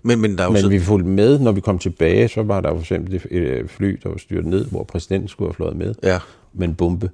Men, 0.02 0.20
men 0.20 0.38
der 0.38 0.44
er 0.44 0.46
jo 0.46 0.52
Men 0.52 0.62
så... 0.62 0.68
vi 0.68 0.80
fulgte 0.80 1.08
med, 1.08 1.38
når 1.38 1.52
vi 1.52 1.60
kom 1.60 1.78
tilbage, 1.78 2.28
så 2.28 2.42
var 2.42 2.60
der 2.60 2.70
for 2.70 2.80
eksempel 2.80 3.14
et 3.14 3.26
øh, 3.30 3.68
fly, 3.68 4.00
der 4.02 4.08
var 4.08 4.18
styrt 4.18 4.46
ned, 4.46 4.64
hvor 4.64 4.84
præsidenten 4.84 5.28
skulle 5.28 5.48
have 5.48 5.54
fløjet 5.54 5.76
med 5.76 5.94
Ja, 6.02 6.18
med 6.52 6.68
en 6.68 6.74
bombe. 6.74 7.10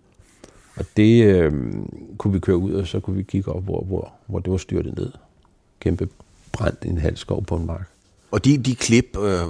Og 0.77 0.85
det 0.97 1.25
øh, 1.25 1.53
kunne 2.19 2.33
vi 2.33 2.39
køre 2.39 2.57
ud, 2.57 2.73
og 2.73 2.87
så 2.87 3.01
kunne 3.01 3.17
vi 3.17 3.23
kigge 3.23 3.53
op, 3.53 3.65
hvor, 3.65 3.85
hvor, 3.85 4.13
hvor 4.27 4.39
det 4.39 4.51
var 4.51 4.59
styrtet 4.59 4.97
ned. 4.99 5.13
Kæmpe 5.81 6.09
brændt 6.53 6.85
i 6.85 6.89
en 6.89 6.99
halv 6.99 7.17
skov 7.17 7.45
på 7.45 7.57
en 7.57 7.67
mark. 7.67 7.89
og 8.31 8.45
de, 8.45 8.59
de 8.59 8.75
klip 8.75 9.17
øh, 9.23 9.41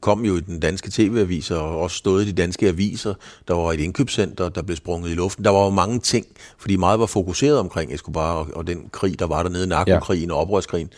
kom 0.00 0.24
jo 0.24 0.36
i 0.36 0.40
den 0.40 0.60
danske 0.60 0.90
tv-avis, 0.90 1.50
og 1.50 1.78
også 1.80 1.96
stod 1.96 2.22
i 2.22 2.24
de 2.24 2.32
danske 2.32 2.68
aviser. 2.68 3.14
Der 3.48 3.54
var 3.54 3.72
et 3.72 3.80
indkøbscenter, 3.80 4.48
der 4.48 4.62
blev 4.62 4.76
sprunget 4.76 5.10
i 5.10 5.14
luften. 5.14 5.44
Der 5.44 5.50
var 5.50 5.64
jo 5.64 5.70
mange 5.70 5.98
ting, 5.98 6.26
fordi 6.58 6.76
meget 6.76 7.00
var 7.00 7.06
fokuseret 7.06 7.58
omkring 7.58 7.94
Escobar 7.94 8.32
og, 8.32 8.48
og 8.54 8.66
den 8.66 8.88
krig, 8.92 9.18
der 9.18 9.26
var 9.26 9.42
dernede, 9.42 9.66
narkokrigen 9.66 10.30
og 10.30 10.38
oprørskrigen. 10.38 10.90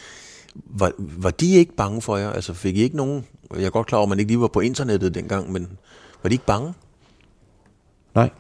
Var, 0.64 0.92
var 0.98 1.30
de 1.30 1.54
ikke 1.54 1.76
bange 1.76 2.02
for 2.02 2.16
jer? 2.16 2.30
Altså 2.30 2.54
fik 2.54 2.76
I 2.76 2.82
ikke 2.82 2.96
nogen... 2.96 3.26
Jeg 3.56 3.64
er 3.64 3.70
godt 3.70 3.86
klar 3.86 3.98
over, 3.98 4.06
at 4.06 4.08
man 4.08 4.18
ikke 4.18 4.30
lige 4.30 4.40
var 4.40 4.48
på 4.48 4.60
internettet 4.60 5.14
dengang, 5.14 5.52
men 5.52 5.68
var 6.22 6.28
de 6.28 6.34
ikke 6.34 6.46
bange? 6.46 6.72
Nej. 8.14 8.30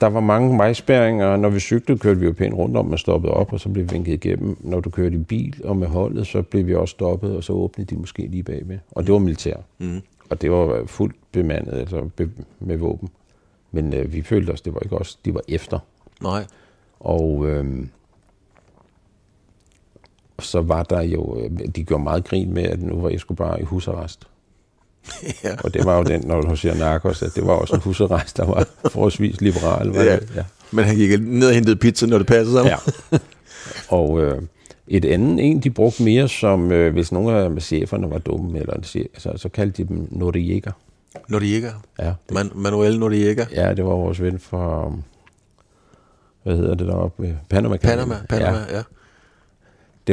Der 0.00 0.06
var 0.06 0.20
mange 0.20 0.58
vejspæringer, 0.58 1.26
og 1.26 1.38
når 1.38 1.48
vi 1.48 1.60
cyklede, 1.60 1.98
kørte 1.98 2.20
vi 2.20 2.26
jo 2.26 2.32
pænt 2.32 2.54
rundt 2.54 2.76
om, 2.76 2.86
man 2.86 2.98
stoppede 2.98 3.32
op, 3.32 3.52
og 3.52 3.60
så 3.60 3.68
blev 3.68 3.84
vi 3.84 3.92
vinket 3.92 4.12
igennem. 4.12 4.56
Når 4.60 4.80
du 4.80 4.90
kørte 4.90 5.16
i 5.16 5.18
bil 5.18 5.60
og 5.64 5.76
med 5.76 5.86
holdet, 5.86 6.26
så 6.26 6.42
blev 6.42 6.66
vi 6.66 6.74
også 6.74 6.92
stoppet, 6.92 7.36
og 7.36 7.44
så 7.44 7.52
åbnede 7.52 7.94
de 7.94 8.00
måske 8.00 8.26
lige 8.26 8.42
bagved. 8.42 8.78
Og 8.90 9.06
det 9.06 9.12
var 9.12 9.18
militær. 9.18 9.56
Mm. 9.78 10.00
Og 10.30 10.42
det 10.42 10.50
var 10.50 10.82
fuldt 10.86 11.16
bemandet, 11.32 11.72
altså 11.72 12.10
be- 12.16 12.30
med 12.60 12.76
våben. 12.76 13.08
Men 13.72 13.94
øh, 13.94 14.12
vi 14.12 14.22
følte 14.22 14.50
os, 14.50 14.60
det 14.60 14.74
var 14.74 14.80
ikke 14.80 14.96
os, 14.96 15.14
de 15.14 15.34
var 15.34 15.42
efter. 15.48 15.78
Nej. 16.22 16.46
Og 17.00 17.46
så 20.40 20.60
var 20.60 20.82
der 20.82 21.02
jo, 21.02 21.38
øh, 21.40 21.50
de 21.76 21.84
gjorde 21.84 22.02
meget 22.04 22.24
grin 22.24 22.54
med, 22.54 22.62
at 22.62 22.82
nu 22.82 23.00
var 23.00 23.08
Escobar 23.10 23.56
i 23.56 23.62
husarrest. 23.62 24.26
ja. 25.44 25.50
Og 25.64 25.74
det 25.74 25.84
var 25.84 25.96
jo 25.96 26.02
den, 26.04 26.22
når 26.26 26.40
du 26.40 26.56
siger 26.56 26.74
narkos, 26.74 27.22
at 27.22 27.34
det 27.34 27.46
var 27.46 27.52
også 27.52 27.74
en 27.74 27.80
husarrest, 27.80 28.36
der 28.36 28.44
var 28.46 28.66
forholdsvis 28.92 29.40
liberal. 29.40 29.88
Var 29.88 30.02
Ja. 30.02 30.16
det? 30.16 30.32
ja. 30.36 30.44
Men 30.70 30.84
han 30.84 30.96
gik 30.96 31.20
ned 31.20 31.48
og 31.48 31.54
hentede 31.54 31.76
pizza, 31.76 32.06
når 32.06 32.18
det 32.18 32.26
passede 32.26 32.52
sammen. 32.56 32.72
ja. 33.12 33.18
Og 33.88 34.20
øh, 34.22 34.42
et 34.88 35.04
andet 35.04 35.44
en, 35.46 35.60
de 35.60 35.70
brugte 35.70 36.02
mere 36.02 36.28
som, 36.28 36.72
øh, 36.72 36.92
hvis 36.92 37.12
nogle 37.12 37.32
af 37.36 37.62
cheferne 37.62 38.10
var 38.10 38.18
dumme, 38.18 38.58
eller 38.58 38.74
en 38.74 38.84
chef, 38.84 39.06
så, 39.18 39.32
så 39.36 39.48
kaldte 39.48 39.82
de 39.82 39.88
dem 39.88 40.08
Noriega. 40.10 40.70
Noriega. 41.28 41.70
Ja, 41.98 42.04
det, 42.06 42.14
Man, 42.34 42.50
Manuel 42.54 42.98
Noriega. 42.98 43.44
ja, 43.54 43.74
det 43.74 43.84
var 43.84 43.90
vores 43.90 44.22
ven 44.22 44.38
fra, 44.38 44.92
hvad 46.42 46.56
hedder 46.56 46.74
det 46.74 46.86
deroppe? 46.86 47.38
Panama. 47.48 47.76
Panama, 47.76 48.16
Panama, 48.28 48.58
Ja, 48.70 48.76
ja. 48.76 48.82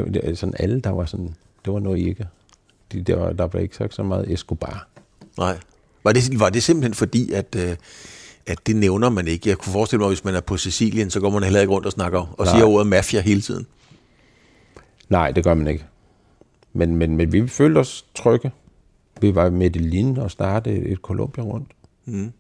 Det, 0.06 0.14
det, 0.14 0.38
sådan 0.38 0.56
alle, 0.60 0.80
der 0.80 0.90
var 0.90 1.06
sådan, 1.06 1.36
det 1.66 1.74
var 1.74 1.80
Noriega. 1.80 2.24
De, 2.92 3.02
der, 3.02 3.16
var, 3.16 3.34
der 3.34 3.48
blev 3.48 3.64
ikke 3.64 3.76
sagt 3.76 3.94
så 3.94 4.04
meget 4.04 4.34
Escobar. 4.34 4.88
Nej. 5.38 5.58
Var 6.04 6.12
det, 6.12 6.40
var 6.40 6.50
det 6.50 6.64
simpelthen 6.64 6.94
fordi, 6.94 7.32
at, 7.32 7.56
øh, 7.56 7.76
at 8.46 8.68
det 8.68 8.76
nævner 8.76 9.10
man 9.10 9.28
ikke? 9.28 9.50
Jeg 9.50 9.58
kunne 9.58 9.74
forestille 9.74 10.00
mig, 10.00 10.08
hvis 10.08 10.24
man 10.24 10.36
er 10.36 10.42
på 10.42 10.58
Sicilien, 10.58 11.10
så 11.10 11.20
går 11.20 11.30
man 11.30 11.44
heller 11.44 11.62
ikke 11.62 11.74
rundt 11.74 11.86
og 11.86 11.92
snakker 11.92 12.20
og 12.20 12.46
Nej. 12.46 12.54
siger 12.54 12.66
ordet 12.66 12.88
mafia 12.88 13.22
hele 13.22 13.42
tiden. 13.42 13.68
Nej, 15.10 15.32
det 15.32 15.44
gør 15.44 15.54
man 15.54 15.68
ikke. 15.68 15.86
Men, 16.74 16.96
men, 16.96 17.18
men 17.18 17.34
vi 17.34 17.48
følte 17.48 17.78
os 17.78 18.06
trygge. 18.16 18.52
Vi 19.22 19.36
var 19.36 19.46
i 19.46 19.52
Medellin 19.52 20.18
og 20.18 20.32
startede 20.32 20.76
et, 20.76 20.98
Colombia 20.98 21.44
rundt. 21.44 21.68
Mm. 22.06 22.32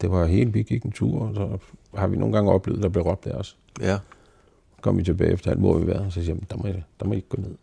Det 0.00 0.10
var 0.10 0.26
helt, 0.26 0.54
vi 0.54 0.62
gik 0.62 0.84
en 0.84 0.92
tur, 0.92 1.20
og 1.20 1.34
så 1.34 1.58
har 1.98 2.06
vi 2.06 2.16
nogle 2.16 2.34
gange 2.34 2.50
oplevet, 2.52 2.82
der 2.82 2.88
blev 2.88 3.04
råbt 3.04 3.26
af 3.26 3.32
os. 3.32 3.56
Ja. 3.80 3.98
Kom 4.80 4.98
vi 4.98 5.02
tilbage 5.02 5.32
efter 5.32 5.50
alt, 5.50 5.60
hvor 5.60 5.78
vi 5.78 5.86
været, 5.86 6.06
og 6.06 6.12
så 6.12 6.24
siger 6.24 6.36
der 6.50 6.56
må, 6.56 6.66
I, 6.66 6.72
der 7.00 7.06
må 7.06 7.12
I 7.12 7.16
ikke 7.16 7.28
gå 7.28 7.40
ned. 7.40 7.54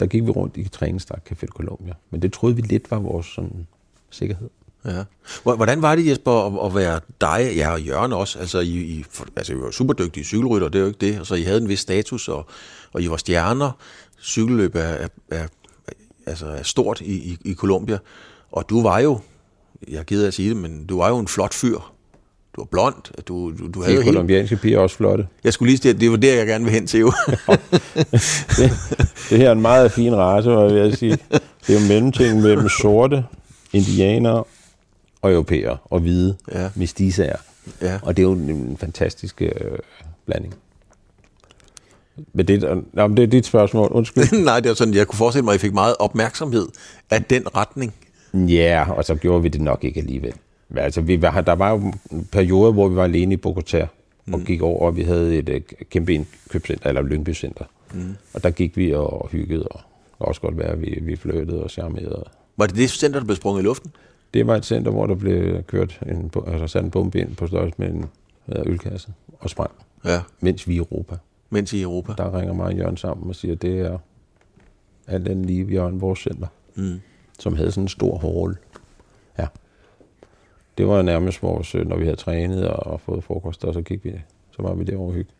Der 0.00 0.06
gik 0.06 0.26
vi 0.26 0.30
rundt 0.30 0.56
i 0.56 0.68
træningsstak 0.68 1.32
Café 1.32 1.46
Colombia. 1.46 1.94
Men 2.10 2.22
det 2.22 2.32
troede 2.32 2.56
vi 2.56 2.62
lidt 2.62 2.90
var 2.90 2.98
vores 2.98 3.26
sådan, 3.26 3.66
sikkerhed. 4.10 4.48
Ja. 4.84 5.04
Hvordan 5.42 5.82
var 5.82 5.94
det, 5.94 6.06
Jesper, 6.06 6.32
at, 6.32 6.66
at 6.66 6.74
være 6.74 7.00
dig, 7.20 7.56
ja, 7.56 7.72
og 7.72 7.82
Jørgen 7.82 8.12
også? 8.12 8.38
Altså, 8.38 8.60
I, 8.60 8.68
I, 8.68 9.04
altså, 9.36 9.52
I 9.52 9.56
var 9.56 9.70
super 9.70 9.94
dygtige 9.94 10.24
cykelrytter, 10.24 10.68
det 10.68 10.78
er 10.78 10.82
jo 10.82 10.86
ikke 10.86 11.06
det. 11.06 11.14
Altså, 11.16 11.34
I 11.34 11.42
havde 11.42 11.60
en 11.60 11.68
vis 11.68 11.80
status, 11.80 12.28
og, 12.28 12.46
og 12.92 13.02
I 13.02 13.10
var 13.10 13.16
stjerner. 13.16 13.70
Cykelløb 14.20 14.74
er, 14.74 14.80
er, 14.80 15.08
er, 15.30 15.46
altså, 16.26 16.46
er 16.46 16.62
stort 16.62 17.00
i, 17.00 17.14
i, 17.14 17.38
i 17.44 17.54
Colombia. 17.54 17.98
Og 18.52 18.70
du 18.70 18.82
var 18.82 18.98
jo, 18.98 19.20
jeg 19.88 19.98
er 19.98 20.02
ked 20.02 20.22
af 20.22 20.26
at 20.26 20.34
sige 20.34 20.48
det, 20.48 20.56
men 20.56 20.86
du 20.86 20.98
var 20.98 21.08
jo 21.08 21.18
en 21.18 21.28
flot 21.28 21.54
fyr. 21.54 21.78
Du 22.56 22.60
var 22.60 22.64
blond, 22.70 23.22
du, 23.28 23.50
du, 23.58 23.68
du 23.74 23.82
havde 23.82 23.96
De 23.96 24.02
helt... 24.02 24.14
kolumbianske 24.14 24.56
piger 24.56 24.78
er 24.78 24.82
også 24.82 24.96
flotte. 24.96 25.26
Jeg 25.44 25.52
skulle 25.52 25.70
lige 25.70 25.78
sige, 25.82 25.94
at 25.94 26.00
det 26.00 26.10
var 26.10 26.16
der, 26.16 26.34
jeg 26.36 26.46
gerne 26.46 26.64
vil 26.64 26.72
hen 26.72 26.86
til, 26.86 27.00
jo. 27.00 27.12
Det, 28.58 28.70
det 29.30 29.38
her 29.38 29.48
er 29.48 29.52
en 29.52 29.60
meget 29.60 29.92
fin 29.92 30.16
race, 30.16 30.50
og 30.50 30.76
jeg 30.76 30.84
vil 30.84 30.96
sige, 30.96 31.18
det 31.66 31.76
er 31.76 31.80
jo 31.80 31.86
mellemting 31.88 32.40
mellem 32.40 32.68
sorte, 32.68 33.24
indianere 33.72 34.44
og 35.22 35.32
europæere 35.32 35.76
og 35.84 36.00
hvide 36.00 36.36
Ja. 36.52 36.68
mestisager. 36.74 37.36
ja. 37.82 37.98
Og 38.02 38.16
det 38.16 38.22
er 38.22 38.26
jo 38.26 38.32
en, 38.32 38.50
en 38.50 38.76
fantastisk 38.76 39.42
øh, 39.42 39.50
blanding. 40.26 40.54
Men 42.34 42.48
det, 42.48 42.62
nå, 42.92 43.06
men 43.06 43.16
det 43.16 43.22
er 43.22 43.26
dit 43.26 43.46
spørgsmål. 43.46 43.88
Undskyld. 43.92 44.38
Nej, 44.44 44.60
det 44.60 44.68
var 44.68 44.74
sådan, 44.74 44.94
jeg 44.94 45.06
kunne 45.06 45.16
forestille 45.18 45.44
mig, 45.44 45.54
at 45.54 45.58
I 45.60 45.60
fik 45.60 45.72
meget 45.74 45.94
opmærksomhed 45.98 46.68
af 47.10 47.24
den 47.24 47.56
retning. 47.56 47.94
Ja, 48.34 48.84
og 48.90 49.04
så 49.04 49.14
gjorde 49.14 49.42
vi 49.42 49.48
det 49.48 49.60
nok 49.60 49.84
ikke 49.84 50.00
alligevel. 50.00 50.32
Altså, 50.76 51.00
vi 51.00 51.22
var, 51.22 51.40
der 51.40 51.52
var 51.52 51.70
jo 51.70 51.92
en 52.12 52.28
periode, 52.32 52.72
hvor 52.72 52.88
vi 52.88 52.96
var 52.96 53.04
alene 53.04 53.34
i 53.34 53.38
Bogotá 53.46 53.80
og 54.32 54.38
Mm. 54.38 54.44
gik 54.44 54.62
over, 54.62 54.86
og 54.86 54.96
vi 54.96 55.02
havde 55.02 55.36
et 55.38 55.48
øh, 55.48 55.60
kæmpe 55.90 56.14
indkøbscenter, 56.14 56.88
eller 56.88 57.02
Lyngby 57.02 57.34
Center. 57.34 57.64
Mm. 57.94 58.14
Og 58.34 58.42
der 58.42 58.50
gik 58.50 58.76
vi 58.76 58.94
og 58.94 59.28
hyggede, 59.32 59.68
og 59.68 59.80
det 60.18 60.26
også 60.28 60.40
godt 60.40 60.58
være, 60.58 60.66
at 60.68 60.80
vi, 60.82 60.98
vi 61.02 61.16
flyttede 61.16 61.62
og 61.62 61.70
charmerede. 61.70 62.24
Var 62.56 62.66
det 62.66 62.76
det 62.76 62.90
center, 62.90 63.18
der 63.18 63.24
blev 63.26 63.36
sprunget 63.36 63.62
i 63.62 63.64
luften? 63.64 63.90
Det 64.34 64.46
var 64.46 64.56
et 64.56 64.64
center, 64.64 64.90
hvor 64.90 65.06
der 65.06 65.14
blev 65.14 65.62
kørt 65.62 66.00
en, 66.08 66.30
altså 66.46 66.66
sat 66.66 66.84
en 66.84 66.90
bombe 66.90 67.18
ind 67.20 67.36
på 67.36 67.46
størrelse 67.46 67.74
med 67.78 67.88
en 67.88 68.04
øh, 68.48 68.62
ølkasse 68.66 69.08
og 69.40 69.50
sprang, 69.50 69.70
Ja, 70.04 70.20
mens 70.40 70.68
vi 70.68 70.74
i 70.74 70.76
Europa. 70.76 71.16
mens 71.50 71.72
I 71.72 71.78
i 71.78 71.82
Europa. 71.82 72.12
Der 72.18 72.38
ringer 72.38 72.54
mig 72.54 72.66
og 72.66 72.74
Jørgen 72.74 72.96
sammen 72.96 73.28
og 73.28 73.34
siger, 73.34 73.54
at 73.54 73.62
det 73.62 73.80
er 73.80 73.98
alt 75.06 75.28
andet 75.28 75.46
lige 75.46 75.64
Jørgen, 75.66 76.00
vores 76.00 76.18
center, 76.18 76.46
Mm. 76.74 77.00
som 77.38 77.56
havde 77.56 77.70
sådan 77.70 77.84
en 77.84 77.88
stor 77.88 78.18
hall. 78.18 78.56
Det 80.78 80.88
var 80.88 81.02
nærmest 81.02 81.42
vores, 81.42 81.74
øh, 81.74 81.88
når 81.88 81.96
vi 81.96 82.04
havde 82.04 82.16
trænet 82.16 82.68
og 82.68 83.00
fået 83.00 83.24
frokost, 83.24 83.64
og 83.64 83.74
så 83.74 83.82
gik 83.82 84.04
vi, 84.04 84.12
så 84.50 84.62
var 84.62 84.74
vi 84.74 84.84
derovre 84.84 85.10
og 85.10 85.14
hygge. 85.14 85.30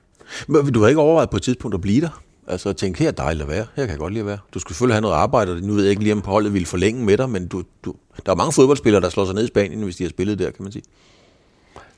Men 0.47 0.73
du 0.73 0.81
har 0.81 0.89
ikke 0.89 1.01
overvejet 1.01 1.31
på 1.31 1.37
et 1.37 1.43
tidspunkt 1.43 1.75
at 1.75 1.81
blive 1.81 2.01
der? 2.01 2.23
Altså 2.47 2.69
at 2.69 2.77
tænke, 2.77 2.99
her 2.99 3.09
er 3.09 3.13
dejligt 3.13 3.43
at 3.43 3.49
være, 3.49 3.67
her 3.77 3.85
kan 3.85 3.91
jeg 3.91 3.99
godt 3.99 4.13
lide 4.13 4.21
at 4.21 4.27
være. 4.27 4.39
Du 4.55 4.59
skulle 4.59 4.75
selvfølgelig 4.75 4.95
have 4.95 5.01
noget 5.01 5.15
arbejde, 5.15 5.53
og 5.53 5.61
nu 5.61 5.73
ved 5.75 5.83
jeg 5.83 5.91
ikke 5.91 6.03
lige, 6.03 6.13
om 6.13 6.23
holdet 6.25 6.53
ville 6.53 6.67
forlænge 6.67 7.05
med 7.05 7.19
dig, 7.19 7.31
men 7.31 7.49
du, 7.49 7.63
du, 7.85 7.95
der 8.27 8.33
er 8.33 8.37
mange 8.37 8.53
fodboldspillere, 8.53 9.03
der 9.03 9.09
slår 9.09 9.25
sig 9.25 9.35
ned 9.35 9.45
i 9.45 9.47
Spanien, 9.47 9.83
hvis 9.83 9.97
de 9.97 10.05
har 10.05 10.11
spillet 10.11 10.39
der, 10.39 10.51
kan 10.51 10.63
man 10.63 10.73
sige. 10.73 10.83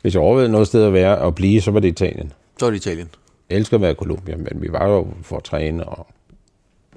Hvis 0.03 0.14
jeg 0.14 0.23
overvejede 0.23 0.53
noget 0.53 0.66
sted 0.66 0.85
at 0.85 0.92
være 0.92 1.18
og 1.18 1.35
blive, 1.35 1.61
så 1.61 1.70
var 1.70 1.81
det 1.81 1.88
Italien. 1.88 2.33
Så 2.59 2.66
er 2.66 2.70
det 2.70 2.77
Italien. 2.77 3.09
Jeg 3.51 3.59
elsker 3.59 3.77
at 3.77 3.81
være 3.81 3.90
i 3.90 3.94
Colombia, 3.94 4.37
men 4.37 4.62
vi 4.62 4.73
var 4.73 4.88
jo 4.88 5.07
for 5.23 5.37
at 5.37 5.44
træne 5.44 5.85
og, 5.88 6.07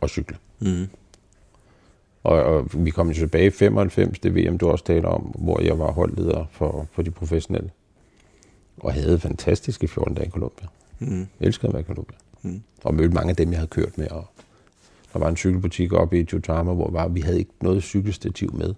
og 0.02 0.10
cykle. 0.10 0.38
Mm. 0.60 0.88
Og, 2.28 2.44
og 2.44 2.70
vi 2.74 2.90
kom 2.90 3.08
jo 3.08 3.14
tilbage 3.14 3.46
i 3.46 3.50
95, 3.50 4.20
det 4.20 4.36
VM, 4.36 4.58
du 4.58 4.70
også 4.70 4.86
taler 4.86 5.10
om, 5.10 5.22
hvor 5.22 5.62
jeg 5.62 5.80
var 5.80 5.92
holdleder 5.92 6.46
for, 6.52 6.88
for 6.92 7.02
de 7.02 7.12
professionelle. 7.12 7.70
Og 8.78 8.94
havde 8.94 9.20
fantastiske 9.20 9.88
14 9.88 10.14
dage 10.14 10.28
i 10.28 10.30
Colombia. 10.30 10.68
Mm. 11.00 11.28
Elskede 11.40 11.68
at 11.68 11.74
være 11.74 11.82
i 11.82 11.86
Colombia. 11.86 12.18
Mm. 12.42 12.62
Og 12.84 12.96
mødte 12.96 13.14
mange 13.14 13.30
af 13.30 13.36
dem, 13.36 13.50
jeg 13.50 13.58
havde 13.58 13.68
kørt 13.68 13.98
med. 13.98 14.08
Og 14.12 14.28
der 15.14 15.20
var 15.20 15.30
en 15.30 15.38
cykelbutik 15.38 15.94
oppe 15.94 16.20
i 16.20 16.26
Chutama, 16.26 16.74
hvor 16.74 16.90
var, 16.92 17.08
vi 17.08 17.22
havde 17.22 17.40
ikke 17.40 17.52
noget 17.62 17.84
cykelstativ 17.84 18.54
med. 18.54 18.74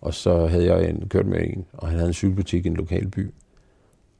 Og 0.00 0.14
så 0.14 0.46
havde 0.46 0.74
jeg 0.74 0.90
en, 0.90 1.08
kørt 1.08 1.26
med 1.26 1.40
en, 1.40 1.64
og 1.72 1.88
han 1.88 1.96
havde 1.96 2.08
en 2.08 2.14
cykelbutik 2.14 2.64
i 2.66 2.68
en 2.68 2.74
lokal 2.74 3.08
by. 3.08 3.30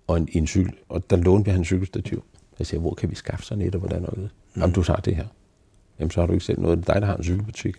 Og 0.06 0.16
en, 0.16 0.28
en 0.32 0.46
cykel, 0.46 0.74
og 0.88 1.10
der 1.10 1.16
lånte 1.16 1.50
jeg 1.50 1.58
en 1.58 1.64
cykelstativ. 1.64 2.22
Jeg 2.58 2.66
siger, 2.66 2.80
hvor 2.80 2.94
kan 2.94 3.10
vi 3.10 3.14
skaffe 3.14 3.44
sådan 3.44 3.66
et, 3.66 3.74
og 3.74 3.78
hvordan 3.78 4.02
noget? 4.02 4.30
Mm. 4.54 4.60
Jamen, 4.60 4.74
du 4.74 4.82
tager 4.82 5.00
det 5.00 5.16
her. 5.16 5.26
Jamen, 5.98 6.10
så 6.10 6.20
har 6.20 6.26
du 6.26 6.32
ikke 6.32 6.44
selv 6.44 6.60
noget. 6.60 6.78
Det 6.78 6.88
er 6.88 6.92
dig, 6.92 7.02
der 7.02 7.06
har 7.06 7.16
en 7.16 7.24
cykelbutik. 7.24 7.76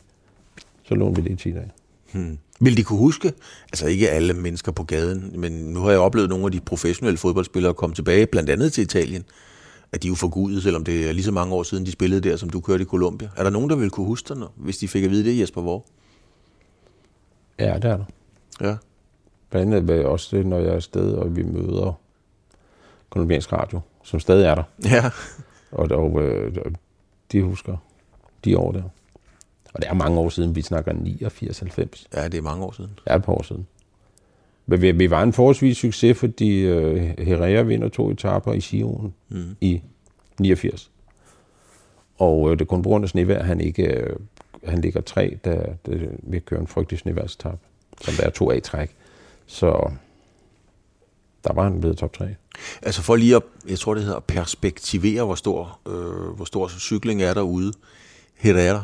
Så 0.84 0.96
lånte 0.96 1.22
vi 1.22 1.30
det 1.30 1.34
i 1.34 1.44
10 1.44 1.52
dage. 1.52 1.72
Hmm. 2.14 2.38
Vil 2.60 2.78
de 2.78 2.84
kunne 2.84 3.00
huske, 3.00 3.34
altså 3.72 3.88
ikke 3.88 4.10
alle 4.10 4.34
mennesker 4.34 4.72
på 4.72 4.84
gaden, 4.84 5.40
men 5.40 5.52
nu 5.52 5.80
har 5.80 5.90
jeg 5.90 6.00
oplevet 6.00 6.30
nogle 6.30 6.46
af 6.46 6.52
de 6.52 6.60
professionelle 6.60 7.18
fodboldspillere 7.18 7.74
komme 7.74 7.96
tilbage, 7.96 8.26
blandt 8.26 8.50
andet 8.50 8.74
til 8.74 8.82
Italien, 8.82 9.24
at 9.92 10.04
de 10.04 10.08
er 10.08 10.10
jo 10.10 10.16
forgudet, 10.16 10.64
selvom 10.64 10.84
det 10.84 11.10
er 11.10 11.14
lige 11.14 11.24
så 11.24 11.32
mange 11.32 11.54
år 11.54 11.64
siden, 11.64 11.86
de 11.86 11.92
spillede 11.92 12.30
der, 12.30 12.36
som 12.36 12.50
du 12.50 12.60
kørte 12.60 12.84
i 12.84 12.86
Colombia. 12.86 13.30
Er 13.38 13.44
der 13.44 13.50
nogen, 13.50 13.70
der 13.70 13.76
vil 13.76 13.90
kunne 13.90 14.06
huske 14.06 14.34
dig, 14.34 14.48
hvis 14.56 14.78
de 14.78 14.88
fik 14.88 15.04
at 15.04 15.12
vide 15.12 15.30
det, 15.30 15.40
Jesper 15.40 15.62
Vore? 15.62 15.82
Ja, 17.60 17.76
det 17.76 17.86
er 17.86 17.98
der. 17.98 18.06
Ja. 18.62 18.76
Blandt 19.50 19.74
andet 19.74 20.06
også 20.06 20.38
det, 20.38 20.46
når 20.46 20.60
jeg 20.60 20.68
er 20.68 20.76
afsted, 20.76 21.14
og 21.14 21.36
vi 21.36 21.44
møder 21.44 22.00
kolumbiansk 23.10 23.54
radio, 23.54 23.80
som 24.04 24.20
stadig 24.20 24.46
er 24.46 24.56
der. 24.56 24.64
Ja. 24.86 25.10
Og, 25.72 25.92
og 25.92 26.22
øh, 26.22 26.56
de 27.32 27.42
husker 27.42 27.78
de 28.46 28.58
år 28.58 28.72
der. 28.72 28.84
Og 29.74 29.82
det 29.82 29.90
er 29.90 29.94
mange 29.94 30.20
år 30.20 30.30
siden, 30.30 30.56
vi 30.56 30.62
snakker 30.62 30.94
89-90. 30.94 32.06
Ja, 32.14 32.28
det 32.28 32.38
er 32.38 32.42
mange 32.42 32.64
år 32.66 32.72
siden. 32.72 32.92
Er 33.06 33.16
et 33.16 33.24
par 33.24 33.34
år 33.34 33.42
siden. 33.44 33.68
Men 34.66 34.82
vi, 34.82 34.92
vi 34.92 35.10
var 35.10 35.24
en 35.24 35.34
forholdsvis 35.34 35.78
succes, 35.78 36.18
fordi 36.18 36.60
øh, 36.60 37.14
Herrera 37.20 37.62
vinder 37.62 37.90
to 37.90 38.12
etaper 38.12 38.54
i 38.54 38.62
Sion 38.62 39.14
mm. 39.30 39.56
i 39.62 39.82
89. 40.40 40.92
Og 42.18 42.52
øh, 42.52 42.60
det 42.60 42.68
kun 42.68 42.82
på 42.82 42.90
grund 42.90 43.06
af 43.06 43.10
snevejr, 43.10 43.44
han 43.44 43.62
ikke 43.62 43.84
øh, 43.84 44.16
han 44.66 44.82
ligger 44.82 45.02
tre, 45.02 45.38
da 45.46 45.76
det, 45.86 46.10
vi 46.24 46.40
kører 46.40 46.62
en 46.62 46.68
frygtelig 46.68 47.00
snevejrstap, 47.00 47.60
som 48.02 48.14
der 48.14 48.24
er 48.24 48.30
to 48.30 48.52
af 48.52 48.62
træk. 48.62 48.96
Så 49.46 49.92
der 51.44 51.54
var 51.54 51.64
han 51.64 51.80
blevet 51.80 51.98
top 51.98 52.14
3. 52.14 52.36
Altså 52.82 53.02
for 53.02 53.16
lige 53.16 53.36
at, 53.36 53.42
jeg 53.68 53.80
tror 53.80 53.94
det 53.94 54.04
hedder, 54.04 54.20
perspektivere, 54.20 55.26
hvor 55.26 55.36
stor, 55.36 55.80
øh, 55.88 56.36
hvor 56.36 56.46
stor 56.46 56.68
cykling 56.68 57.22
er 57.22 57.34
derude. 57.34 57.74
Herrera, 58.36 58.84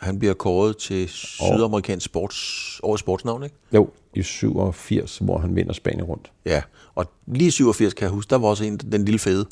han 0.00 0.18
bliver 0.18 0.34
kåret 0.34 0.76
til 0.76 1.08
sydamerikansk 1.08 2.06
sports, 2.06 2.80
årets 2.82 3.00
sportsnavn, 3.00 3.42
ikke? 3.42 3.56
Jo, 3.74 3.88
i 4.14 4.22
87, 4.22 5.18
hvor 5.18 5.38
han 5.38 5.56
vinder 5.56 5.72
Spanien 5.72 6.04
rundt. 6.04 6.32
Ja, 6.46 6.62
og 6.94 7.10
lige 7.26 7.50
87 7.50 7.94
kan 7.94 8.04
jeg 8.04 8.10
huske, 8.10 8.30
der 8.30 8.38
var 8.38 8.48
også 8.48 8.64
en, 8.64 8.76
den 8.76 9.04
lille 9.04 9.18
fede, 9.18 9.46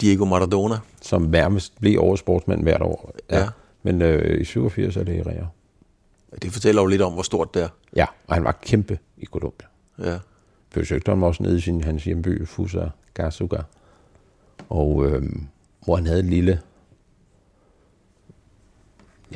Diego 0.00 0.24
Maradona. 0.24 0.78
Som 1.02 1.22
nærmest 1.22 1.80
blev 1.80 2.00
årets 2.00 2.20
sportsmand 2.20 2.62
hvert 2.62 2.82
år. 2.82 3.14
Ja. 3.30 3.38
ja. 3.38 3.48
Men 3.82 4.02
øh, 4.02 4.40
i 4.40 4.44
87 4.44 4.96
er 4.96 5.04
det 5.04 5.14
Herrera. 5.14 5.46
Det 6.42 6.52
fortæller 6.52 6.82
jo 6.82 6.86
lidt 6.86 7.02
om, 7.02 7.12
hvor 7.12 7.22
stort 7.22 7.54
det 7.54 7.62
er. 7.62 7.68
Ja, 7.96 8.06
og 8.26 8.34
han 8.34 8.44
var 8.44 8.58
kæmpe 8.62 8.98
i 9.18 9.24
Colombia. 9.24 9.66
Ja. 9.98 10.18
Besøgte 10.74 11.08
ham 11.08 11.22
også 11.22 11.42
nede 11.42 11.56
i 11.56 11.60
sin, 11.60 11.84
hans 11.84 12.04
hjemby, 12.04 12.46
Fusa 12.46 12.86
Gasuga. 13.14 13.58
Og 14.68 15.06
øh, 15.06 15.22
hvor 15.84 15.96
han 15.96 16.06
havde 16.06 16.20
et 16.20 16.26
lille... 16.26 16.60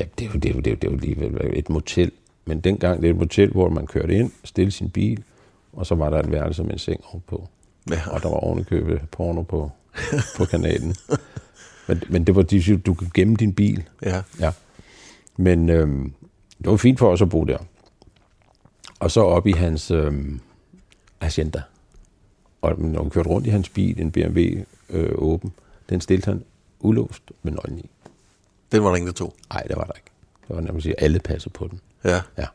Ja, 0.00 0.04
det 0.18 0.26
er 0.26 0.30
jo, 0.30 0.38
det 0.40 0.50
er 0.50 0.54
jo, 0.54 0.60
det 0.60 0.66
er 0.66 0.70
jo, 0.70 0.76
det 0.76 0.86
er 0.86 0.90
jo 0.90 0.96
lige 0.96 1.56
et 1.56 1.70
motel. 1.70 2.12
Men 2.44 2.60
dengang, 2.60 3.02
det 3.02 3.08
er 3.08 3.12
et 3.12 3.18
motel, 3.18 3.50
hvor 3.50 3.68
man 3.68 3.86
kørte 3.86 4.14
ind, 4.14 4.32
stille 4.44 4.70
sin 4.70 4.90
bil, 4.90 5.24
og 5.72 5.86
så 5.86 5.94
var 5.94 6.10
der 6.10 6.18
et 6.18 6.30
værelse 6.30 6.62
med 6.62 6.72
en 6.72 6.78
seng 6.78 7.00
ovenpå. 7.04 7.48
Ja. 7.90 8.00
Og 8.10 8.22
der 8.22 8.28
var 8.28 8.36
ovenikøbet 8.36 9.00
porno 9.10 9.42
på, 9.42 9.70
på 10.36 10.44
kanalen. 10.44 10.94
men, 11.88 12.02
men 12.08 12.24
det 12.24 12.36
var, 12.36 12.42
de, 12.42 12.76
du 12.76 12.94
kunne 12.94 13.10
gemme 13.14 13.36
din 13.36 13.54
bil. 13.54 13.88
Ja. 14.02 14.22
ja. 14.40 14.52
Men 15.36 15.68
øhm, 15.68 16.12
det 16.58 16.66
var 16.66 16.76
fint 16.76 16.98
for 16.98 17.12
os 17.12 17.22
at 17.22 17.28
bo 17.28 17.44
der. 17.44 17.58
Og 19.00 19.10
så 19.10 19.20
op 19.20 19.46
i 19.46 19.52
hans 19.52 19.90
øhm, 19.90 20.40
agenda. 21.20 21.62
Og 22.62 22.80
når 22.80 23.04
vi 23.04 23.10
kørte 23.10 23.28
rundt 23.28 23.46
i 23.46 23.50
hans 23.50 23.68
bil, 23.68 24.00
en 24.00 24.10
BMW 24.10 24.40
øh, 24.90 25.12
åben, 25.14 25.52
den 25.88 26.00
stillede 26.00 26.30
han 26.30 26.44
ulåst 26.80 27.22
med 27.42 27.52
nøglen 27.52 27.78
i. 27.78 27.90
Den 28.72 28.82
var 28.82 28.88
der 28.88 28.96
ingen, 28.96 29.06
der 29.06 29.12
tog? 29.12 29.34
Nej, 29.52 29.62
det 29.62 29.76
var 29.76 29.84
der 29.84 29.92
ikke. 29.92 30.10
Det 30.48 30.56
var 30.56 30.62
nærmest 30.62 30.84
sige, 30.84 31.00
alle 31.00 31.18
passede 31.18 31.52
på 31.52 31.68
den. 31.70 31.80
Ja. 32.04 32.20
ja. 32.38 32.46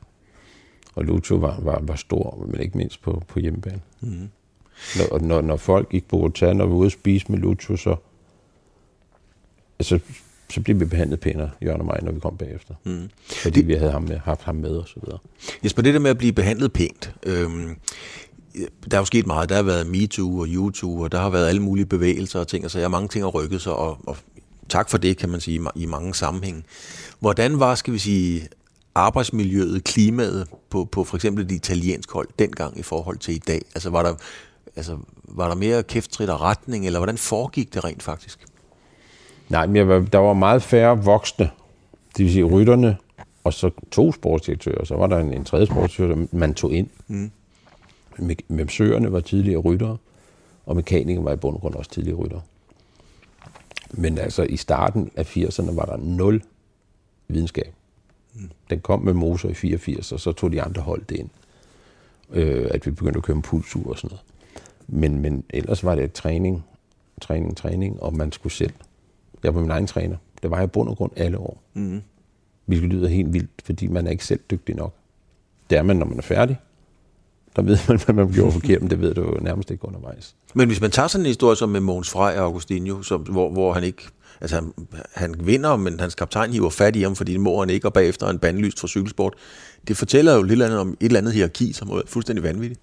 Og 0.95 1.05
Lucho 1.05 1.35
var, 1.35 1.59
var, 1.59 1.79
var 1.81 1.95
stor, 1.95 2.45
men 2.51 2.61
ikke 2.61 2.77
mindst 2.77 3.01
på, 3.01 3.23
på 3.27 3.39
hjemmebane. 3.39 3.81
Mm. 4.01 4.29
Når, 4.97 5.19
når, 5.19 5.41
når 5.41 5.57
folk 5.57 5.89
gik 5.89 6.07
på 6.07 6.17
hotel 6.17 6.61
og 6.61 6.69
var 6.69 6.75
ude 6.75 6.85
at 6.85 6.91
spise 6.91 7.25
med 7.29 7.39
Lucho, 7.39 7.77
så, 7.77 7.95
altså, 9.79 9.99
så 10.49 10.61
blev 10.61 10.79
vi 10.79 10.85
behandlet 10.85 11.19
pænere, 11.19 11.51
Jørgen 11.63 11.81
og 11.81 11.85
mig, 11.85 11.99
når 12.03 12.11
vi 12.11 12.19
kom 12.19 12.37
bagefter. 12.37 12.73
Mm. 12.83 13.09
Fordi 13.25 13.59
det, 13.59 13.67
vi 13.67 13.73
havde 13.73 13.91
ham 13.91 14.03
med, 14.03 14.17
haft 14.17 14.41
ham 14.41 14.55
med 14.55 14.69
og 14.69 14.87
så 14.87 14.99
videre. 15.03 15.19
Jesper, 15.63 15.81
det 15.81 15.93
der 15.93 15.99
med 15.99 16.09
at 16.09 16.17
blive 16.17 16.33
behandlet 16.33 16.73
pænt, 16.73 17.13
øhm, 17.23 17.75
der 18.91 18.97
er 18.97 19.01
jo 19.01 19.05
sket 19.05 19.27
meget. 19.27 19.49
Der 19.49 19.55
har 19.55 19.63
været 19.63 19.87
MeToo 19.87 20.39
og 20.39 20.47
YouTube, 20.49 21.03
og 21.03 21.11
der 21.11 21.19
har 21.19 21.29
været 21.29 21.47
alle 21.47 21.61
mulige 21.61 21.85
bevægelser 21.85 22.39
og 22.39 22.47
ting, 22.47 22.65
og 22.65 22.71
så 22.71 22.79
jeg 22.79 22.91
mange 22.91 23.07
ting 23.07 23.23
har 23.25 23.29
rykket 23.29 23.61
sig, 23.61 23.73
og, 23.73 23.97
og 24.07 24.17
tak 24.69 24.89
for 24.89 24.97
det, 24.97 25.17
kan 25.17 25.29
man 25.29 25.39
sige, 25.39 25.61
i 25.75 25.85
mange 25.85 26.15
sammenhænge. 26.15 26.63
Hvordan 27.19 27.59
var, 27.59 27.75
skal 27.75 27.93
vi 27.93 27.99
sige, 27.99 28.47
arbejdsmiljøet, 28.95 29.83
klimaet 29.83 30.47
på, 30.69 30.85
på 30.85 31.03
for 31.03 31.15
eksempel 31.15 31.49
det 31.49 31.55
italienske 31.55 32.13
hold 32.13 32.27
dengang 32.39 32.79
i 32.79 32.83
forhold 32.83 33.17
til 33.17 33.35
i 33.35 33.41
dag? 33.47 33.61
Altså 33.75 33.89
var 33.89 34.03
der, 34.03 34.13
altså, 34.75 34.97
var 35.23 35.47
der 35.47 35.55
mere 35.55 35.83
kæfttrit 35.83 36.29
og 36.29 36.41
retning, 36.41 36.85
eller 36.85 36.99
hvordan 36.99 37.17
foregik 37.17 37.73
det 37.73 37.83
rent 37.83 38.03
faktisk? 38.03 38.45
Nej, 39.49 39.67
men 39.67 39.87
var, 39.87 39.99
der 39.99 40.17
var 40.17 40.33
meget 40.33 40.63
færre 40.63 41.03
voksne, 41.03 41.49
det 42.17 42.25
vil 42.25 42.33
sige 42.33 42.43
rytterne, 42.43 42.97
og 43.43 43.53
så 43.53 43.69
to 43.91 44.11
sportsdirektører, 44.11 44.85
så 44.85 44.95
var 44.95 45.07
der 45.07 45.17
en, 45.17 45.33
en 45.33 45.45
tredje 45.45 45.65
sportsdirektør, 45.65 46.25
man 46.31 46.53
tog 46.53 46.73
ind. 46.73 46.87
Mm. 47.07 47.31
Med 48.47 48.69
søerne 48.69 49.11
var 49.11 49.19
tidligere 49.19 49.61
ryttere, 49.61 49.97
og 50.65 50.75
mekanikere 50.75 51.25
var 51.25 51.33
i 51.33 51.35
bund 51.35 51.55
og 51.55 51.61
grund 51.61 51.75
også 51.75 51.91
tidligere 51.91 52.17
ryttere. 52.17 52.41
Men 53.91 54.17
altså 54.17 54.43
i 54.43 54.57
starten 54.57 55.11
af 55.15 55.37
80'erne 55.37 55.75
var 55.75 55.85
der 55.85 55.97
nul 55.97 56.41
videnskab. 57.27 57.73
Den 58.69 58.79
kom 58.79 59.01
med 59.01 59.13
motor 59.13 59.49
i 59.49 59.53
84, 59.53 60.11
og 60.11 60.19
så 60.19 60.31
tog 60.31 60.51
de 60.51 60.61
andre 60.61 60.81
hold 60.81 61.05
det 61.09 61.15
ind. 61.15 61.29
Øh, 62.29 62.67
at 62.71 62.85
vi 62.85 62.91
begyndte 62.91 63.17
at 63.17 63.23
køre 63.23 63.35
en 63.35 63.41
pulsur 63.41 63.89
og 63.89 63.97
sådan 63.97 64.09
noget. 64.09 64.23
Men, 64.87 65.21
men 65.21 65.43
ellers 65.49 65.83
var 65.83 65.95
det 65.95 66.13
træning, 66.13 66.65
træning, 67.21 67.57
træning, 67.57 68.03
og 68.03 68.13
man 68.13 68.31
skulle 68.31 68.53
selv. 68.53 68.73
Jeg 69.43 69.55
var 69.55 69.61
min 69.61 69.71
egen 69.71 69.87
træner. 69.87 70.17
Det 70.43 70.51
var 70.51 70.57
jeg 70.57 70.63
i 70.63 70.67
bund 70.67 70.89
og 70.89 70.97
grund 70.97 71.11
alle 71.15 71.37
år. 71.37 71.61
Mm. 71.73 72.01
Hvilket 72.65 72.89
lyder 72.89 73.07
helt 73.07 73.33
vildt, 73.33 73.61
fordi 73.63 73.87
man 73.87 74.07
er 74.07 74.11
ikke 74.11 74.25
selv 74.25 74.39
dygtig 74.51 74.75
nok. 74.75 74.93
Det 75.69 75.77
er 75.77 75.83
man, 75.83 75.95
når 75.95 76.05
man 76.05 76.17
er 76.17 76.21
færdig. 76.21 76.57
Der 77.55 77.61
ved 77.61 77.77
man, 77.87 77.99
hvad 78.05 78.15
man 78.15 78.31
gjorde 78.31 78.51
forkert, 78.51 78.81
men 78.81 78.89
det 78.89 79.01
ved 79.01 79.13
du 79.13 79.21
jo 79.21 79.37
nærmest 79.41 79.71
ikke 79.71 79.87
undervejs. 79.87 80.35
Men 80.53 80.67
hvis 80.67 80.81
man 80.81 80.91
tager 80.91 81.07
sådan 81.07 81.25
en 81.25 81.27
historie 81.27 81.55
som 81.55 81.69
med 81.69 81.79
Mogens 81.79 82.09
Frey 82.09 82.37
og 82.37 82.43
Augustinho, 82.43 83.01
som, 83.01 83.21
hvor, 83.21 83.51
hvor 83.51 83.73
han 83.73 83.83
ikke 83.83 84.03
Altså, 84.41 84.55
han, 84.55 84.73
han 85.13 85.35
vinder, 85.39 85.75
men 85.75 85.99
hans 85.99 86.15
kaptajn 86.15 86.51
hiver 86.51 86.69
fat 86.69 86.95
i 86.95 87.01
ham, 87.01 87.15
fordi 87.15 87.31
det 87.31 87.41
må 87.41 87.59
han 87.59 87.69
ikke, 87.69 87.87
og 87.87 87.93
bagefter 87.93 88.27
en 88.27 88.39
bandlyst 88.39 88.79
for 88.79 88.87
cykelsport. 88.87 89.33
Det 89.87 89.97
fortæller 89.97 90.35
jo 90.35 90.41
lidt 90.43 90.61
andet 90.61 90.79
om 90.79 90.89
et 90.89 91.05
eller 91.05 91.19
andet 91.19 91.33
hierarki, 91.33 91.73
som 91.73 91.89
er 91.89 92.01
fuldstændig 92.07 92.43
vanvittigt. 92.43 92.81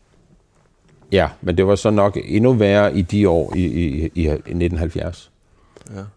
Ja, 1.13 1.29
men 1.41 1.57
det 1.57 1.67
var 1.67 1.75
så 1.75 1.91
nok 1.91 2.19
endnu 2.25 2.53
værre 2.53 2.97
i 2.97 3.03
de 3.03 3.29
år 3.29 3.57
i, 3.57 3.65
i, 3.65 4.11
i 4.15 4.29
1970. 4.29 5.31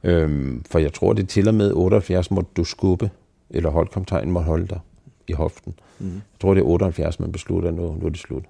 Ja. 0.04 0.12
Øhm, 0.12 0.64
for 0.72 0.80
jeg 0.80 0.94
tror, 0.94 1.14
det 1.14 1.30
til 1.30 1.48
og 1.48 1.56
med 1.56 1.72
78 1.74 2.32
måtte 2.32 2.50
du 2.58 2.64
skubbe, 2.64 3.10
eller 3.50 3.70
holdkaptajnen 3.70 4.32
måtte 4.32 4.46
holde 4.46 4.68
dig 4.68 4.80
i 5.28 5.34
hoften. 5.34 5.74
Mm. 6.00 6.14
Jeg 6.14 6.40
tror, 6.42 6.54
det 6.54 6.62
er 6.62 6.66
78, 6.66 7.20
man 7.20 7.32
beslutter, 7.32 7.72
nu, 7.72 7.96
nu 8.00 8.06
er 8.06 8.10
det 8.10 8.20
slut. 8.20 8.44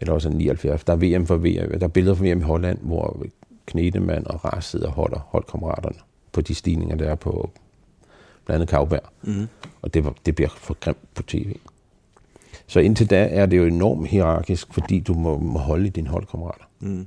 Eller 0.00 0.14
også 0.14 0.28
79. 0.28 0.84
Der 0.84 0.92
er 0.92 0.96
VM 0.96 1.26
for 1.26 1.36
VM, 1.36 1.78
der 1.78 1.86
er 1.86 1.88
billeder 1.88 2.14
fra 2.14 2.24
VM 2.24 2.38
i 2.38 2.42
Holland, 2.42 2.78
hvor 2.82 3.26
Knedemann 3.66 4.26
og 4.26 4.44
Ras 4.44 4.64
sidder 4.64 4.86
og 4.86 4.92
holder 4.92 5.18
holdkammeraterne 5.18 5.98
på 6.32 6.40
de 6.40 6.54
stigninger, 6.54 6.96
der 6.96 7.10
er 7.10 7.14
på 7.14 7.50
blandt 8.44 8.60
andet 8.60 8.68
Kavberg. 8.68 9.02
Mm. 9.22 9.48
Og 9.82 9.94
det, 9.94 10.04
var, 10.04 10.14
det 10.26 10.34
bliver 10.34 10.48
for 10.48 10.76
grimt 10.80 11.14
på 11.14 11.22
tv. 11.22 11.56
Så 12.66 12.80
indtil 12.80 13.10
da 13.10 13.28
er 13.30 13.46
det 13.46 13.56
jo 13.56 13.64
enormt 13.64 14.08
hierarkisk, 14.08 14.74
fordi 14.74 15.00
du 15.00 15.14
må, 15.14 15.38
må 15.38 15.58
holde 15.58 15.86
i 15.86 15.90
dine 15.90 16.08
holdkammerater. 16.08 16.64
Mm. 16.80 17.06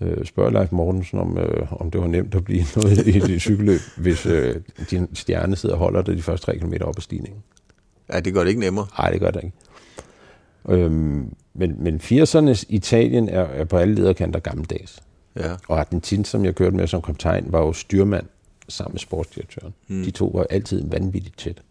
øh, 0.00 0.24
spørg 0.24 0.52
Leif 0.52 0.72
Mortensen, 0.72 1.18
om, 1.18 1.38
øh, 1.38 1.72
om 1.72 1.90
det 1.90 2.00
var 2.00 2.06
nemt 2.06 2.34
at 2.34 2.44
blive 2.44 2.64
noget 2.76 3.06
i 3.06 3.32
et 3.32 3.40
cykelløb, 3.40 3.80
hvis 3.96 4.26
øh, 4.26 4.60
din 4.90 5.08
stjerne 5.14 5.56
sidder 5.56 5.74
og 5.74 5.78
holder 5.78 6.02
det 6.02 6.16
de 6.16 6.22
første 6.22 6.46
3 6.46 6.58
km 6.58 6.72
op 6.80 6.96
ad 6.96 7.02
stigningen. 7.02 7.42
Ja, 8.12 8.20
det 8.20 8.34
gør 8.34 8.40
det 8.40 8.48
ikke 8.48 8.60
nemmere. 8.60 8.86
Nej, 8.98 9.10
det 9.10 9.20
gør 9.20 9.30
det 9.30 9.44
ikke. 9.44 9.56
Øhm, 10.68 11.34
men, 11.54 11.76
men 11.78 11.96
80'ernes 11.96 12.64
Italien 12.68 13.28
er, 13.28 13.40
er 13.42 13.64
på 13.64 13.76
alle 13.76 13.94
lederkanter 13.94 14.40
gammeldags. 14.40 15.02
Ja. 15.36 15.52
Og 15.68 15.80
Argentin, 15.80 16.24
som 16.24 16.44
jeg 16.44 16.54
kørte 16.54 16.76
med 16.76 16.86
som 16.86 17.02
kaptajn, 17.02 17.46
var 17.48 17.58
jo 17.58 17.72
styrmand 17.72 18.26
sammen 18.68 18.92
med 18.92 19.00
sportsdirektøren. 19.00 19.74
Mm. 19.88 20.02
De 20.04 20.10
to 20.10 20.26
var 20.34 20.46
altid 20.50 20.82
vanvittigt 20.88 21.38
tæt. 21.38 21.62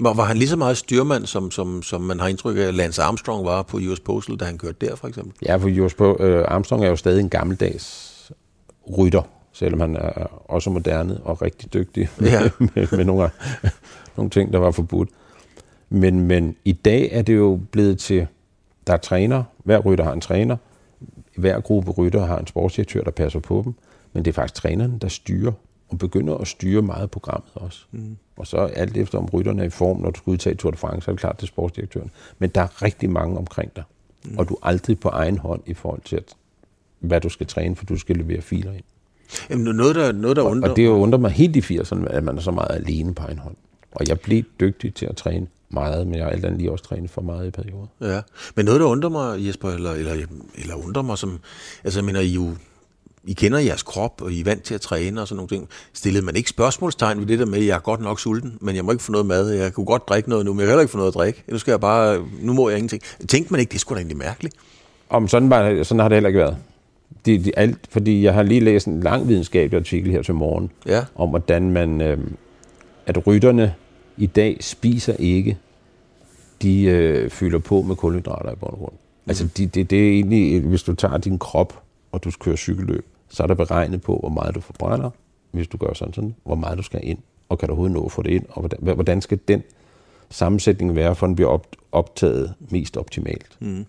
Var, 0.00 0.14
var 0.14 0.24
han 0.24 0.36
lige 0.36 0.48
så 0.48 0.56
meget 0.56 0.76
styrmand, 0.76 1.26
som, 1.26 1.50
som, 1.50 1.82
som 1.82 2.00
man 2.00 2.20
har 2.20 2.28
indtryk 2.28 2.56
af, 2.56 2.60
at 2.60 2.74
Lance 2.74 3.02
Armstrong 3.02 3.44
var 3.44 3.62
på 3.62 3.76
US 3.76 4.00
Postal, 4.00 4.36
da 4.36 4.44
han 4.44 4.58
kørte 4.58 4.86
der, 4.86 4.96
for 4.96 5.08
eksempel? 5.08 5.32
Ja, 5.46 5.56
for 5.56 5.68
Jos 5.68 5.94
på, 5.94 6.16
øh, 6.20 6.44
Armstrong 6.48 6.84
er 6.84 6.88
jo 6.88 6.96
stadig 6.96 7.20
en 7.20 7.28
gammeldags 7.28 8.14
rytter, 8.98 9.22
selvom 9.52 9.80
han 9.80 9.96
er 9.96 10.50
også 10.50 10.70
moderne 10.70 11.20
og 11.24 11.42
rigtig 11.42 11.74
dygtig 11.74 12.08
Ja. 12.20 12.40
med, 12.58 12.96
med 12.96 13.04
nogle, 13.04 13.30
nogle 14.16 14.30
ting, 14.30 14.52
der 14.52 14.58
var 14.58 14.70
forbudt. 14.70 15.08
Men, 15.90 16.20
men 16.20 16.56
i 16.64 16.72
dag 16.72 17.08
er 17.12 17.22
det 17.22 17.36
jo 17.36 17.60
blevet 17.70 17.98
til, 17.98 18.26
der 18.86 18.92
er 18.92 18.96
træner, 18.96 19.42
hver 19.64 19.78
rytter 19.78 20.04
har 20.04 20.12
en 20.12 20.20
træner, 20.20 20.56
hver 21.36 21.60
gruppe 21.60 21.90
rytter 21.90 22.26
har 22.26 22.38
en 22.38 22.46
sportsdirektør, 22.46 23.02
der 23.02 23.10
passer 23.10 23.40
på 23.40 23.62
dem, 23.64 23.74
men 24.12 24.24
det 24.24 24.30
er 24.30 24.34
faktisk 24.34 24.54
træneren, 24.54 24.98
der 24.98 25.08
styrer, 25.08 25.52
og 25.88 25.98
begynder 25.98 26.34
at 26.34 26.48
styre 26.48 26.82
meget 26.82 27.02
af 27.02 27.10
programmet 27.10 27.50
også. 27.54 27.84
Mm. 27.90 28.16
Og 28.36 28.46
så 28.46 28.56
alt 28.56 28.96
efter, 28.96 29.18
om 29.18 29.26
rytterne 29.26 29.62
er 29.62 29.66
i 29.66 29.70
form, 29.70 30.00
når 30.00 30.10
du 30.10 30.18
skal 30.18 30.30
udtage 30.30 30.54
Tour 30.54 30.70
de 30.70 30.76
France, 30.76 31.04
så 31.04 31.10
er 31.10 31.14
det 31.14 31.20
klart, 31.20 31.36
det 31.36 31.42
er 31.42 31.46
sportsdirektøren. 31.46 32.10
Men 32.38 32.50
der 32.50 32.60
er 32.60 32.82
rigtig 32.82 33.10
mange 33.10 33.38
omkring 33.38 33.76
dig, 33.76 33.84
mm. 34.24 34.38
og 34.38 34.48
du 34.48 34.54
er 34.54 34.66
aldrig 34.66 35.00
på 35.00 35.08
egen 35.08 35.38
hånd 35.38 35.62
i 35.66 35.74
forhold 35.74 36.00
til, 36.04 36.16
at, 36.16 36.34
hvad 37.00 37.20
du 37.20 37.28
skal 37.28 37.46
træne, 37.46 37.76
for 37.76 37.84
du 37.84 37.96
skal 37.96 38.16
levere 38.16 38.40
filer 38.40 38.72
ind. 38.72 38.84
Jamen, 39.50 39.76
noget, 39.76 39.94
der, 39.94 40.12
noget, 40.12 40.36
der 40.36 40.42
undrer... 40.42 40.70
Og 40.70 40.76
det 40.76 40.82
er 40.82 40.86
jo 40.86 40.94
undrer 40.94 41.18
mig 41.18 41.30
helt 41.30 41.56
i 41.56 41.78
80'erne, 41.78 42.06
at 42.06 42.24
man 42.24 42.36
er 42.36 42.40
så 42.40 42.50
meget 42.50 42.74
alene 42.74 43.14
på 43.14 43.22
egen 43.22 43.38
hånd. 43.38 43.56
Og 43.92 44.08
jeg 44.08 44.20
blev 44.20 44.42
dygtig 44.60 44.94
til 44.94 45.06
at 45.06 45.16
træne 45.16 45.46
meget, 45.70 46.06
men 46.06 46.14
jeg 46.16 46.24
har 46.24 46.30
alt 46.30 46.44
andet 46.44 46.60
lige 46.60 46.72
også 46.72 46.84
trænet 46.84 47.10
for 47.10 47.22
meget 47.22 47.46
i 47.46 47.50
perioder. 47.50 47.86
Ja, 48.00 48.20
men 48.54 48.64
noget, 48.64 48.80
der 48.80 48.86
undrer 48.86 49.10
mig, 49.10 49.46
Jesper, 49.46 49.70
eller, 49.70 49.92
eller, 49.92 50.12
eller 50.54 50.74
undrer 50.74 51.02
mig, 51.02 51.18
som, 51.18 51.40
altså 51.84 51.98
jeg 52.00 52.04
mener, 52.04 52.20
I 52.20 52.28
jo, 52.28 52.50
I 53.24 53.32
kender 53.32 53.58
jeres 53.58 53.82
krop, 53.82 54.22
og 54.22 54.32
I 54.32 54.40
er 54.40 54.44
vant 54.44 54.62
til 54.62 54.74
at 54.74 54.80
træne 54.80 55.20
og 55.20 55.28
sådan 55.28 55.36
nogle 55.36 55.48
ting. 55.48 55.68
Stillede 55.92 56.24
man 56.24 56.36
ikke 56.36 56.50
spørgsmålstegn 56.50 57.20
ved 57.20 57.26
det 57.26 57.38
der 57.38 57.46
med, 57.46 57.58
at 57.58 57.66
jeg 57.66 57.74
er 57.74 57.80
godt 57.80 58.00
nok 58.00 58.20
sulten, 58.20 58.58
men 58.60 58.76
jeg 58.76 58.84
må 58.84 58.92
ikke 58.92 59.04
få 59.04 59.12
noget 59.12 59.26
mad, 59.26 59.50
jeg 59.50 59.72
kunne 59.72 59.86
godt 59.86 60.08
drikke 60.08 60.28
noget 60.28 60.44
nu, 60.44 60.52
men 60.52 60.60
jeg 60.60 60.66
kan 60.66 60.70
heller 60.70 60.82
ikke 60.82 60.90
få 60.90 60.98
noget 60.98 61.10
at 61.10 61.14
drikke. 61.14 61.44
Nu 61.48 61.58
skal 61.58 61.72
jeg 61.72 61.80
bare, 61.80 62.24
nu 62.40 62.52
må 62.52 62.68
jeg 62.68 62.78
ingenting. 62.78 63.02
Tænkte 63.28 63.52
man 63.52 63.60
ikke, 63.60 63.72
det 63.72 63.80
skulle 63.80 63.96
da 63.96 64.00
egentlig 64.00 64.18
mærkeligt? 64.18 64.54
Om 65.10 65.28
sådan, 65.28 65.50
var, 65.50 65.82
sådan 65.82 66.00
har 66.00 66.08
det 66.08 66.16
heller 66.16 66.28
ikke 66.28 66.40
været. 66.40 66.56
Det, 67.26 67.44
det, 67.44 67.52
alt, 67.56 67.78
fordi 67.90 68.24
jeg 68.24 68.34
har 68.34 68.42
lige 68.42 68.60
læst 68.60 68.86
en 68.86 69.00
lang 69.00 69.28
videnskabelig 69.28 69.78
artikel 69.78 70.12
her 70.12 70.22
til 70.22 70.34
morgen, 70.34 70.70
Ja, 70.86 71.04
om 71.14 71.28
hvordan 71.28 71.70
man, 71.70 72.00
øh, 72.00 72.18
at 73.06 73.26
rytterne 73.26 73.74
i 74.18 74.26
dag 74.26 74.56
spiser 74.60 75.12
ikke, 75.18 75.58
de 76.62 76.82
øh, 76.82 77.30
fylder 77.30 77.58
på 77.58 77.82
med 77.82 77.96
kulhydrater 77.96 78.52
i 78.52 78.54
bund 78.54 78.72
og 78.72 78.78
grund. 78.78 78.94
Altså 79.26 79.46
de, 79.56 79.66
det, 79.66 79.90
det 79.90 80.08
er 80.08 80.12
egentlig, 80.12 80.60
hvis 80.60 80.82
du 80.82 80.94
tager 80.94 81.18
din 81.18 81.38
krop, 81.38 81.82
og 82.12 82.24
du 82.24 82.30
kører 82.40 82.56
cykelløb, 82.56 83.06
så 83.28 83.42
er 83.42 83.46
der 83.46 83.54
beregnet 83.54 84.02
på, 84.02 84.16
hvor 84.16 84.28
meget 84.28 84.54
du 84.54 84.60
forbrænder, 84.60 85.10
hvis 85.50 85.68
du 85.68 85.76
gør 85.76 85.92
sådan 85.92 86.14
sådan, 86.14 86.34
hvor 86.44 86.54
meget 86.54 86.78
du 86.78 86.82
skal 86.82 87.00
ind, 87.02 87.18
og 87.48 87.58
kan 87.58 87.68
du 87.68 87.72
overhovedet 87.72 87.96
nå 87.96 88.04
at 88.04 88.12
få 88.12 88.22
det 88.22 88.30
ind, 88.30 88.44
og 88.48 88.60
hvordan, 88.60 88.94
hvordan 88.94 89.20
skal 89.20 89.38
den 89.48 89.62
sammensætning 90.30 90.96
være, 90.96 91.14
for 91.14 91.26
den 91.26 91.34
bliver 91.34 91.50
op, 91.50 91.76
optaget 91.92 92.54
mest 92.70 92.96
optimalt. 92.96 93.56
Mm. 93.60 93.86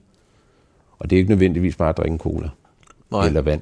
Og 1.00 1.10
det 1.10 1.16
er 1.16 1.18
ikke 1.18 1.30
nødvendigvis 1.30 1.76
bare 1.76 1.90
at 1.90 1.98
drikke 1.98 2.18
cola, 2.18 2.50
nej. 3.12 3.28
eller 3.28 3.42
vand, 3.42 3.62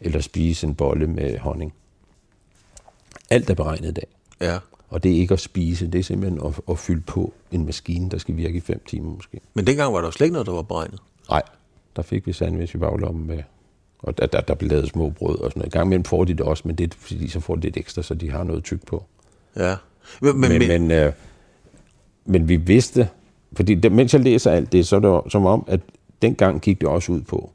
eller 0.00 0.20
spise 0.20 0.66
en 0.66 0.74
bolle 0.74 1.06
med 1.06 1.38
honning. 1.38 1.72
Alt 3.30 3.50
er 3.50 3.54
beregnet 3.54 3.88
i 3.88 3.92
dag. 3.92 4.06
Ja. 4.40 4.58
Og 4.90 5.02
det 5.02 5.12
er 5.12 5.16
ikke 5.16 5.34
at 5.34 5.40
spise, 5.40 5.86
det 5.86 5.98
er 5.98 6.02
simpelthen 6.02 6.46
at, 6.46 6.60
at 6.70 6.78
fylde 6.78 7.00
på 7.00 7.32
en 7.52 7.66
maskine, 7.66 8.10
der 8.10 8.18
skal 8.18 8.36
virke 8.36 8.56
i 8.56 8.60
fem 8.60 8.82
timer 8.86 9.14
måske. 9.14 9.40
Men 9.54 9.66
dengang 9.66 9.94
var 9.94 10.00
der 10.00 10.10
slet 10.10 10.24
ikke 10.24 10.32
noget, 10.32 10.46
der 10.46 10.52
var 10.52 10.62
beregnet. 10.62 11.00
Nej, 11.30 11.42
der 11.96 12.02
fik 12.02 12.26
vi 12.26 12.32
sandwich 12.32 12.74
i 12.74 12.78
baglommen 12.78 13.26
med, 13.26 13.42
og 13.98 14.18
der, 14.18 14.26
der, 14.26 14.40
der 14.40 14.54
blev 14.54 14.70
lavet 14.70 14.88
små 14.88 15.10
brød 15.10 15.38
og 15.38 15.50
sådan 15.50 15.60
noget. 15.60 15.74
I 15.74 15.76
gang 15.76 15.86
imellem 15.86 16.04
får 16.04 16.24
de 16.24 16.34
det 16.34 16.40
også, 16.40 16.62
men 16.66 16.76
det 16.76 16.92
er 16.92 16.96
fordi, 16.98 17.28
så 17.28 17.40
får 17.40 17.54
de 17.54 17.60
lidt 17.60 17.76
ekstra, 17.76 18.02
så 18.02 18.14
de 18.14 18.30
har 18.30 18.44
noget 18.44 18.64
tyk 18.64 18.86
på. 18.86 19.04
Ja. 19.56 19.76
Men, 20.20 20.40
men, 20.40 20.50
Men, 20.50 20.68
men, 20.68 20.90
øh, 20.90 21.12
men 22.24 22.48
vi 22.48 22.56
vidste, 22.56 23.08
fordi 23.52 23.74
det, 23.74 23.92
mens 23.92 24.14
jeg 24.14 24.22
læser 24.22 24.50
alt 24.50 24.72
det, 24.72 24.86
så 24.86 24.96
er 24.96 25.00
det 25.00 25.32
som 25.32 25.46
om, 25.46 25.64
at 25.66 25.80
dengang 26.22 26.60
gik 26.60 26.80
det 26.80 26.88
også 26.88 27.12
ud 27.12 27.20
på 27.20 27.50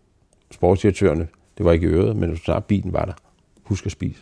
sportsdirektørerne. 0.51 1.27
Det 1.57 1.65
var 1.65 1.71
ikke 1.71 1.87
i 1.87 1.89
øret, 1.89 2.15
men 2.15 2.37
snart 2.37 2.65
bilen 2.65 2.93
var 2.93 3.05
der. 3.05 3.13
Husk 3.63 3.85
at 3.85 3.91
spise. 3.91 4.19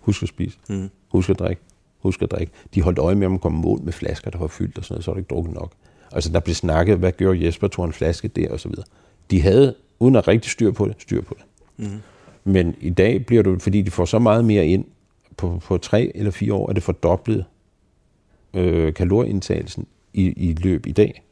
Husk 0.00 0.22
at 0.22 0.28
spise. 0.28 0.58
Mm. 0.68 0.90
Husk 1.08 1.30
at 1.30 1.38
drikke. 1.38 1.62
Husk 2.04 2.22
at 2.22 2.30
drikke. 2.30 2.52
De 2.74 2.82
holdt 2.82 2.98
øje 2.98 3.14
med, 3.14 3.26
om 3.26 3.32
man 3.32 3.38
kom 3.38 3.52
mål 3.52 3.80
med 3.82 3.92
flasker, 3.92 4.30
der 4.30 4.38
var 4.38 4.46
fyldt 4.46 4.78
og 4.78 4.84
sådan 4.84 4.94
noget, 4.94 5.04
så 5.04 5.10
var 5.10 5.14
det 5.14 5.20
ikke 5.20 5.34
drukket 5.34 5.54
nok. 5.54 5.72
Altså, 6.12 6.32
der 6.32 6.40
blev 6.40 6.54
snakket, 6.54 6.98
hvad 6.98 7.12
gjorde 7.12 7.44
Jesper, 7.44 7.68
tog 7.68 7.84
en 7.84 7.92
flaske 7.92 8.28
der 8.28 8.50
og 8.50 8.60
så 8.60 8.68
videre. 8.68 8.84
De 9.30 9.40
havde, 9.42 9.74
uden 9.98 10.16
at 10.16 10.28
rigtig 10.28 10.50
styr 10.50 10.70
på 10.72 10.88
det, 10.88 10.96
styr 10.98 11.22
på 11.22 11.36
det. 11.38 11.44
Mm. 11.86 12.00
Men 12.44 12.74
i 12.80 12.90
dag 12.90 13.26
bliver 13.26 13.42
det, 13.42 13.62
fordi 13.62 13.82
de 13.82 13.90
får 13.90 14.04
så 14.04 14.18
meget 14.18 14.44
mere 14.44 14.66
ind, 14.66 14.84
på, 15.36 15.60
på 15.64 15.78
tre 15.78 16.12
eller 16.14 16.30
fire 16.30 16.54
år 16.54 16.68
er 16.68 16.72
det 16.72 16.82
fordoblet 16.82 17.44
øh, 18.54 18.94
kalorieindtagelsen 18.94 19.86
i, 20.12 20.22
i 20.22 20.52
løb 20.52 20.86
i 20.86 20.92
dag. 20.92 21.22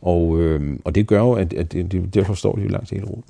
Og, 0.00 0.40
øh, 0.40 0.78
og 0.84 0.94
det 0.94 1.06
gør 1.06 1.18
jo, 1.18 1.32
at, 1.32 1.52
at 1.52 1.72
det, 1.72 1.92
det, 1.92 2.14
derfor 2.14 2.34
står 2.34 2.54
de 2.56 2.62
jo 2.62 2.68
langt 2.68 2.90
hele 2.90 3.04
rundt. 3.04 3.24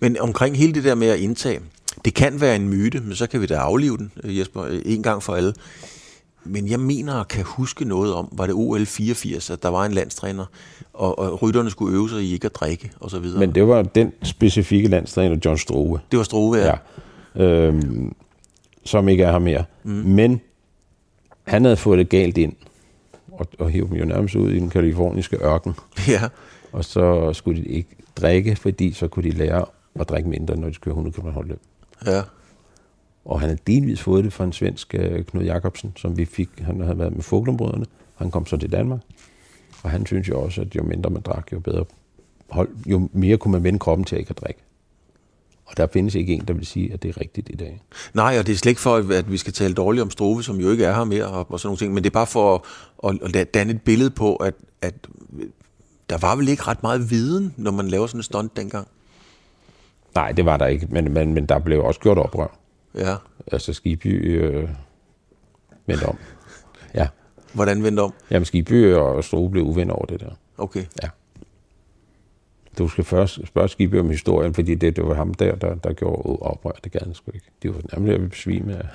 Men 0.00 0.20
omkring 0.20 0.56
hele 0.56 0.74
det 0.74 0.84
der 0.84 0.94
med 0.94 1.08
at 1.08 1.18
indtage, 1.18 1.60
det 2.04 2.14
kan 2.14 2.40
være 2.40 2.56
en 2.56 2.68
myte, 2.68 3.00
men 3.00 3.16
så 3.16 3.26
kan 3.26 3.40
vi 3.40 3.46
da 3.46 3.54
aflive 3.54 3.96
den, 3.96 4.12
øh, 4.24 4.38
Jesper, 4.38 4.62
øh, 4.62 4.82
en 4.84 5.02
gang 5.02 5.22
for 5.22 5.34
alle. 5.34 5.54
Men 6.44 6.68
jeg 6.68 6.80
mener 6.80 7.14
at 7.14 7.28
kan 7.28 7.44
huske 7.44 7.84
noget 7.84 8.14
om, 8.14 8.28
var 8.32 8.46
det 8.46 8.54
OL 8.54 8.86
84, 8.86 9.50
at 9.50 9.62
der 9.62 9.68
var 9.68 9.84
en 9.84 9.92
landstræner, 9.92 10.44
og, 10.92 11.18
og 11.18 11.42
rytterne 11.42 11.70
skulle 11.70 11.96
øve 11.96 12.10
sig 12.10 12.22
i 12.22 12.32
ikke 12.32 12.44
at 12.44 12.54
drikke, 12.54 12.90
og 13.00 13.10
så 13.10 13.18
videre. 13.18 13.40
Men 13.40 13.54
det 13.54 13.68
var 13.68 13.82
den 13.82 14.12
specifikke 14.22 14.88
landstræner, 14.88 15.36
John 15.44 15.58
Struve, 15.58 16.00
det 16.10 16.16
var 16.16 16.22
Struve, 16.22 16.56
ja. 16.56 16.74
ja. 17.36 17.44
øhm, 17.44 18.14
som 18.84 19.08
ikke 19.08 19.24
er 19.24 19.32
her 19.32 19.38
mere. 19.38 19.64
Mm. 19.82 19.90
Men 19.92 20.40
han 21.44 21.64
havde 21.64 21.76
fået 21.76 21.98
det 21.98 22.08
galt 22.08 22.38
ind, 22.38 22.52
og, 23.32 23.46
og 23.58 23.70
hævde 23.70 23.88
dem 23.88 23.96
jo 23.96 24.04
nærmest 24.04 24.34
ud 24.34 24.50
i 24.50 24.58
den 24.58 24.70
kaliforniske 24.70 25.36
ørken. 25.36 25.74
ja. 26.08 26.28
Og 26.72 26.84
så 26.84 27.32
skulle 27.32 27.62
de 27.62 27.66
ikke 27.66 27.96
drikke, 28.16 28.56
fordi 28.56 28.92
så 28.92 29.08
kunne 29.08 29.30
de 29.30 29.36
lære 29.36 29.64
at 29.94 30.08
drikke 30.08 30.28
mindre, 30.28 30.56
når 30.56 30.68
de 30.68 30.74
skulle 30.74 30.92
100 30.92 31.20
km 31.20 31.28
holdløb. 31.28 31.60
Ja. 32.06 32.22
Og 33.24 33.40
han 33.40 33.48
havde 33.48 33.60
delvis 33.66 34.02
fået 34.02 34.24
det 34.24 34.32
fra 34.32 34.44
en 34.44 34.52
svensk 34.52 34.94
øh, 34.94 35.24
Knud 35.24 35.44
Jacobsen, 35.44 35.92
som 35.96 36.18
vi 36.18 36.24
fik. 36.24 36.48
Han 36.58 36.80
havde 36.80 36.98
været 36.98 37.12
med 37.12 37.22
Foglumbrødrene. 37.22 37.86
Han 38.14 38.30
kom 38.30 38.46
så 38.46 38.56
til 38.56 38.72
Danmark. 38.72 39.00
Og 39.82 39.90
han 39.90 40.06
synes 40.06 40.28
jo 40.28 40.40
også, 40.40 40.60
at 40.60 40.76
jo 40.76 40.82
mindre 40.82 41.10
man 41.10 41.22
drak, 41.22 41.52
jo 41.52 41.60
bedre 41.60 41.84
hold, 42.50 42.68
jo 42.86 43.08
mere 43.12 43.36
kunne 43.36 43.52
man 43.52 43.64
vende 43.64 43.78
kroppen 43.78 44.04
til 44.04 44.16
at 44.16 44.20
ikke 44.20 44.30
at 44.30 44.38
drikke. 44.38 44.60
Og 45.66 45.76
der 45.76 45.86
findes 45.92 46.14
ikke 46.14 46.34
en, 46.34 46.44
der 46.48 46.54
vil 46.54 46.66
sige, 46.66 46.92
at 46.92 47.02
det 47.02 47.08
er 47.08 47.20
rigtigt 47.20 47.48
i 47.50 47.56
dag. 47.56 47.82
Nej, 48.14 48.38
og 48.38 48.46
det 48.46 48.52
er 48.52 48.56
slet 48.56 48.70
ikke 48.70 48.80
for, 48.80 48.96
at 48.96 49.30
vi 49.32 49.36
skal 49.36 49.52
tale 49.52 49.74
dårligt 49.74 50.02
om 50.02 50.10
Struve, 50.10 50.42
som 50.42 50.60
jo 50.60 50.70
ikke 50.70 50.84
er 50.84 50.94
her 50.94 51.04
mere, 51.04 51.26
og, 51.26 51.52
og 51.52 51.60
sådan 51.60 51.68
nogle 51.68 51.78
ting, 51.78 51.94
men 51.94 52.04
det 52.04 52.10
er 52.10 52.14
bare 52.14 52.26
for 52.26 52.64
at, 53.04 53.18
at, 53.24 53.36
at 53.36 53.54
danne 53.54 53.72
et 53.72 53.82
billede 53.82 54.10
på, 54.10 54.36
at, 54.36 54.54
at 54.82 54.94
der 56.10 56.18
var 56.18 56.36
vel 56.36 56.48
ikke 56.48 56.62
ret 56.62 56.82
meget 56.82 57.10
viden, 57.10 57.54
når 57.56 57.70
man 57.70 57.88
laver 57.88 58.06
sådan 58.06 58.18
en 58.18 58.22
stunt 58.22 58.56
dengang. 58.56 58.88
Nej, 60.16 60.32
det 60.32 60.44
var 60.44 60.56
der 60.56 60.66
ikke, 60.66 60.86
men, 60.90 61.12
men, 61.12 61.34
men 61.34 61.46
der 61.46 61.58
blev 61.58 61.84
også 61.84 62.00
gjort 62.00 62.18
oprør. 62.18 62.58
Ja. 62.94 63.14
Altså 63.52 63.72
Skiby 63.72 64.40
øh, 64.40 64.68
vendte 65.86 66.04
om. 66.04 66.18
Ja. 66.94 67.08
Hvordan 67.52 67.82
vendte 67.82 68.00
om? 68.00 68.12
Jamen 68.30 68.44
Skiby 68.44 68.92
og 68.92 69.24
Struve 69.24 69.50
blev 69.50 69.64
uvenner 69.64 69.94
over 69.94 70.06
det 70.06 70.20
der. 70.20 70.30
Okay. 70.58 70.84
Du 72.78 72.88
skal 72.88 73.04
først 73.04 73.40
spørge 73.46 73.68
Skiby 73.68 73.94
om 74.00 74.10
historien, 74.10 74.54
fordi 74.54 74.74
det, 74.74 74.96
det 74.96 75.06
var 75.06 75.14
ham 75.14 75.34
der, 75.34 75.54
der, 75.54 75.74
der 75.74 75.92
gjorde 75.92 76.38
oprør. 76.42 76.72
Det 76.84 76.92
gad 76.92 77.00
han 77.00 77.14
sgu 77.14 77.30
ikke. 77.34 77.46
De 77.62 77.74
var 77.74 77.80
nemlig 77.96 78.14
at 78.14 78.30
besvime 78.30 78.76
af, 78.76 78.86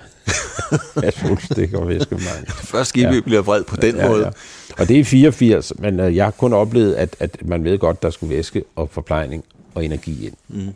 af 1.05 1.13
solstik 1.13 1.73
og 1.73 1.87
væskemangel. 1.87 2.47
Først 2.47 2.89
Skibby 2.89 3.11
ja. 3.11 3.15
Ja. 3.15 3.21
bliver 3.21 3.41
vred 3.41 3.63
på 3.63 3.75
den 3.75 3.95
ja, 3.95 4.07
måde. 4.07 4.25
Ja. 4.25 4.31
Og 4.79 4.87
det 4.87 4.99
er 4.99 5.03
84, 5.03 5.79
men 5.79 5.99
øh, 5.99 6.15
jeg 6.15 6.25
har 6.25 6.31
kun 6.31 6.53
oplevet, 6.53 6.93
at, 6.93 7.15
at 7.19 7.45
man 7.45 7.63
ved 7.63 7.79
godt, 7.79 8.03
der 8.03 8.09
skulle 8.09 8.35
væske 8.35 8.63
og 8.75 8.89
forplejning 8.89 9.43
og 9.75 9.85
energi 9.85 10.25
ind. 10.25 10.35
Mm. 10.47 10.73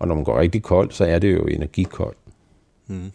Og 0.00 0.08
når 0.08 0.14
man 0.14 0.24
går 0.24 0.38
rigtig 0.38 0.62
koldt, 0.62 0.94
så 0.94 1.04
er 1.04 1.18
det 1.18 1.32
jo 1.34 1.44
energikoldt. 1.44 2.18
Mm. 2.86 3.10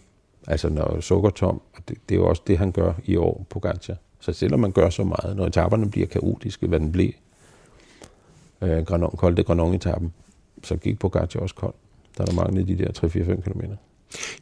Altså 0.47 0.69
når 0.69 0.99
sukkertom, 1.01 1.61
og 1.73 1.81
det, 1.87 1.97
det 2.09 2.15
er 2.15 2.19
jo 2.19 2.27
også 2.27 2.41
det, 2.47 2.57
han 2.57 2.71
gør 2.71 2.93
i 3.05 3.15
år 3.15 3.45
på 3.49 3.59
Gancia. 3.59 3.95
Så 4.19 4.33
selvom 4.33 4.59
man 4.59 4.71
gør 4.71 4.89
så 4.89 5.03
meget, 5.03 5.35
når 5.35 5.45
etaperne 5.45 5.91
bliver 5.91 6.07
kaotiske, 6.07 6.67
hvad 6.67 6.79
den 6.79 6.91
blev, 6.91 7.11
øh, 8.61 8.85
Granon, 8.85 9.15
kolde 9.17 9.43
Granon-etappen, 9.43 10.13
så 10.63 10.75
gik 10.75 10.99
Pogacar 10.99 11.39
også 11.39 11.55
kold. 11.55 11.73
Der 12.17 12.21
er 12.21 12.25
der 12.25 12.33
manglet 12.33 12.67
de 12.67 12.77
der 12.77 12.91
3-4-5 12.91 13.41
km. 13.41 13.61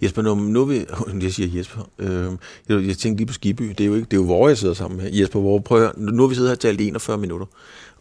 Jesper, 0.02 0.22
nu, 0.22 0.36
nu 0.36 0.66
vi, 0.66 0.86
jeg 1.24 1.32
siger 1.32 1.58
Jesper, 1.58 1.90
øh, 2.00 2.32
jeg, 2.70 2.88
jeg 2.88 2.98
tænkte 2.98 3.18
lige 3.18 3.28
på 3.28 3.34
Skibby, 3.34 3.70
det 3.70 3.82
er 3.82 3.86
jo 3.86 3.96
ikke, 3.96 4.06
det 4.06 4.14
er 4.14 4.22
jo 4.22 4.26
hvor 4.26 4.48
jeg 4.48 4.58
sidder 4.58 4.74
sammen 4.74 4.98
med. 4.98 5.12
Jesper, 5.12 5.40
hvor 5.40 5.60
prøv 5.60 5.78
at 5.78 5.84
høre, 5.84 6.12
nu 6.12 6.24
har 6.24 6.28
vi 6.28 6.36
siddet 6.36 6.50
her 6.50 6.56
og 6.56 6.60
talt 6.60 6.82
i 6.82 6.88
41 6.88 7.18
minutter, 7.18 7.46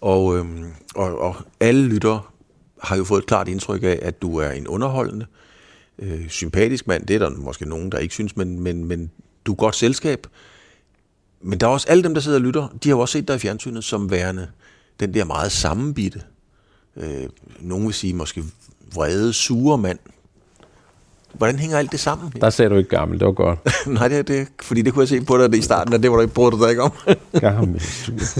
og, 0.00 0.36
øh, 0.36 0.44
og, 0.94 1.18
og 1.18 1.34
alle 1.60 1.86
lyttere 1.86 2.20
har 2.82 2.96
jo 2.96 3.04
fået 3.04 3.20
et 3.20 3.26
klart 3.26 3.48
indtryk 3.48 3.82
af, 3.82 3.98
at 4.02 4.22
du 4.22 4.36
er 4.36 4.50
en 4.50 4.68
underholdende, 4.68 5.26
øh, 5.98 6.28
sympatisk 6.28 6.86
mand. 6.86 7.06
Det 7.06 7.14
er 7.14 7.18
der 7.18 7.30
måske 7.30 7.68
nogen, 7.68 7.92
der 7.92 7.98
ikke 7.98 8.14
synes, 8.14 8.36
men, 8.36 8.60
men, 8.60 8.84
men 8.84 9.10
du 9.46 9.52
er 9.52 9.56
godt 9.56 9.76
selskab. 9.76 10.26
Men 11.40 11.60
der 11.60 11.66
er 11.66 11.70
også 11.70 11.88
alle 11.88 12.02
dem, 12.02 12.14
der 12.14 12.20
sidder 12.20 12.38
og 12.38 12.42
lytter, 12.42 12.68
de 12.82 12.88
har 12.88 12.96
jo 12.96 13.00
også 13.00 13.12
set 13.12 13.28
dig 13.28 13.36
i 13.36 13.38
fjernsynet 13.38 13.84
som 13.84 14.10
værende 14.10 14.48
den 15.00 15.14
der 15.14 15.24
meget 15.24 15.52
sammenbitte, 15.52 16.22
øh, 16.96 17.28
nogen 17.60 17.86
vil 17.86 17.94
sige 17.94 18.14
måske 18.14 18.42
vrede, 18.94 19.32
sure 19.32 19.78
mand. 19.78 19.98
Hvordan 21.32 21.58
hænger 21.58 21.78
alt 21.78 21.92
det 21.92 22.00
sammen? 22.00 22.32
Der 22.40 22.50
sagde 22.50 22.68
du 22.70 22.74
ikke 22.74 22.90
gammel, 22.90 23.18
det 23.18 23.26
var 23.26 23.32
godt. 23.32 23.58
Nej, 23.86 24.08
det 24.08 24.18
er 24.18 24.22
det, 24.22 24.48
fordi 24.62 24.82
det 24.82 24.92
kunne 24.92 25.00
jeg 25.00 25.08
se 25.08 25.20
på 25.20 25.38
dig 25.38 25.58
i 25.58 25.62
starten, 25.62 25.94
at 25.94 26.02
det 26.02 26.10
var 26.10 26.16
du 26.16 26.22
ikke 26.22 26.34
brugt 26.34 26.56
dig 26.60 26.70
ikke 26.70 26.82
om. 26.82 26.92
gammel. 27.40 27.82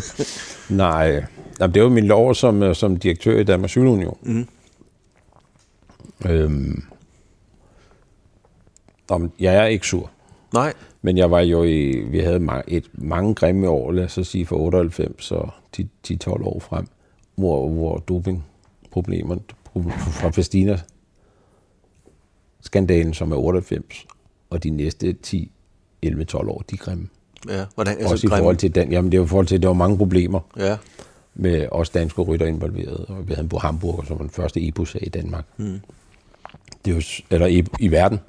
Nej, 0.68 1.24
Jamen, 1.62 1.74
det 1.74 1.82
var 1.82 1.88
min 1.88 2.06
lov 2.06 2.34
som, 2.34 2.62
øh, 2.62 2.74
som 2.74 2.96
direktør 2.96 3.38
i 3.38 3.44
Danmarks 3.44 3.70
Cykelunion. 3.70 4.18
Mm. 4.22 4.48
Øhm, 6.26 6.82
om, 9.08 9.32
jeg 9.40 9.54
er 9.54 9.64
ikke 9.64 9.86
sur. 9.86 10.10
Nej. 10.54 10.72
Men 11.02 11.18
jeg 11.18 11.30
var 11.30 11.40
jo 11.40 11.64
i, 11.64 12.04
vi 12.10 12.18
havde 12.18 12.40
mange, 12.40 12.62
et, 12.66 12.84
mange 12.92 13.34
grimme 13.34 13.68
år, 13.68 13.92
lad 13.92 14.04
os 14.04 14.18
sige 14.22 14.46
fra 14.46 14.56
98 14.56 15.32
og 15.32 15.50
10-12 15.76 16.28
år 16.28 16.60
frem, 16.60 16.86
hvor, 17.34 17.68
hvor 17.68 17.96
dopingproblemer 17.96 19.36
fra 20.20 20.30
Festina 20.30 20.80
skandalen, 22.60 23.14
som 23.14 23.32
er 23.32 23.36
98, 23.36 24.06
og 24.50 24.62
de 24.62 24.70
næste 24.70 25.12
10, 25.12 25.52
11, 26.02 26.24
12 26.24 26.48
år, 26.48 26.64
de 26.70 26.74
er 26.74 26.84
grimme. 26.84 27.08
Ja, 27.48 27.64
hvordan, 27.74 27.96
altså 27.96 28.12
også 28.12 28.26
i 28.26 28.30
forhold 28.30 28.56
til 28.56 28.74
den, 28.74 28.92
jamen 28.92 29.12
det 29.12 29.18
er 29.18 29.24
i 29.24 29.26
forhold 29.26 29.46
til, 29.46 29.54
at 29.54 29.62
der 29.62 29.68
var 29.68 29.74
mange 29.74 29.98
problemer. 29.98 30.40
Ja 30.56 30.76
med 31.34 31.68
også 31.72 31.92
danske 31.94 32.22
rytter 32.22 32.46
involveret. 32.46 33.04
Og 33.08 33.28
vi 33.28 33.34
havde 33.34 33.48
en 33.52 33.58
Hamburg 33.60 34.04
som 34.06 34.18
den 34.18 34.30
første 34.30 34.68
EPO-sag 34.68 35.06
i 35.06 35.08
Danmark. 35.08 35.44
Mm. 35.56 35.80
Det 36.84 36.90
er 36.90 36.94
jo, 36.94 37.02
eller 37.30 37.46
i, 37.46 37.64
i 37.80 37.90
verden. 37.90 38.20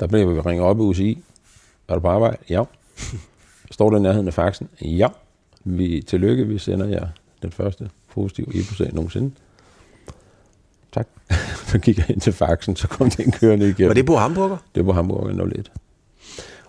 Der 0.00 0.06
blev 0.06 0.34
vi 0.34 0.40
ringet 0.40 0.66
op 0.66 0.78
i 0.78 0.80
UCI. 0.80 1.22
Er 1.88 1.94
du 1.94 2.00
på 2.00 2.08
arbejde? 2.08 2.36
Ja. 2.50 2.62
Står 3.70 3.90
der 3.90 3.98
i 3.98 4.02
nærheden 4.02 4.26
af 4.26 4.34
faxen? 4.34 4.68
Ja. 4.80 5.08
Vi, 5.64 6.02
tillykke, 6.06 6.46
vi 6.46 6.58
sender 6.58 6.86
jer 6.86 7.08
den 7.42 7.52
første 7.52 7.90
positive 8.10 8.46
EPO-sag 8.48 8.94
nogensinde. 8.94 9.30
Tak. 10.92 11.08
så 11.70 11.78
gik 11.78 11.98
jeg 11.98 12.10
ind 12.10 12.20
til 12.20 12.32
faxen, 12.32 12.76
så 12.76 12.88
kom 12.88 13.10
den 13.10 13.32
kørende 13.32 13.68
igennem. 13.68 13.88
Var 13.88 13.94
det 13.94 14.06
på 14.06 14.16
Hamburger? 14.16 14.56
Det 14.74 14.86
var 14.86 14.92
på 14.92 14.96
Hamburger 14.96 15.44
01. 15.44 15.72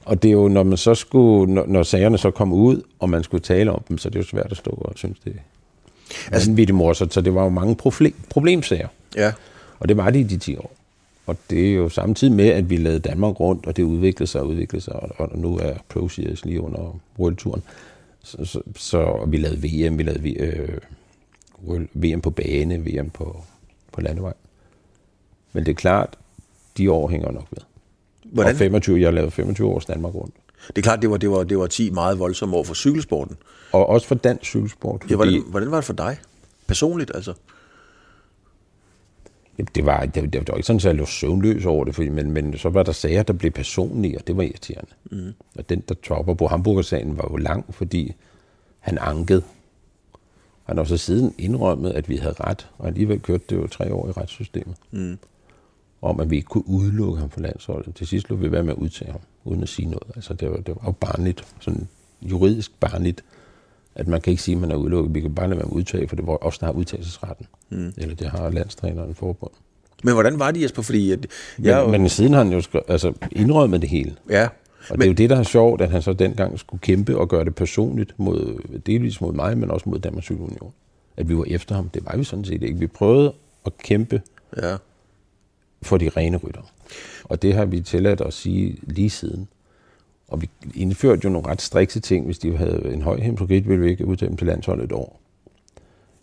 Og 0.05 0.23
det 0.23 0.29
er 0.29 0.33
jo, 0.33 0.47
når 0.47 0.63
man 0.63 0.77
så 0.77 0.95
skulle, 0.95 1.53
når, 1.53 1.65
når 1.67 1.83
sagerne 1.83 2.17
så 2.17 2.31
kom 2.31 2.53
ud, 2.53 2.81
og 2.99 3.09
man 3.09 3.23
skulle 3.23 3.41
tale 3.41 3.71
om 3.71 3.83
dem, 3.89 3.97
så 3.97 4.09
det 4.09 4.15
er 4.15 4.19
jo 4.19 4.25
svært 4.25 4.51
at 4.51 4.57
stå 4.57 4.71
og 4.71 4.93
synes, 4.95 5.19
det 5.19 5.33
er 5.35 5.39
altså, 6.31 6.49
vanvittigt 6.49 6.75
morsomt. 6.75 7.13
Så 7.13 7.21
det 7.21 7.35
var 7.35 7.43
jo 7.43 7.49
mange 7.49 7.75
problem, 7.75 8.15
problemsager. 8.29 8.87
Ja. 9.15 9.33
Og 9.79 9.89
det 9.89 9.97
var 9.97 10.09
det 10.09 10.19
i 10.19 10.23
de 10.23 10.37
10 10.37 10.57
år. 10.57 10.71
Og 11.25 11.37
det 11.49 11.69
er 11.69 11.73
jo 11.73 11.89
samtidig 11.89 12.33
med, 12.33 12.47
at 12.47 12.69
vi 12.69 12.77
lavede 12.77 12.99
Danmark 12.99 13.39
rundt, 13.39 13.65
og 13.65 13.77
det 13.77 13.83
udviklede 13.83 14.31
sig 14.31 14.41
og 14.41 14.47
udviklede 14.47 14.83
sig, 14.83 14.95
og, 14.95 15.11
og 15.17 15.37
nu 15.37 15.57
er 15.57 15.73
Pro 15.89 16.09
Series 16.09 16.45
lige 16.45 16.61
under 16.61 16.99
World 17.19 17.61
Så, 18.23 18.45
så, 18.45 18.61
så 18.75 19.25
vi 19.27 19.37
lavede 19.37 19.57
VM, 19.57 19.97
vi 19.97 20.03
lavede 20.03 20.29
øh, 20.39 20.79
VM 21.93 22.21
på 22.21 22.29
bane, 22.29 22.77
VM 22.77 23.09
på, 23.09 23.43
på 23.91 24.01
landevej. 24.01 24.33
Men 25.53 25.65
det 25.65 25.71
er 25.71 25.75
klart, 25.75 26.17
de 26.77 26.91
år 26.91 27.09
hænger 27.09 27.31
nok 27.31 27.47
ved. 27.51 27.72
Hvordan? 28.33 28.51
Og 28.51 28.57
25, 28.57 28.99
jeg 28.99 29.07
har 29.07 29.11
lavet 29.11 29.33
25 29.33 29.67
års 29.67 29.85
Danmark 29.85 30.15
rundt. 30.15 30.35
Det 30.67 30.77
er 30.77 30.81
klart, 30.81 31.01
det 31.01 31.09
var, 31.09 31.17
det 31.17 31.31
var, 31.31 31.43
det 31.43 31.57
var 31.57 31.67
10 31.67 31.89
meget 31.89 32.19
voldsomme 32.19 32.55
år 32.55 32.63
for 32.63 32.73
cykelsporten. 32.73 33.37
Og 33.71 33.89
også 33.89 34.07
for 34.07 34.15
dansk 34.15 34.45
cykelsport. 34.45 35.01
Fordi... 35.01 35.13
Ja, 35.13 35.15
hvordan, 35.15 35.43
hvordan 35.47 35.71
var 35.71 35.77
det 35.77 35.85
for 35.85 35.93
dig? 35.93 36.17
Personligt, 36.67 37.11
altså? 37.15 37.33
Det 39.75 39.85
var, 39.85 40.05
det, 40.05 40.33
det, 40.33 40.47
var 40.47 40.55
ikke 40.55 40.67
sådan, 40.67 40.77
at 40.77 40.85
jeg 40.85 40.95
lå 40.95 41.05
søvnløs 41.05 41.65
over 41.65 41.85
det, 41.85 41.95
fordi, 41.95 42.09
men, 42.09 42.31
men 42.31 42.57
så 42.57 42.69
var 42.69 42.83
der 42.83 42.91
sager, 42.91 43.23
der 43.23 43.33
blev 43.33 43.51
personlige, 43.51 44.17
og 44.17 44.27
det 44.27 44.37
var 44.37 44.43
irriterende. 44.43 44.91
Mm. 45.11 45.33
Og 45.55 45.69
den, 45.69 45.83
der 45.89 45.95
topper 46.03 46.33
på 46.33 46.47
Hamburger-sagen, 46.47 47.17
var 47.17 47.27
jo 47.31 47.37
lang, 47.37 47.75
fordi 47.75 48.13
han 48.79 48.97
ankede. 49.01 49.41
Han 50.63 50.77
har 50.77 50.83
så 50.83 50.97
siden 50.97 51.35
indrømmet, 51.37 51.91
at 51.91 52.09
vi 52.09 52.15
havde 52.15 52.35
ret, 52.39 52.69
og 52.77 52.87
alligevel 52.87 53.19
kørte 53.19 53.43
det 53.49 53.55
jo 53.55 53.67
tre 53.67 53.93
år 53.93 54.07
i 54.07 54.11
retssystemet. 54.11 54.75
Mm 54.91 55.17
om, 56.03 56.19
at 56.19 56.29
vi 56.29 56.35
ikke 56.35 56.47
kunne 56.47 56.67
udelukke 56.67 57.19
ham 57.19 57.29
fra 57.29 57.41
landsholdet. 57.41 57.95
Til 57.95 58.07
sidst 58.07 58.29
lå 58.29 58.35
vi 58.35 58.51
være 58.51 58.63
med 58.63 58.73
at 58.73 58.77
udtage 58.77 59.11
ham, 59.11 59.21
uden 59.43 59.63
at 59.63 59.69
sige 59.69 59.85
noget. 59.85 60.11
Altså, 60.15 60.33
det 60.33 60.49
var, 60.49 60.57
det 60.57 60.75
var 60.75 60.81
jo 60.85 60.91
barnligt, 60.91 61.45
sådan 61.59 61.87
juridisk 62.21 62.79
barnligt, 62.79 63.23
at 63.95 64.07
man 64.07 64.21
kan 64.21 64.31
ikke 64.31 64.43
sige, 64.43 64.55
at 64.55 64.61
man 64.61 64.71
er 64.71 64.75
udelukket. 64.75 65.15
Vi 65.15 65.21
kan 65.21 65.35
bare 65.35 65.47
lade 65.47 65.57
være 65.57 65.65
med 65.65 65.71
at 65.71 65.77
udtage, 65.77 66.07
for 66.07 66.15
det 66.15 66.27
var 66.27 66.33
også 66.33 66.57
der 66.59 66.65
har 66.65 66.73
udtagelsesretten. 66.73 67.45
Mm. 67.69 67.93
Eller 67.97 68.15
det 68.15 68.27
har 68.27 68.49
landstræneren 68.49 69.15
forbund. 69.15 69.51
Men 70.03 70.13
hvordan 70.13 70.39
var 70.39 70.51
det, 70.51 70.61
Jesper? 70.61 70.81
Fordi 70.81 71.11
at 71.11 71.27
jeg 71.61 71.83
men, 71.83 72.01
men 72.01 72.09
siden 72.09 72.33
har 72.33 72.43
han 72.43 72.53
jo 72.53 72.61
altså, 72.87 73.13
indrømmet 73.31 73.81
det 73.81 73.89
hele. 73.89 74.15
Ja. 74.29 74.47
Og 74.89 74.97
men, 74.97 74.99
det 74.99 75.05
er 75.05 75.09
jo 75.09 75.13
det, 75.13 75.29
der 75.29 75.35
er 75.35 75.43
sjovt, 75.43 75.81
at 75.81 75.91
han 75.91 76.01
så 76.01 76.13
dengang 76.13 76.59
skulle 76.59 76.81
kæmpe 76.81 77.17
og 77.17 77.29
gøre 77.29 77.45
det 77.45 77.55
personligt, 77.55 78.13
mod, 78.17 78.61
delvis 78.85 79.21
mod 79.21 79.33
mig, 79.33 79.57
men 79.57 79.71
også 79.71 79.89
mod 79.89 79.99
Danmarks 79.99 80.31
Union. 80.31 80.73
At 81.17 81.29
vi 81.29 81.37
var 81.37 81.45
efter 81.47 81.75
ham. 81.75 81.89
Det 81.89 82.05
var 82.05 82.17
vi 82.17 82.23
sådan 82.23 82.45
set 82.45 82.63
ikke. 82.63 82.79
Vi 82.79 82.87
prøvede 82.87 83.33
at 83.65 83.77
kæmpe 83.77 84.21
ja 84.61 84.77
for 85.83 85.97
de 85.97 86.09
rene 86.09 86.37
rytter. 86.37 86.61
Og 87.23 87.41
det 87.41 87.53
har 87.53 87.65
vi 87.65 87.81
tilladt 87.81 88.21
at 88.21 88.33
sige 88.33 88.77
lige 88.81 89.09
siden. 89.09 89.47
Og 90.27 90.41
vi 90.41 90.49
indførte 90.75 91.21
jo 91.23 91.29
nogle 91.29 91.47
ret 91.47 91.61
strikse 91.61 91.99
ting, 91.99 92.25
hvis 92.25 92.39
de 92.39 92.57
havde 92.57 92.91
en 92.93 93.01
høj 93.01 93.19
hemogrit, 93.19 93.69
ville 93.69 93.83
vi 93.83 93.89
ikke 93.89 94.05
udtage 94.05 94.29
dem 94.29 94.37
til 94.37 94.47
landsholdet 94.47 94.83
et 94.83 94.91
år, 94.91 95.19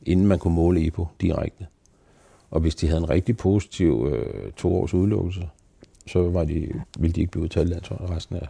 inden 0.07 0.27
man 0.27 0.39
kunne 0.39 0.55
måle 0.55 0.87
EPO 0.87 1.09
direkte. 1.21 1.67
Og 2.51 2.61
hvis 2.61 2.75
de 2.75 2.87
havde 2.87 2.99
en 3.01 3.11
rigtig 3.11 3.37
positiv 3.37 4.09
øh, 4.13 4.53
to 4.53 4.75
års 4.75 4.95
udelukkelse, 4.95 5.49
så 6.07 6.23
var 6.23 6.45
de, 6.45 6.69
ville 6.99 7.15
de 7.15 7.21
ikke 7.21 7.31
blive 7.31 7.45
udtaget 7.45 7.69
landsholdet 7.69 8.11
resten 8.11 8.37
af 8.37 8.47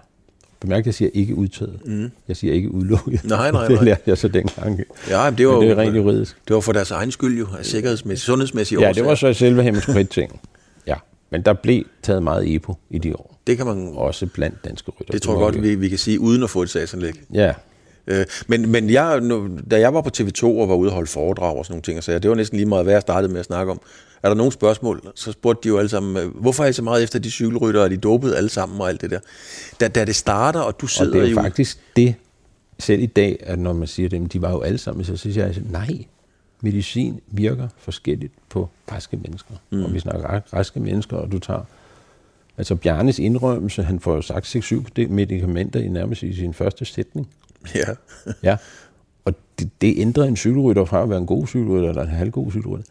Bemærk, 0.61 0.87
jeg 0.87 0.95
siger 0.95 1.11
ikke 1.15 1.35
udtaget. 1.35 1.81
Mm. 1.87 2.11
Jeg 2.29 2.37
siger 2.37 2.55
ikke 2.55 2.75
udelukket. 2.75 3.25
Nej, 3.25 3.51
nej, 3.51 3.51
nej. 3.69 3.69
Det 3.69 3.83
lærte 3.83 4.03
jeg 4.07 4.19
så 4.19 4.29
dengang. 4.29 4.81
Ja, 5.09 5.31
men 5.31 5.39
det 5.39 5.49
var, 5.49 5.53
men 5.53 5.63
det 5.63 5.71
er 5.71 5.77
rent 5.77 5.97
juridisk. 5.97 6.37
Det 6.49 6.55
var 6.55 6.61
for 6.61 6.73
deres 6.73 6.91
egen 6.91 7.11
skyld 7.11 7.39
jo, 7.39 7.47
af 7.59 7.65
sikkerhedsmæssigt, 7.65 8.27
sundhedsmæssigt 8.27 8.81
Ja, 8.81 8.93
det 8.93 9.05
var 9.05 9.15
så 9.15 9.33
selve 9.33 9.63
hemokrit-ting. 9.63 10.41
Men 11.31 11.43
der 11.43 11.53
blev 11.53 11.85
taget 12.03 12.23
meget 12.23 12.55
EPO 12.55 12.75
i 12.91 12.99
de 12.99 13.17
år. 13.17 13.41
Det 13.47 13.57
kan 13.57 13.67
man... 13.67 13.93
Også 13.97 14.27
blandt 14.27 14.65
danske 14.65 14.91
rytter. 14.91 15.13
Det 15.13 15.23
tror 15.23 15.33
jeg 15.33 15.41
godt, 15.41 15.63
vi, 15.63 15.75
vi 15.75 15.89
kan 15.89 15.99
sige, 15.99 16.21
uden 16.21 16.43
at 16.43 16.51
få 16.51 16.63
et 16.63 16.71
sagsanlæg. 16.71 17.13
Ja. 17.35 17.53
Øh, 18.07 18.27
men 18.47 18.71
men 18.71 18.91
jeg, 18.91 19.23
da 19.71 19.81
jeg 19.81 19.95
var 19.95 20.01
på 20.01 20.11
TV2 20.19 20.45
og 20.45 20.69
var 20.69 20.75
ude 20.75 20.89
og 20.89 20.95
holde 20.95 21.11
foredrag 21.11 21.57
og 21.57 21.67
sådan 21.67 21.73
nogle 21.73 21.83
ting, 21.83 21.99
og 21.99 22.05
så 22.05 22.19
det 22.19 22.31
var 22.31 22.37
næsten 22.37 22.57
lige 22.57 22.69
meget, 22.69 22.85
hvad 22.85 22.95
jeg 22.95 23.03
startede 23.03 23.33
med 23.33 23.41
at 23.41 23.47
snakke 23.47 23.73
om. 23.73 23.81
Er 24.23 24.29
der 24.29 24.37
nogle 24.37 24.53
spørgsmål, 24.53 25.01
så 25.15 25.33
spurgte 25.33 25.63
de 25.63 25.69
jo 25.69 25.79
alle 25.79 25.89
sammen, 25.89 26.17
øh, 26.17 26.37
hvorfor 26.37 26.65
er 26.65 26.69
I 26.69 26.73
så 26.73 26.83
meget 26.83 27.03
efter 27.03 27.19
de 27.19 27.31
cykelrytter, 27.31 27.83
og 27.83 27.91
de 27.91 27.97
dopede 27.97 28.37
alle 28.37 28.51
sammen 28.51 28.81
og 28.81 28.89
alt 28.89 29.01
det 29.01 29.11
der. 29.11 29.19
Da, 29.81 29.89
da 29.89 30.05
det 30.05 30.17
starter, 30.17 30.61
og 30.61 30.81
du 30.81 30.87
sidder 30.87 31.11
Og 31.11 31.15
det 31.15 31.23
er 31.25 31.31
jo 31.31 31.37
jo 31.37 31.43
faktisk 31.43 31.79
det, 31.97 32.15
selv 32.79 33.03
i 33.03 33.07
dag, 33.07 33.37
at 33.41 33.59
når 33.59 33.73
man 33.73 33.89
siger 33.89 34.09
det, 34.09 34.33
de 34.33 34.43
var 34.43 34.51
jo 34.51 34.61
alle 34.61 34.79
sammen, 34.79 35.05
så 35.05 35.17
siger 35.17 35.47
jeg, 35.47 35.57
nej, 35.71 36.05
medicin 36.61 37.21
virker 37.27 37.69
forskelligt 37.79 38.33
på 38.49 38.69
raske 38.93 39.17
mennesker. 39.17 39.55
Mm. 39.71 39.85
Og 39.85 39.95
vi 39.95 40.01
snakker 40.01 40.41
raske 40.53 40.81
mennesker, 40.81 41.17
og 41.17 41.33
du 41.33 41.39
tager... 41.39 41.63
Altså 42.59 42.75
Bjarnes 42.75 43.19
indrømmelse, 43.19 43.83
han 43.83 44.01
får 44.01 44.15
jo 44.15 44.23
sagt 44.23 44.57
6-7 44.57 45.09
medicamenter 45.09 45.81
i 45.81 45.89
nærmest 45.89 46.23
i 46.23 46.35
sin 46.35 46.55
første 46.55 46.85
sætning. 46.85 47.29
Ja. 47.75 47.85
ja. 48.51 48.57
Og 49.25 49.35
det, 49.59 49.71
det 49.81 49.95
ændrer 49.99 50.25
en 50.25 50.37
cykelrytter 50.37 50.85
fra 50.85 51.03
at 51.03 51.11
være 51.11 51.19
en 51.19 51.27
god 51.27 51.47
cykelrytter, 51.47 51.89
eller 51.89 52.03
en 52.03 52.09
halvgod 52.09 52.51
cykelrytter, 52.51 52.87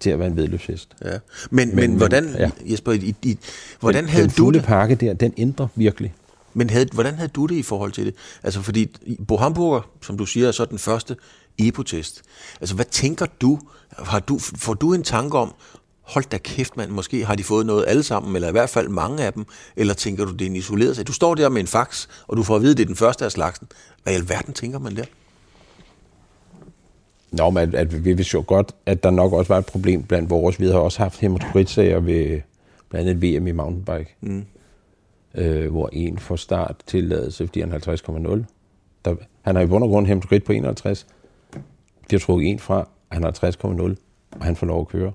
til 0.00 0.10
at 0.10 0.18
være 0.18 0.28
en 0.28 0.36
vedløbshest. 0.36 0.96
Ja. 1.04 1.18
Men, 1.50 1.68
men, 1.68 1.76
men 1.76 1.96
hvordan, 1.96 2.28
ja. 2.38 2.50
Jesper, 2.70 2.92
i, 2.92 3.14
i, 3.22 3.38
hvordan 3.80 4.04
den, 4.04 4.10
havde 4.10 4.28
den 4.28 4.34
du 4.36 4.50
det? 4.50 4.62
pakke 4.62 4.94
der, 4.94 5.12
den 5.12 5.34
ændrer 5.36 5.66
virkelig. 5.74 6.14
Men 6.54 6.70
havde, 6.70 6.86
hvordan 6.92 7.14
havde 7.14 7.28
du 7.28 7.46
det 7.46 7.54
i 7.54 7.62
forhold 7.62 7.92
til 7.92 8.06
det? 8.06 8.14
Altså 8.42 8.62
fordi 8.62 8.96
Bo 9.28 9.36
Hamburger, 9.36 9.90
som 10.02 10.18
du 10.18 10.26
siger, 10.26 10.48
er 10.48 10.52
så 10.52 10.64
den 10.64 10.78
første 10.78 11.16
EPO-test. 11.58 12.22
Altså 12.60 12.74
hvad 12.74 12.84
tænker 12.84 13.26
du? 13.40 13.58
Har 13.98 14.20
du? 14.20 14.38
Får 14.38 14.74
du 14.74 14.94
en 14.94 15.02
tanke 15.02 15.38
om, 15.38 15.54
hold 16.02 16.24
da 16.24 16.38
kæft 16.38 16.76
mand, 16.76 16.90
måske 16.90 17.24
har 17.24 17.34
de 17.34 17.44
fået 17.44 17.66
noget 17.66 17.84
alle 17.88 18.02
sammen, 18.02 18.34
eller 18.34 18.48
i 18.48 18.52
hvert 18.52 18.70
fald 18.70 18.88
mange 18.88 19.24
af 19.24 19.32
dem, 19.32 19.44
eller 19.76 19.94
tænker 19.94 20.24
du, 20.24 20.32
det 20.32 20.42
er 20.42 20.46
en 20.46 20.56
isoleret 20.56 20.96
sag? 20.96 21.06
Du 21.06 21.12
står 21.12 21.34
der 21.34 21.48
med 21.48 21.60
en 21.60 21.66
fax, 21.66 22.08
og 22.26 22.36
du 22.36 22.42
får 22.42 22.56
at 22.56 22.62
vide, 22.62 22.70
at 22.70 22.76
det 22.76 22.82
er 22.82 22.86
den 22.86 22.96
første 22.96 23.24
af 23.24 23.32
slagsen. 23.32 23.68
Hvad 24.02 24.12
i 24.12 24.16
alverden 24.16 24.54
tænker 24.54 24.78
man 24.78 24.96
der? 24.96 25.04
Nå, 27.30 27.50
men 27.50 27.62
at, 27.62 27.74
at 27.74 28.04
vi 28.04 28.12
vidste 28.12 28.34
jo 28.34 28.44
godt, 28.46 28.72
at 28.86 29.02
der 29.02 29.10
nok 29.10 29.32
også 29.32 29.52
var 29.52 29.58
et 29.58 29.66
problem 29.66 30.02
blandt 30.02 30.30
vores. 30.30 30.60
Vi 30.60 30.66
har 30.66 30.78
også 30.78 30.98
haft 30.98 31.20
hematoritsager 31.20 32.00
ved 32.00 32.40
blandt 32.90 33.10
andet 33.10 33.22
VM 33.22 33.46
i 33.46 33.52
mountainbike. 33.52 34.16
Mm 34.20 34.44
øh, 35.34 35.70
hvor 35.70 35.88
en 35.92 36.18
får 36.18 36.36
start 36.36 36.76
tilladelse, 36.86 37.46
fordi 37.46 37.60
han 37.60 37.72
er 37.72 37.78
50,0. 37.78 38.44
Der, 39.04 39.14
han 39.42 39.56
har 39.56 39.62
i 39.62 39.66
bund 39.66 39.84
og 39.84 39.90
grund 39.90 40.06
hæmmet 40.06 40.44
på 40.44 40.52
51. 40.52 41.06
Har 42.10 42.18
trukket 42.18 42.50
en 42.50 42.58
fra, 42.58 42.88
han 43.12 43.22
har 43.22 43.30
60,0, 43.30 43.94
og 44.38 44.44
han 44.44 44.56
får 44.56 44.66
lov 44.66 44.80
at 44.80 44.88
køre. 44.88 45.12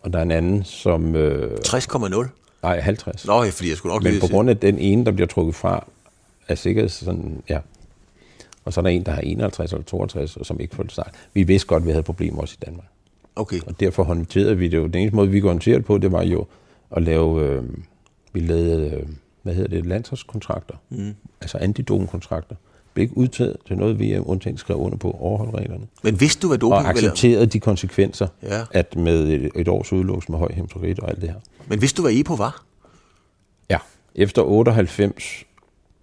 Og 0.00 0.12
der 0.12 0.18
er 0.18 0.22
en 0.22 0.30
anden, 0.30 0.64
som... 0.64 1.16
Øh, 1.16 1.58
60,0? 1.66 2.28
Nej, 2.62 2.80
50. 2.80 3.26
Nå, 3.26 3.44
fordi 3.50 3.68
jeg 3.68 3.76
skulle 3.76 3.92
nok 3.92 4.02
Men 4.02 4.20
på 4.20 4.26
grund 4.26 4.50
af 4.50 4.56
den 4.56 4.78
ene, 4.78 5.04
der 5.04 5.12
bliver 5.12 5.26
trukket 5.26 5.54
fra, 5.54 5.86
er 6.48 6.54
sikkert 6.54 6.90
sådan, 6.90 7.42
ja. 7.48 7.58
Og 8.64 8.72
så 8.72 8.80
er 8.80 8.82
der 8.82 8.90
en, 8.90 9.04
der 9.04 9.12
har 9.12 9.20
51 9.20 9.72
eller 9.72 9.84
62, 9.84 10.36
og 10.36 10.46
som 10.46 10.60
ikke 10.60 10.76
får 10.76 10.84
start. 10.88 11.14
Vi 11.34 11.42
vidste 11.42 11.68
godt, 11.68 11.80
at 11.80 11.86
vi 11.86 11.90
havde 11.90 12.02
problemer 12.02 12.40
også 12.40 12.56
i 12.60 12.64
Danmark. 12.64 12.86
Okay. 13.36 13.60
Og 13.66 13.80
derfor 13.80 14.02
håndterede 14.04 14.58
vi 14.58 14.68
det 14.68 14.76
jo. 14.76 14.86
Den 14.86 14.94
eneste 14.94 15.16
måde, 15.16 15.30
vi 15.30 15.40
kunne 15.40 15.50
håndtere 15.50 15.76
det 15.76 15.84
på, 15.84 15.98
det 15.98 16.12
var 16.12 16.22
jo 16.22 16.46
at 16.90 17.02
lave, 17.02 17.42
øh, 17.46 17.64
vi 18.32 18.40
lavede, 18.40 18.90
øh, 18.90 19.06
hvad 19.42 19.54
hedder 19.54 19.70
det, 19.70 19.86
landsholdskontrakter. 19.86 20.74
Mm. 20.88 21.14
Altså 21.40 21.58
antidopingkontrakter. 21.58 22.56
Blev 22.94 23.02
ikke 23.02 23.16
udtaget 23.16 23.56
til 23.66 23.76
noget, 23.76 23.98
vi 23.98 24.18
undtagen 24.18 24.58
skrev 24.58 24.76
under 24.76 24.98
på 24.98 25.10
overholde 25.20 25.58
reglerne. 25.58 25.86
Men 26.02 26.20
vidste 26.20 26.42
du, 26.42 26.48
hvad 26.48 26.58
doping 26.58 26.74
Og 26.74 26.88
accepterede 26.90 27.46
de 27.46 27.60
konsekvenser, 27.60 28.26
Ja. 28.42 28.62
at 28.70 28.96
med 28.96 29.50
et, 29.54 29.68
års 29.68 29.92
udelukkelse 29.92 30.32
med 30.32 30.38
høj 30.38 30.52
hematorit 30.52 30.98
og 31.00 31.08
alt 31.10 31.20
det 31.20 31.28
her. 31.28 31.36
Men 31.68 31.80
vidste 31.80 31.96
du, 31.96 32.02
hvad 32.02 32.12
EPO 32.14 32.34
var? 32.34 32.64
Ja, 33.70 33.78
efter 34.14 34.42
98 34.42 35.44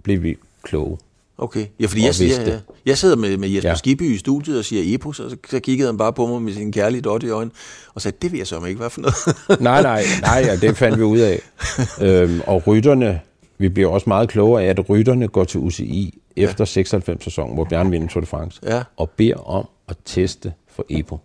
blev 0.04 0.24
vi 0.24 0.36
kloge. 0.64 0.98
Okay. 1.38 1.66
Ja, 1.80 1.86
fordi 1.86 2.06
jeg, 2.06 2.16
siger, 2.16 2.42
jeg, 2.42 2.60
jeg 2.86 2.98
sidder 2.98 3.16
med, 3.16 3.38
med 3.38 3.50
Jesper 3.50 3.70
ja. 3.70 3.76
Skibby 3.76 4.16
i 4.16 4.18
studiet 4.18 4.60
og 4.60 4.66
siger 4.66 4.96
EPO, 4.96 5.12
så, 5.12 5.36
så 5.50 5.60
kiggede 5.60 5.88
han 5.88 5.98
bare 5.98 6.14
på 6.14 6.26
mig 6.28 6.42
med 6.42 6.54
sin 6.54 6.72
kærlige 6.72 7.02
dot 7.02 7.24
i 7.24 7.30
øjnene, 7.30 7.52
og 7.94 8.02
sagde, 8.02 8.18
det 8.22 8.32
ved 8.32 8.38
jeg 8.38 8.48
så 8.48 8.66
ikke, 8.66 8.80
hvad 8.80 8.90
for 8.90 9.02
noget. 9.02 9.16
Nej, 9.62 9.82
nej, 9.82 10.04
nej, 10.22 10.44
ja, 10.46 10.56
det 10.56 10.78
fandt 10.78 10.98
vi 10.98 11.04
ud 11.04 11.20
af. 11.20 11.40
øhm, 12.02 12.42
og 12.48 12.68
rytterne, 12.68 13.20
vi 13.58 13.70
bliver 13.70 13.90
også 13.90 14.10
meget 14.10 14.30
klogere 14.30 14.64
af, 14.64 14.68
at 14.68 14.90
rytterne 14.90 15.28
går 15.28 15.44
til 15.44 15.60
UCI 15.60 16.19
efter 16.36 16.66
96-sæsonen, 16.66 17.54
hvor 17.54 17.64
Bjørn 17.64 17.92
vinder 17.92 18.08
Tour 18.08 18.22
de 18.22 18.26
France, 18.28 18.60
Ja. 18.64 18.84
og 18.98 19.10
beder 19.10 19.36
om 19.50 19.68
at 19.88 19.98
teste 20.06 20.54
for 20.68 20.86
EPO, 20.90 21.18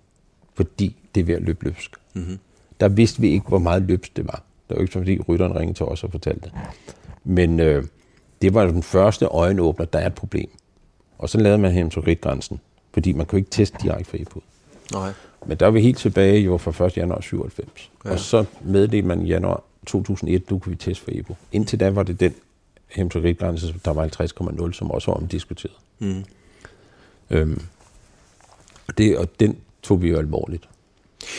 fordi 0.54 0.96
det 1.14 1.20
er 1.20 1.24
ved 1.24 1.34
at 1.34 1.42
løbe 1.42 1.64
løbsk. 1.64 1.90
Mm-hmm. 2.14 2.38
Der 2.80 2.88
vidste 2.88 3.20
vi 3.20 3.28
ikke, 3.28 3.48
hvor 3.48 3.58
meget 3.58 3.82
løbsk 3.82 4.16
det 4.16 4.24
var. 4.26 4.42
Det 4.68 4.70
var 4.70 4.76
jo 4.76 4.80
ikke 4.82 4.92
fordi 4.92 5.20
rytteren 5.28 5.56
ringede 5.56 5.78
til 5.78 5.86
os 5.86 6.04
og 6.04 6.10
fortalte 6.10 6.40
det. 6.40 6.52
Men 7.24 7.60
øh, 7.60 7.84
det 8.42 8.54
var 8.54 8.66
den 8.66 8.82
første 8.82 9.26
øjenåbner, 9.26 9.84
der 9.86 9.98
er 9.98 10.06
et 10.06 10.14
problem. 10.14 10.48
Og 11.18 11.28
så 11.28 11.38
lavede 11.38 11.58
man 11.58 11.72
hematoritgrænsen, 11.72 12.60
fordi 12.92 13.12
man 13.12 13.26
kunne 13.26 13.38
ikke 13.38 13.50
teste 13.50 13.76
direkte 13.82 14.04
for 14.10 14.16
EPO. 14.20 14.42
Nej. 14.92 15.12
Men 15.46 15.56
der 15.56 15.66
er 15.66 15.70
vi 15.70 15.80
helt 15.80 15.98
tilbage 15.98 16.40
jo 16.40 16.56
fra 16.56 16.86
1. 16.86 16.96
januar 16.96 17.20
97. 17.20 17.90
Ja. 18.04 18.08
Ja. 18.08 18.14
Og 18.14 18.20
så 18.20 18.44
meddelte 18.64 19.08
man 19.08 19.22
i 19.22 19.26
januar 19.28 19.62
2001, 19.86 20.50
nu 20.50 20.58
kan 20.58 20.70
vi 20.70 20.76
teste 20.76 21.04
for 21.04 21.10
EPO. 21.14 21.34
Indtil 21.52 21.80
da 21.80 21.90
var 21.90 22.02
det 22.02 22.20
den 22.20 22.34
hematoritgrænse, 22.94 23.74
der 23.84 23.90
var 23.92 24.04
50,0, 24.66 24.72
som 24.72 24.90
også 24.90 25.10
var 25.10 25.14
omdiskuteret. 25.18 25.74
Mm. 25.98 26.24
Øhm, 27.30 27.62
og, 28.88 28.98
det, 28.98 29.18
og 29.18 29.40
den 29.40 29.58
tog 29.82 30.02
vi 30.02 30.08
jo 30.10 30.18
alvorligt. 30.18 30.68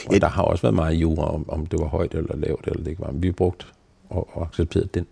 Og 0.08 0.14
Ja. 0.14 0.20
der 0.20 0.28
har 0.28 0.44
også 0.44 0.62
været 0.62 0.74
meget 0.76 0.94
jura 0.96 1.34
om, 1.34 1.50
om 1.50 1.66
det 1.66 1.80
var 1.80 1.86
højt 1.88 2.14
eller 2.14 2.36
lavt, 2.36 2.68
eller 2.68 2.84
det 2.84 2.90
ikke 2.90 3.02
var. 3.02 3.12
Men 3.12 3.22
vi 3.22 3.28
har 3.28 3.34
brugt 3.34 3.74
og, 4.10 4.30
og 4.38 4.48
accepteret 4.48 4.94
den. 4.94 5.08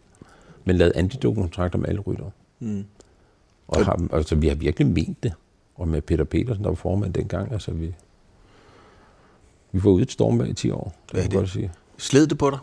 Men 0.66 0.78
lavet 0.78 0.92
antidopingkontrakter 0.96 1.80
med 1.80 1.90
alle 1.90 2.02
ryttere. 2.02 2.32
Mm. 2.60 2.86
Og 3.68 3.86
har, 3.86 4.08
altså, 4.14 4.36
vi 4.36 4.48
har 4.48 4.56
virkelig 4.56 4.88
ment 4.88 5.24
det. 5.24 5.34
Og 5.76 5.88
med 5.88 6.02
Peter 6.02 6.24
Petersen, 6.24 6.64
der 6.64 6.70
var 6.70 6.76
formand 6.76 7.14
dengang, 7.14 7.52
altså 7.52 7.72
vi, 7.72 7.96
vi 9.72 9.84
var 9.84 9.90
ude 9.92 10.04
et 10.04 10.12
stormvejr 10.12 10.50
i 10.50 10.54
10 10.54 10.72
år, 10.72 10.94
det 11.12 11.18
Ja, 11.18 11.28
kan 11.28 11.40
det- 11.42 11.50
sige. 11.50 11.72
Sled 11.98 12.28
det 12.28 12.38
på 12.38 12.50
dig? 12.50 12.60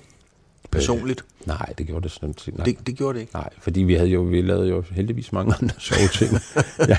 Personligt? 0.70 1.24
Nej, 1.46 1.74
det 1.78 1.86
gjorde 1.86 2.02
det 2.02 2.10
sådan 2.10 2.38
set. 2.38 2.56
Nej. 2.58 2.64
Det, 2.64 2.86
det 2.86 2.96
gjorde 2.96 3.14
det 3.14 3.20
ikke. 3.20 3.34
Nej, 3.34 3.48
fordi 3.58 3.80
vi 3.82 3.94
havde 3.94 4.08
jo, 4.08 4.20
vi 4.20 4.42
lavede 4.42 4.68
jo 4.68 4.84
heldigvis 4.90 5.32
mange 5.32 5.54
andre 5.60 5.74
sjove 5.88 6.08
ting. 6.08 6.30
ja. 6.88 6.98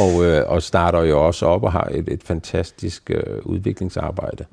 og, 0.00 0.24
øh, 0.24 0.50
og 0.50 0.62
starter 0.62 1.02
jo 1.02 1.26
også 1.26 1.46
op 1.46 1.62
og 1.62 1.72
har 1.72 1.88
et, 1.94 2.08
et 2.08 2.22
fantastisk 2.22 3.10
øh, 3.10 3.38
udviklingsarbejde, 3.42 4.44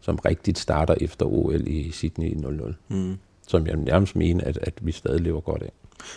som 0.00 0.16
rigtigt 0.16 0.58
starter 0.58 0.94
efter 1.00 1.26
OL 1.26 1.68
i 1.68 1.90
Sydney 1.90 2.26
i 2.26 2.34
00. 2.34 2.74
Mm. 2.88 3.18
Som 3.48 3.66
jeg 3.66 3.76
nærmest 3.76 4.16
mener, 4.16 4.44
at, 4.44 4.58
at 4.62 4.74
vi 4.80 4.92
stadig 4.92 5.20
lever 5.20 5.40
godt 5.40 5.62
af. 5.62 5.72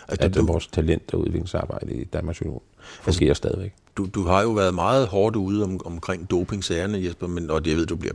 Altså, 0.08 0.26
At 0.26 0.36
du, 0.36 0.46
vores 0.46 0.68
talent 0.68 1.14
og 1.14 1.20
udviklingsarbejde 1.20 1.94
i 1.94 2.04
Danmarks 2.04 2.42
Union 2.42 2.62
fungerer 3.02 3.34
stadigvæk. 3.34 3.74
du, 3.98 4.08
du 4.16 4.24
har 4.24 4.42
jo 4.42 4.50
været 4.50 4.74
meget 4.74 5.08
hårdt 5.08 5.36
ude 5.36 5.64
om, 5.64 5.80
omkring 5.86 6.30
dopingsagerne, 6.30 7.06
Jesper, 7.06 7.28
men, 7.28 7.50
og 7.50 7.62
jeg 7.66 7.76
ved, 7.76 7.86
du 7.86 7.96
bliver 7.96 8.14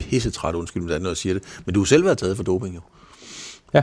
pissetræt, 0.00 0.54
undskyld 0.54 0.82
mig, 0.82 0.98
når 0.98 1.10
jeg 1.10 1.16
siger 1.16 1.34
det, 1.34 1.42
men 1.64 1.74
du 1.74 1.80
har 1.80 1.84
selv 1.84 2.04
været 2.04 2.18
taget 2.18 2.36
for 2.36 2.44
doping 2.44 2.74
jo. 2.74 2.80
Ja. 3.74 3.82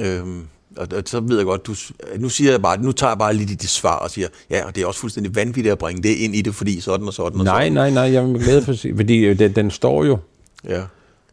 Øhm, 0.00 0.46
og, 0.76 0.88
og 0.96 1.02
så 1.06 1.20
ved 1.20 1.36
jeg 1.36 1.44
godt, 1.46 1.66
du, 1.66 1.74
nu 2.18 2.28
siger 2.28 2.50
jeg 2.50 2.62
bare, 2.62 2.78
nu 2.82 2.92
tager 2.92 3.10
jeg 3.10 3.18
bare 3.18 3.34
lige 3.34 3.46
dit 3.46 3.62
svar 3.70 3.96
og 3.96 4.10
siger, 4.10 4.28
ja, 4.50 4.64
og 4.66 4.74
det 4.74 4.82
er 4.82 4.86
også 4.86 5.00
fuldstændig 5.00 5.34
vanvittigt 5.34 5.72
at 5.72 5.78
bringe 5.78 6.02
det 6.02 6.14
ind 6.16 6.34
i 6.34 6.42
det, 6.42 6.54
fordi 6.54 6.80
sådan 6.80 7.06
og 7.06 7.14
sådan 7.14 7.38
og 7.38 7.44
Nej, 7.44 7.60
sådan. 7.60 7.72
nej, 7.72 7.90
nej, 7.90 8.02
jeg 8.02 8.14
er 8.24 8.38
glæde 8.38 8.62
for 8.62 8.72
at 8.72 8.78
sige, 8.78 8.96
fordi 8.96 9.18
øh, 9.18 9.38
den, 9.38 9.56
den 9.56 9.70
står 9.70 10.04
jo. 10.04 10.18
Ja. 10.64 10.82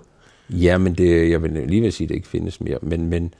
Ja, 0.50 0.78
men 0.78 0.94
det, 0.94 1.30
jeg 1.30 1.42
vil 1.42 1.50
lige 1.68 1.80
vil 1.80 1.92
sige, 1.92 2.04
at 2.04 2.08
det 2.08 2.14
ikke 2.14 2.28
findes 2.28 2.60
mere. 2.60 2.78
Men, 2.82 3.06
men 3.06 3.34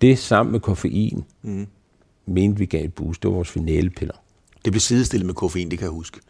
det 0.00 0.18
sammen 0.18 0.52
med 0.52 0.60
koffein, 0.60 1.24
Mm. 1.42 1.66
mente 2.26 2.58
vi 2.58 2.66
gav 2.66 2.84
et 2.84 2.94
boost. 2.94 3.22
Det 3.22 3.28
var 3.28 3.34
vores 3.34 3.50
finalepiller. 3.50 4.14
Det 4.64 4.72
blev 4.72 4.80
sidestillet 4.80 5.26
med 5.26 5.34
koffein, 5.34 5.70
det 5.70 5.78
kan 5.78 5.84
jeg 5.84 5.92
huske. 5.92 6.20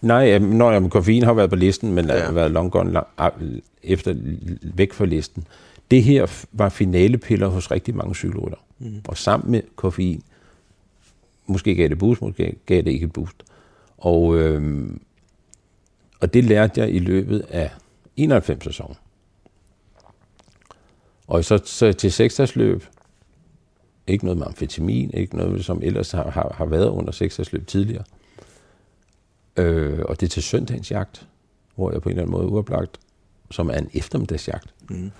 Nej, 0.00 0.38
når 0.38 0.72
jamen, 0.72 0.90
koffein 0.90 1.22
har 1.22 1.32
været 1.32 1.50
på 1.50 1.56
listen, 1.56 1.92
men 1.92 2.04
Ja. 2.06 2.18
har 2.24 2.32
været 2.32 2.50
long 2.50 2.70
gone 2.72 2.92
lang, 2.92 3.06
efter 3.82 4.14
væk 4.62 4.92
fra 4.92 5.04
listen. 5.04 5.44
Det 5.92 6.02
her 6.02 6.44
var 6.52 6.68
finalepiller 6.68 7.46
hos 7.46 7.70
rigtig 7.70 7.96
mange 7.96 8.14
cykelrytter. 8.14 8.58
Mm. 8.78 9.00
Og 9.08 9.18
sammen 9.18 9.50
med 9.50 9.62
koffein, 9.76 10.22
måske 11.46 11.74
gav 11.74 11.88
det 11.88 11.98
boost, 11.98 12.22
måske 12.22 12.56
gav 12.66 12.82
det 12.82 12.90
ikke 12.90 13.08
boost. 13.08 13.36
Og, 13.98 14.38
øhm, 14.38 15.00
og 16.20 16.34
det 16.34 16.44
lærte 16.44 16.80
jeg 16.80 16.94
i 16.94 16.98
løbet 16.98 17.40
af 17.40 17.70
91 18.16 18.64
sæsonen. 18.64 18.96
Og 21.26 21.44
så, 21.44 21.60
så 21.64 21.92
til 21.92 22.12
seksdagsløb, 22.12 22.84
ikke 24.06 24.24
noget 24.24 24.38
med 24.38 24.46
amfetamin, 24.46 25.10
ikke 25.14 25.36
noget, 25.36 25.64
som 25.64 25.80
ellers 25.82 26.10
har, 26.10 26.30
har, 26.30 26.54
har 26.56 26.66
været 26.66 26.88
under 26.88 27.12
seksdagsløb 27.12 27.66
tidligere. 27.66 28.04
Øh, 29.56 29.98
og 30.08 30.20
det 30.20 30.26
er 30.26 30.30
til 30.30 30.42
søndagens 30.42 30.90
jagt, 30.90 31.28
hvor 31.74 31.92
jeg 31.92 32.02
på 32.02 32.08
en 32.08 32.10
eller 32.10 32.22
anden 32.22 32.32
måde 32.32 32.48
uoplagt, 32.48 33.00
som 33.50 33.70
er 33.70 33.74
en 33.74 33.90
eftermiddagsjagt. 33.94 34.74
Mm. 34.90 35.10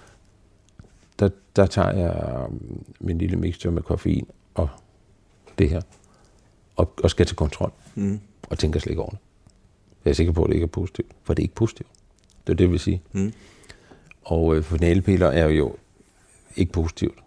Der, 1.22 1.28
der 1.56 1.66
tager 1.66 1.90
jeg 1.90 2.46
um, 2.48 2.84
min 3.00 3.18
lille 3.18 3.36
mixture 3.36 3.72
med 3.72 3.82
koffein 3.82 4.26
og 4.54 4.68
det 5.58 5.70
her, 5.70 5.80
og, 6.76 6.92
og 7.02 7.10
skal 7.10 7.26
til 7.26 7.36
kontrol, 7.36 7.72
Mm. 7.94 8.20
og 8.50 8.58
tænker 8.58 8.80
slet 8.80 8.90
ikke 8.90 9.02
over 9.02 9.10
det. 9.10 9.18
Jeg 10.04 10.10
er 10.10 10.14
sikker 10.14 10.32
på, 10.32 10.42
at 10.44 10.48
det 10.48 10.54
ikke 10.54 10.64
er 10.64 10.68
positivt, 10.68 11.12
for 11.22 11.34
det 11.34 11.42
er 11.42 11.44
ikke 11.44 11.54
positivt. 11.54 11.88
Det 12.46 12.52
er 12.52 12.56
det, 12.56 12.70
vil 12.70 12.78
sige. 12.80 13.02
Mm. 13.12 13.32
Og 14.24 14.56
øh, 14.56 14.62
finalpiller 14.62 15.26
er 15.26 15.48
jo 15.48 15.76
ikke 16.56 16.72
positivt. 16.72 17.18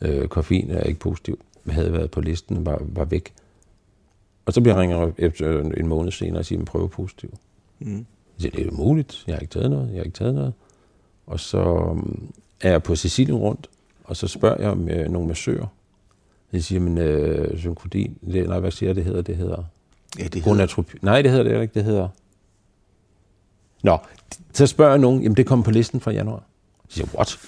Øh, 0.00 0.28
koffein 0.28 0.70
er 0.70 0.82
ikke 0.82 1.00
positivt. 1.00 1.40
Jeg 1.66 1.74
havde 1.74 1.92
været 1.92 2.10
på 2.10 2.20
listen, 2.20 2.66
var, 2.66 2.82
var 2.82 3.04
væk. 3.04 3.34
Og 4.46 4.52
så 4.52 4.60
bliver 4.60 4.74
jeg 4.74 4.82
ringer 4.82 5.12
efter 5.18 5.60
en 5.62 5.86
måned 5.86 6.12
senere 6.12 6.38
og 6.38 6.44
siger, 6.44 6.60
at 6.60 6.64
prøve 6.66 6.88
positiv. 6.88 7.30
Mm. 7.78 7.96
Jeg 7.96 8.04
siger, 8.38 8.50
det 8.50 8.60
er 8.60 8.64
jo 8.64 8.70
muligt. 8.76 9.24
Jeg 9.26 9.34
har 9.34 9.40
ikke 9.40 9.52
taget 9.52 9.70
noget. 9.70 9.88
Jeg 9.88 9.96
har 9.96 10.04
ikke 10.04 10.16
taget 10.18 10.34
noget. 10.34 10.52
Og 11.26 11.40
så 11.40 11.62
um, 11.62 12.32
er 12.60 12.78
på 12.78 12.96
Sicilien 12.96 13.38
rundt, 13.38 13.70
og 14.04 14.16
så 14.16 14.28
spørger 14.28 14.56
jeg 14.60 14.70
om 14.70 14.88
øh, 14.88 15.10
nogle 15.10 15.28
massører. 15.28 15.66
Jeg 16.52 16.64
siger, 16.64 16.80
men 16.80 16.98
øh, 16.98 17.58
synkrodin, 17.58 18.18
det, 18.32 18.48
nej, 18.48 18.60
hvad 18.60 18.70
siger 18.70 18.92
det 18.92 19.04
hedder? 19.04 19.22
Det 19.22 19.36
hedder 19.36 19.64
Ja, 20.18 20.24
det 20.24 20.34
hedder, 20.34 20.48
Gonatropi. 20.48 20.98
Nej, 21.02 21.22
det 21.22 21.30
hedder 21.30 21.52
det 21.52 21.62
ikke. 21.62 21.74
Det 21.74 21.84
hedder... 21.84 22.08
Nå, 23.82 23.98
så 24.52 24.66
spørger 24.66 24.92
jeg 24.92 24.98
nogen, 24.98 25.22
jamen 25.22 25.36
det 25.36 25.46
kom 25.46 25.62
på 25.62 25.70
listen 25.70 26.00
fra 26.00 26.10
januar. 26.10 26.42
Så 26.88 26.94
siger 26.94 27.08
what? 27.14 27.38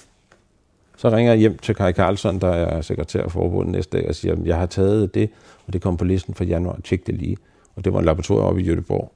Så 0.97 1.11
ringer 1.11 1.33
jeg 1.33 1.39
hjem 1.39 1.59
til 1.59 1.75
Kai 1.75 1.93
Carlson, 1.93 2.41
der 2.41 2.49
er 2.49 2.81
sekretær 2.81 3.23
for 3.23 3.31
forbundet 3.31 3.73
næste 3.73 3.99
dag, 3.99 4.09
og 4.09 4.15
siger, 4.15 4.37
jeg 4.45 4.59
har 4.59 4.67
taget 4.67 5.15
det, 5.15 5.31
og 5.67 5.73
det 5.73 5.83
kom 5.83 5.97
på 5.97 6.05
listen 6.05 6.35
fra 6.35 6.45
januar. 6.45 6.81
Tjek 6.85 7.07
det 7.07 7.15
lige. 7.15 7.37
Og 7.77 7.85
det 7.85 7.93
var 7.93 7.99
en 7.99 8.05
laboratorium 8.05 8.47
oppe 8.47 8.63
i 8.63 8.65
Jødeborg. 8.65 9.13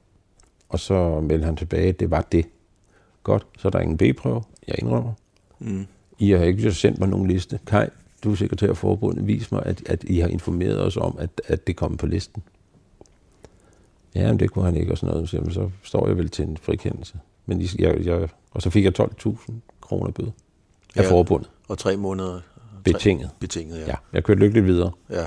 Og 0.69 0.79
så 0.79 1.19
meldte 1.19 1.45
han 1.45 1.55
tilbage, 1.55 1.89
at 1.89 1.99
det 1.99 2.11
var 2.11 2.21
det. 2.21 2.45
Godt, 3.23 3.47
så 3.57 3.67
er 3.67 3.69
der 3.69 3.79
ingen 3.79 3.97
B-prøve. 3.97 4.43
Jeg 4.67 4.75
indrømmer. 4.79 5.13
Mm. 5.59 5.85
I 6.19 6.31
har 6.31 6.43
ikke 6.43 6.71
sendt 6.73 6.99
mig 6.99 7.09
nogen 7.09 7.27
liste. 7.27 7.59
Kai, 7.67 7.87
du 8.23 8.31
er 8.31 8.35
sekretær 8.35 8.67
for 8.67 8.73
forbundet. 8.75 9.27
Vis 9.27 9.51
mig, 9.51 9.63
at, 9.65 9.81
at 9.85 10.03
I 10.03 10.19
har 10.19 10.27
informeret 10.27 10.81
os 10.81 10.97
om, 10.97 11.15
at, 11.19 11.29
at 11.47 11.67
det 11.67 11.75
kom 11.75 11.97
på 11.97 12.05
listen. 12.05 12.43
Ja, 14.15 14.27
men 14.27 14.39
det 14.39 14.51
kunne 14.51 14.65
han 14.65 14.75
ikke, 14.75 14.91
og 14.91 14.97
sådan 14.97 15.13
noget. 15.13 15.29
Så, 15.29 15.37
jamen, 15.37 15.51
så 15.53 15.69
står 15.83 16.07
jeg 16.07 16.17
vel 16.17 16.29
til 16.29 16.45
en 16.47 16.57
frikendelse. 16.61 17.15
Men 17.45 17.61
I- 17.61 17.69
jeg, 17.79 18.05
jeg, 18.05 18.29
og 18.51 18.61
så 18.61 18.69
fik 18.69 18.83
jeg 18.83 18.93
12.000 18.99 19.51
kroner 19.81 20.11
bøde 20.11 20.31
af 20.95 21.03
Ja. 21.03 21.11
forbundet. 21.11 21.49
Og 21.67 21.77
tre 21.77 21.97
måneder. 21.97 22.39
Betinget. 22.83 23.29
Betinget, 23.39 23.77
ja. 23.79 23.85
Ja, 23.87 23.93
jeg 24.13 24.23
kørte 24.23 24.39
lykkeligt 24.39 24.65
videre. 24.65 24.91
ja. 25.11 25.23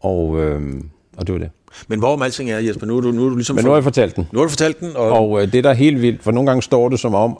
Og, 0.00 0.38
øhm, 0.40 0.90
og 1.16 1.26
det 1.26 1.32
var 1.32 1.38
det. 1.38 1.50
Men 1.88 1.98
hvorom 1.98 2.22
alting 2.22 2.50
er, 2.50 2.58
Jesper, 2.58 2.86
nu 2.86 2.96
er 2.96 3.00
du, 3.00 3.10
nu 3.10 3.24
er 3.24 3.28
du 3.28 3.34
ligesom... 3.36 3.56
Men 3.56 3.64
nu 3.64 3.70
har 3.70 3.76
jeg 3.76 3.84
fortalt 3.84 4.16
den. 4.16 4.26
nu 4.32 4.38
har 4.38 4.44
du 4.46 4.50
fortalt 4.50 4.80
den, 4.80 4.96
og, 4.96 5.10
Og 5.10 5.42
øh, 5.42 5.52
det 5.52 5.64
der 5.64 5.70
er 5.70 5.74
helt 5.74 6.02
vildt, 6.02 6.22
for 6.22 6.30
nogle 6.30 6.46
gange 6.50 6.62
står 6.62 6.88
det 6.88 7.00
som 7.00 7.14
om, 7.14 7.38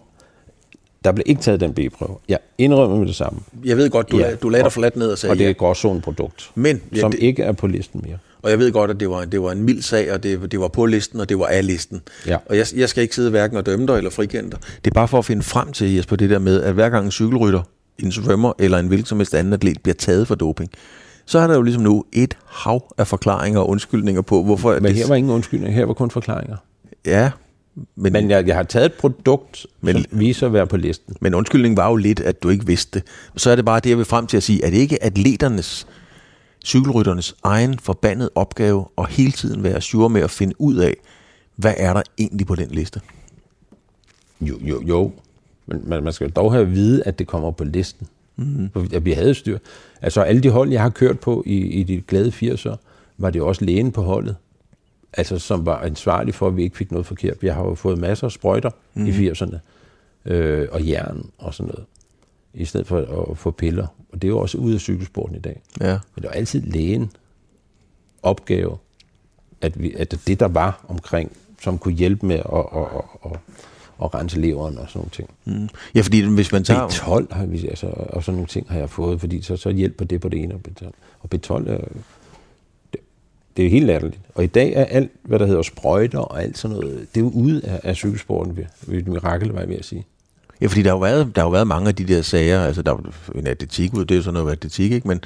Der 1.05 1.13
blev 1.13 1.23
ikke 1.27 1.43
taget 1.43 1.61
den 1.61 1.73
B-prøve. 1.73 2.17
Jeg 2.29 2.39
indrømmer 2.59 2.97
med 2.99 3.07
det 3.07 3.15
samme. 3.15 3.41
Jeg 3.65 3.77
ved 3.77 3.91
godt, 3.91 4.11
du, 4.11 4.19
Ja. 4.19 4.35
du 4.35 4.49
lagde 4.49 4.65
dig 4.65 4.73
fladt 4.73 4.97
ned 4.97 5.11
og 5.11 5.19
sagde 5.19 5.31
Og 5.33 5.39
det 5.39 5.47
er 5.47 5.51
et 5.51 5.57
gråzoneprodukt, 5.57 6.51
Men 6.55 6.81
ja, 6.95 7.01
som 7.01 7.11
det, 7.11 7.21
ikke 7.21 7.43
er 7.43 7.53
på 7.53 7.67
listen 7.67 8.01
mere. 8.07 8.19
Og 8.43 8.51
jeg 8.51 8.59
ved 8.59 8.73
godt, 8.73 8.91
at 8.91 9.01
det 9.01 9.11
var, 9.11 9.25
det 9.25 9.43
var 9.43 9.53
en 9.53 9.63
mild 9.63 9.83
sag, 9.83 10.13
og 10.13 10.23
det, 10.23 10.53
det 10.53 10.61
var 10.61 10.69
på 10.69 10.87
listen, 10.87 11.21
og 11.21 11.29
det 11.29 11.39
var 11.39 11.47
af 11.47 11.67
listen. 11.67 12.01
Ja. 12.27 12.37
Og 12.47 12.57
jeg, 12.57 12.67
jeg 12.77 12.89
skal 12.89 13.03
ikke 13.03 13.15
sidde 13.15 13.31
hverken 13.31 13.57
og 13.57 13.67
dømme 13.67 13.87
dig 13.87 13.97
eller 13.97 14.11
frikende 14.11 14.51
dig. 14.51 14.59
Det 14.85 14.91
er 14.91 14.95
bare 14.95 15.09
for 15.09 15.19
at 15.19 15.25
finde 15.25 15.43
frem 15.43 15.73
til, 15.73 15.95
Jesper, 15.95 16.17
det 16.17 16.31
der 16.31 16.39
med, 16.39 16.63
at 16.63 16.75
hver 16.75 16.89
gang 16.89 17.05
en 17.05 17.11
cykelrytter, 17.11 17.63
en 17.99 18.13
svømmer 18.13 18.53
eller 18.59 18.79
en 18.79 18.87
hvilken 18.87 19.07
som 19.07 19.19
helst 19.19 19.35
anden 19.35 19.53
atlet 19.53 19.83
bliver 19.83 19.95
taget 19.95 20.29
for 20.29 20.35
doping, 20.35 20.71
så 21.27 21.39
er 21.39 21.47
der 21.47 21.55
jo 21.55 21.63
ligesom 21.63 21.83
nu 21.83 22.05
et 22.13 22.37
hav 22.47 22.95
af 22.99 23.07
forklaringer 23.07 23.61
og 23.61 23.69
undskyldninger 23.69 24.23
på, 24.23 24.43
hvorfor... 24.45 24.73
Men 24.75 24.85
det, 24.85 24.95
her 24.95 25.09
var 25.09 25.15
ingen 25.15 25.33
undskyldning, 25.33 25.75
her 25.75 25.85
var 25.85 25.95
kun 25.95 26.11
forklaringer. 26.11 26.57
Ja, 27.07 27.31
men, 27.97 28.13
Men 28.13 28.31
jeg, 28.31 28.47
jeg 28.47 28.57
har 28.57 28.63
taget 28.63 28.87
et 28.87 28.93
produkt, 28.93 29.67
Men- 29.81 29.95
som 30.11 30.19
viser 30.21 30.47
at 30.47 30.53
være 30.53 30.67
på 30.67 30.77
listen. 30.77 31.17
men 31.21 31.35
undskyldningen 31.35 31.77
var 31.77 31.89
jo 31.91 31.97
lidt, 31.97 32.21
at 32.21 32.43
du 32.43 32.49
ikke 32.49 32.67
vidste 32.67 32.99
det. 33.01 33.09
Så 33.37 33.51
er 33.51 33.57
det 33.57 33.65
bare 33.65 33.81
det, 33.81 33.91
jeg 33.91 33.97
vil 33.99 34.05
frem 34.05 34.27
til 34.27 34.37
at 34.37 34.43
sige, 34.43 34.65
at 34.65 34.73
det 34.73 34.79
ikke 34.79 35.03
atleternes, 35.05 35.87
cykelrytternes 36.65 37.35
egen 37.43 37.79
forbandede 37.79 38.31
opgave 38.35 38.87
at 38.99 39.09
hele 39.09 39.33
tiden 39.33 39.63
være 39.63 39.81
sure 39.81 40.11
med 40.11 40.21
at 40.21 40.31
finde 40.31 40.55
ud 40.61 40.77
af, 40.77 40.95
hvad 41.57 41.75
er 41.77 41.93
der 41.93 42.03
egentlig 42.19 42.47
på 42.47 42.55
den 42.55 42.69
liste? 42.71 43.01
Jo, 44.41 44.59
jo, 44.61 44.83
jo. 44.89 45.13
Men 45.67 45.83
man, 45.87 46.03
man 46.05 46.13
skal 46.13 46.25
jo 46.27 46.33
dog 46.37 46.53
have 46.53 46.63
at 46.63 46.73
vide, 46.73 47.03
at 47.07 47.19
det 47.19 47.27
kommer 47.27 47.51
på 47.51 47.65
listen. 47.65 48.07
Mm-hmm. 48.37 49.05
Vi 49.05 49.13
havde 49.13 49.35
styr. 49.35 49.59
Altså 50.03 50.21
alle 50.21 50.43
de 50.43 50.51
hold, 50.51 50.71
jeg 50.71 50.83
har 50.83 50.89
kørt 50.91 51.21
på 51.21 51.43
i, 51.47 51.57
i 51.57 51.83
de 51.83 52.01
glade 52.01 52.29
80'er, 52.29 52.77
var 53.19 53.31
det 53.31 53.43
også 53.43 53.65
lægen 53.65 53.93
på 53.93 54.03
holdet. 54.03 54.37
Altså 55.13 55.39
som 55.39 55.67
var 55.67 55.81
ansvarlig 55.81 56.35
for, 56.35 56.49
at 56.49 56.57
vi 56.57 56.63
ikke 56.63 56.77
fik 56.77 56.91
noget 56.91 57.07
forkert. 57.07 57.37
Jeg 57.43 57.55
har 57.55 57.65
jo 57.65 57.75
fået 57.75 57.99
masser 57.99 58.27
af 58.27 58.33
sprøjter 58.33 58.71
mm. 58.95 59.07
i 59.07 59.31
80'erne. 59.31 59.59
Øh, 60.27 60.69
og 60.73 60.89
jern 60.89 61.31
og 61.39 61.55
sådan 61.55 61.69
noget. 61.69 61.85
I 62.55 62.65
stedet 62.65 62.87
for 62.87 63.31
at 63.31 63.39
få 63.39 63.51
piller. 63.51 63.87
Og 64.13 64.23
det 64.23 64.29
er 64.29 64.33
jo 64.33 64.39
også 64.39 64.59
ude 64.59 64.75
af 64.75 64.81
cykelsporten 64.81 65.37
i 65.37 65.41
dag. 65.41 65.61
Ja. 65.81 65.93
Men 65.93 66.23
det 66.23 66.25
var 66.25 66.31
altid 66.31 66.63
lægen 66.63 67.11
opgave, 68.23 68.77
at, 69.61 69.83
vi, 69.83 69.95
at 69.95 70.21
det 70.27 70.41
der 70.41 70.49
var 70.49 70.85
omkring, 70.89 71.33
som 71.61 71.79
kunne 71.79 71.95
hjælpe 71.95 72.27
med 72.27 72.37
at, 72.37 72.65
at, 72.77 72.83
at, 72.83 73.33
at, 73.33 73.39
at 74.03 74.15
rense 74.15 74.41
leveren 74.41 74.79
og 74.79 74.89
sådan 74.89 74.99
nogle 74.99 75.11
ting. 75.11 75.31
Mm. 75.45 75.69
Ja, 75.95 76.01
fordi 76.01 76.21
hvis 76.21 76.53
man 76.53 76.65
tager... 76.65 76.89
B12 76.89 77.35
har 77.35 77.47
vi, 77.47 77.67
altså, 77.69 77.87
og 77.87 78.25
sådan 78.25 78.35
nogle 78.37 78.47
ting 78.47 78.67
har 78.71 78.79
jeg 78.79 78.91
fået, 78.91 79.21
fordi 79.21 79.43
så, 79.43 79.57
så 79.57 79.71
hjælper 79.71 80.05
det 80.05 80.21
på 80.21 80.29
det 80.29 80.43
ene 80.43 80.55
og 80.55 80.61
B12. 80.69 80.91
Og 81.21 81.29
B12 81.35 81.71
er, 81.71 81.79
det 83.59 83.67
er 83.67 83.71
helt 83.71 83.87
latterligt. 83.87 84.21
Og 84.35 84.45
i 84.45 84.47
dag 84.47 84.73
er 84.77 84.85
alt, 84.85 85.11
hvad 85.25 85.39
der 85.39 85.47
hedder 85.47 85.63
sprøjter 85.63 86.19
og 86.19 86.43
alt 86.43 86.59
sådan 86.59 86.77
noget, 86.77 87.07
det 87.15 87.21
er 87.21 87.25
jo 87.25 87.31
ude 87.31 87.61
af, 87.65 87.81
af 87.83 87.97
cykelsporten 87.97 88.57
ved, 88.57 88.65
ved 88.87 88.99
et 88.99 89.09
mirakel, 89.09 89.49
var 89.53 89.61
jeg 89.61 89.69
ved 89.69 89.77
at 89.77 89.85
sige. 89.85 90.07
Ja, 90.61 90.67
fordi 90.67 90.83
der 90.83 90.89
har 90.89 90.97
jo 90.97 91.01
været, 91.01 91.29
der 91.37 91.41
har 91.41 91.47
jo 91.47 91.51
været 91.53 91.67
mange 91.67 91.89
af 91.89 91.95
de 91.95 92.05
der 92.05 92.23
sager, 92.23 92.61
altså 92.65 92.83
der 92.83 92.91
var 92.93 93.03
en 93.35 93.47
atletik 93.47 93.95
ud, 93.95 94.05
det 94.05 94.11
er 94.11 94.17
jo 94.17 94.23
sådan 94.23 94.41
noget 94.41 94.53
atletik, 94.53 94.93
ikke? 94.93 95.09
Men, 95.09 95.21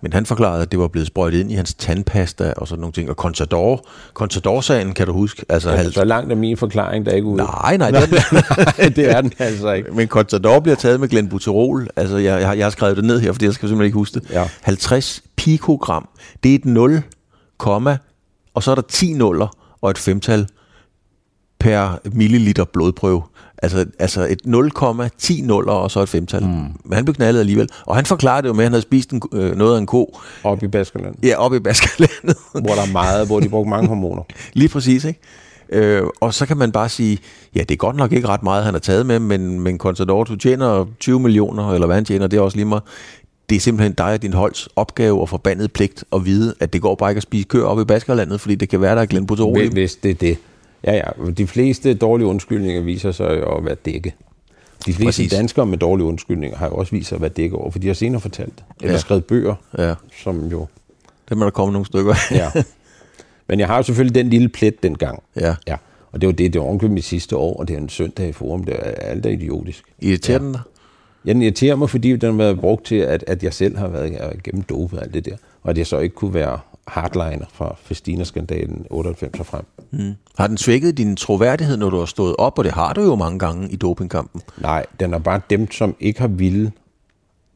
men 0.00 0.12
han 0.12 0.26
forklarede, 0.26 0.62
at 0.62 0.70
det 0.70 0.78
var 0.78 0.88
blevet 0.88 1.06
sprøjtet 1.06 1.40
ind 1.40 1.52
i 1.52 1.54
hans 1.54 1.74
tandpasta 1.74 2.52
og 2.56 2.68
sådan 2.68 2.80
nogle 2.80 2.92
ting. 2.92 3.08
Og 3.10 3.14
Contador, 3.14 3.84
Contador-sagen, 4.14 4.92
kan 4.92 5.06
du 5.06 5.12
huske? 5.12 5.44
Altså, 5.48 5.70
Altså, 5.70 5.92
så 5.92 6.04
langt 6.04 6.32
er 6.32 6.36
min 6.36 6.56
forklaring, 6.56 7.04
der 7.06 7.12
er 7.12 7.16
ikke 7.16 7.28
ude. 7.28 7.36
Nej, 7.36 7.76
nej, 7.76 7.90
det 8.00 8.00
er, 8.78 8.88
det 8.88 9.10
er 9.10 9.20
den 9.20 9.32
altså 9.38 9.72
ikke. 9.72 9.90
Men 9.92 10.08
Contador 10.08 10.60
bliver 10.60 10.76
taget 10.76 11.00
med 11.00 11.08
glenbuterol. 11.08 11.88
Altså, 11.96 12.16
jeg, 12.16 12.40
jeg, 12.40 12.48
har- 12.48 12.54
jeg 12.54 12.64
har 12.66 12.70
skrevet 12.70 12.96
det 12.96 13.04
ned 13.04 13.20
her, 13.20 13.32
fordi 13.32 13.44
jeg 13.44 13.54
skal 13.54 13.68
simpelthen 13.68 13.86
ikke 13.86 13.98
huske 13.98 14.20
det. 14.20 14.30
Ja. 14.30 14.48
50 14.62 15.22
pikogram. 15.36 16.08
Det 16.42 16.50
er 16.50 16.54
et 16.54 16.64
0, 16.64 17.02
komma, 17.60 17.98
og 18.54 18.62
så 18.62 18.70
er 18.70 18.74
der 18.74 18.82
10 18.82 19.12
nuller 19.12 19.48
og 19.82 19.90
et 19.90 19.98
femtal 19.98 20.46
per 21.60 21.98
milliliter 22.12 22.64
blodprøve. 22.64 23.22
Altså, 23.62 23.86
altså 23.98 24.26
et 24.30 24.40
0,10 24.46 25.42
nuller 25.46 25.72
og 25.72 25.90
så 25.90 26.00
et 26.00 26.08
femtal. 26.08 26.42
Mm. 26.42 26.48
Men 26.84 26.92
han 26.92 27.04
blev 27.04 27.14
knaldet 27.14 27.40
alligevel. 27.40 27.68
Og 27.86 27.96
han 27.96 28.06
forklarede 28.06 28.42
det 28.42 28.48
jo 28.48 28.52
med, 28.52 28.64
at 28.64 28.66
han 28.66 28.72
havde 28.72 28.82
spist 28.82 29.10
en, 29.10 29.22
øh, 29.32 29.56
noget 29.56 29.74
af 29.74 29.78
en 29.78 29.86
ko. 29.86 30.18
Oppe 30.44 30.66
i 30.66 30.68
Baskerland, 30.68 31.14
Ja, 31.22 31.36
oppe 31.38 31.56
i 31.56 31.60
Baskerlandet. 31.60 32.36
hvor 32.64 32.74
der 32.74 32.82
er 32.82 32.92
meget, 32.92 33.26
hvor 33.26 33.40
de 33.40 33.48
brugte 33.48 33.70
mange 33.70 33.88
hormoner. 33.88 34.22
Lige 34.52 34.68
præcis, 34.68 35.04
ikke? 35.04 35.20
Øh, 35.72 36.02
og 36.20 36.34
så 36.34 36.46
kan 36.46 36.56
man 36.56 36.72
bare 36.72 36.88
sige, 36.88 37.18
ja, 37.54 37.60
det 37.60 37.70
er 37.70 37.76
godt 37.76 37.96
nok 37.96 38.12
ikke 38.12 38.28
ret 38.28 38.42
meget, 38.42 38.64
han 38.64 38.74
har 38.74 38.78
taget 38.78 39.06
med, 39.06 39.18
men, 39.18 39.60
men 39.60 39.78
Contador, 39.78 40.24
du 40.24 40.36
tjener 40.36 40.86
20 41.00 41.20
millioner, 41.20 41.72
eller 41.72 41.86
hvad 41.86 41.96
han 41.96 42.04
tjener, 42.04 42.26
det 42.26 42.36
er 42.36 42.40
også 42.40 42.56
lige 42.56 42.66
meget. 42.66 42.82
Det 43.50 43.56
er 43.56 43.60
simpelthen 43.60 43.92
dig 43.92 44.06
og 44.12 44.22
din 44.22 44.32
holds 44.32 44.68
opgave 44.76 45.20
og 45.20 45.28
forbandet 45.28 45.72
pligt 45.72 46.04
at 46.12 46.24
vide, 46.24 46.54
at 46.60 46.72
det 46.72 46.82
går 46.82 46.94
bare 46.94 47.10
ikke 47.10 47.18
at 47.18 47.22
spise 47.22 47.44
køer 47.48 47.64
op 47.64 47.80
i 47.80 47.84
Baskerlandet, 47.84 48.40
fordi 48.40 48.54
det 48.54 48.68
kan 48.68 48.80
være, 48.80 48.94
der 48.94 49.02
er 49.02 49.06
i 49.06 49.06
Hvis-. 49.66 49.72
Hvis 49.72 49.96
det 49.96 50.10
er 50.10 50.14
det. 50.14 50.38
Ja, 50.84 50.94
ja. 50.94 51.30
De 51.32 51.46
fleste 51.46 51.94
dårlige 51.94 52.26
undskyldninger 52.26 52.82
viser 52.82 53.12
sig 53.12 53.38
jo 53.40 53.56
at 53.56 53.64
være 53.64 53.74
dække. 53.74 54.14
De 54.86 54.92
fleste 54.92 55.04
Præcis. 55.04 55.32
Danskere 55.32 55.66
med 55.66 55.78
dårlige 55.78 56.06
undskyldninger 56.06 56.58
har 56.58 56.66
jo 56.66 56.74
også 56.74 56.92
vist 56.92 57.08
sig 57.08 57.16
at 57.16 57.22
være 57.22 57.30
dække 57.30 57.56
over, 57.56 57.70
for 57.70 57.78
de 57.78 57.86
har 57.86 57.94
senere 57.94 58.20
fortalt 58.20 58.56
det. 58.56 58.64
Eller 58.80 58.88
Ja. 58.90 58.92
ja. 58.92 58.98
skrevet 58.98 59.24
bøger, 59.24 59.54
Ja, 59.78 59.94
som 60.22 60.46
jo... 60.46 60.66
dem 61.28 61.40
er 61.40 61.44
der 61.44 61.50
kommet 61.50 61.72
nogle 61.72 61.86
stykker. 61.86 62.14
Ja. 62.30 62.50
Men 63.48 63.60
jeg 63.60 63.66
har 63.68 63.76
jo 63.76 63.82
selvfølgelig 63.82 64.14
den 64.14 64.30
lille 64.30 64.48
plet 64.48 64.82
dengang. 64.82 65.22
ja. 65.40 65.54
Ja. 65.68 65.76
Og 66.12 66.20
det 66.20 66.26
var 66.26 66.32
det, 66.32 66.52
det 66.52 66.60
var 66.60 66.88
mit 66.88 67.04
sidste 67.04 67.36
år, 67.36 67.56
og 67.56 67.68
det 67.68 67.74
er 67.74 67.78
en 67.80 67.88
søndag 67.88 68.28
i 68.28 68.32
forum. 68.32 68.64
Det 68.64 68.74
er 68.78 68.82
alt 68.82 69.26
er 69.26 69.30
idiotisk. 69.30 69.84
Irriterer 69.98 70.38
den 70.38 70.52
dig? 70.52 70.60
Jeg 71.24 71.34
den 71.34 71.42
irriterer 71.42 71.76
mig, 71.76 71.90
fordi 71.90 72.16
den 72.16 72.30
har 72.30 72.36
været 72.36 72.60
brugt 72.60 72.84
til, 72.84 72.94
at, 72.94 73.24
at 73.26 73.42
jeg 73.42 73.54
selv 73.54 73.76
har 73.76 73.88
været 73.88 74.42
gennem 74.42 74.62
dopet 74.62 74.98
og 74.98 75.04
alt 75.04 75.14
det 75.14 75.24
der. 75.24 75.36
Og 75.62 75.70
at 75.70 75.78
jeg 75.78 75.86
så 75.86 75.98
ikke 75.98 76.14
kunne 76.14 76.34
være 76.34 76.58
hardliner 76.86 77.46
fra 77.52 77.76
Festina-skandalen 77.82 78.86
98 78.90 79.40
og 79.40 79.46
frem. 79.46 79.64
Mm. 79.90 80.14
Har 80.38 80.46
den 80.46 80.56
svækket 80.56 80.98
din 80.98 81.16
troværdighed, 81.16 81.76
når 81.76 81.90
du 81.90 81.98
har 81.98 82.04
stået 82.04 82.36
op, 82.38 82.58
og 82.58 82.64
det 82.64 82.72
har 82.72 82.92
du 82.92 83.02
jo 83.02 83.14
mange 83.14 83.38
gange 83.38 83.68
i 83.70 83.76
dopingkampen? 83.76 84.40
Nej, 84.58 84.86
den 85.00 85.14
er 85.14 85.18
bare 85.18 85.40
dem, 85.50 85.70
som 85.70 85.96
ikke 86.00 86.20
har 86.20 86.28
ville 86.28 86.72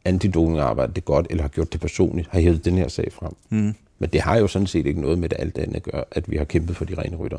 antidopingarbejde 0.04 0.92
det 0.92 1.04
godt, 1.04 1.26
eller 1.30 1.42
har 1.42 1.48
gjort 1.48 1.72
det 1.72 1.80
personligt, 1.80 2.28
har 2.30 2.40
hævet 2.40 2.64
den 2.64 2.78
her 2.78 2.88
sag 2.88 3.12
frem. 3.12 3.32
Mm. 3.50 3.74
Men 3.98 4.10
det 4.10 4.20
har 4.20 4.38
jo 4.38 4.46
sådan 4.46 4.66
set 4.66 4.86
ikke 4.86 5.00
noget 5.00 5.18
med 5.18 5.28
det 5.28 5.36
alt 5.40 5.58
andet 5.58 5.76
at 5.76 5.82
gøre, 5.82 6.04
at 6.10 6.30
vi 6.30 6.36
har 6.36 6.44
kæmpet 6.44 6.76
for 6.76 6.84
de 6.84 6.94
rene 6.94 7.16
rytter. 7.16 7.38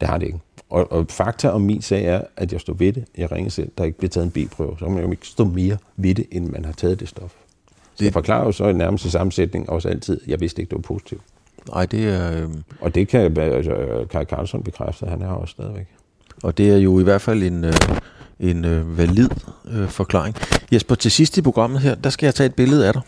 Det 0.00 0.08
har 0.08 0.18
det 0.18 0.26
ikke. 0.26 0.38
Og, 0.70 0.92
og 0.92 1.06
fakta 1.08 1.48
om 1.48 1.60
min 1.60 1.82
sag 1.82 2.04
er, 2.04 2.22
at 2.36 2.52
jeg 2.52 2.60
står 2.60 2.72
ved 2.74 2.92
det. 2.92 3.04
Jeg 3.18 3.32
ringer 3.32 3.50
selv, 3.50 3.70
der 3.78 3.84
ikke 3.84 3.98
bliver 3.98 4.10
taget 4.10 4.24
en 4.24 4.30
B-prøve. 4.48 4.76
Så 4.78 4.84
kan 4.84 4.94
man 4.94 5.04
jo 5.04 5.10
ikke 5.10 5.26
stå 5.26 5.44
mere 5.44 5.76
ved 5.96 6.14
det, 6.14 6.26
end 6.30 6.46
man 6.48 6.64
har 6.64 6.72
taget 6.72 7.00
det 7.00 7.08
stof. 7.08 7.32
Det 7.98 8.04
jeg 8.04 8.12
forklarer 8.12 8.44
jo 8.44 8.52
så 8.52 8.68
i 8.68 8.72
nærmeste 8.72 9.10
sammensætning 9.10 9.70
også 9.70 9.88
altid, 9.88 10.20
jeg 10.26 10.40
vidste 10.40 10.62
ikke, 10.62 10.70
det 10.70 10.76
var 10.76 10.82
positivt. 10.82 11.22
Nej, 11.74 11.86
det 11.86 12.08
er, 12.08 12.42
øh, 12.42 12.48
Og 12.80 12.94
det 12.94 13.08
kan 13.08 13.38
altså, 13.38 14.06
Kai 14.10 14.24
Carlson 14.24 14.62
bekræfte, 14.62 15.06
han 15.06 15.22
er 15.22 15.28
også 15.28 15.52
stadigvæk. 15.52 15.86
og 16.42 16.58
det 16.58 16.70
er 16.70 16.76
jo 16.76 17.00
i 17.00 17.02
hvert 17.02 17.20
fald 17.20 17.42
en, 17.42 17.64
øh, 17.64 17.72
en 18.40 18.64
øh, 18.64 18.98
valid 18.98 19.28
øh, 19.70 19.88
forklaring. 19.88 20.36
Jesper, 20.72 20.94
til 20.94 21.10
sidst 21.10 21.38
i 21.38 21.42
programmet 21.42 21.80
her, 21.80 21.94
der 21.94 22.10
skal 22.10 22.26
jeg 22.26 22.34
tage 22.34 22.46
et 22.46 22.54
billede 22.54 22.86
af 22.86 22.92
dig. 22.92 23.02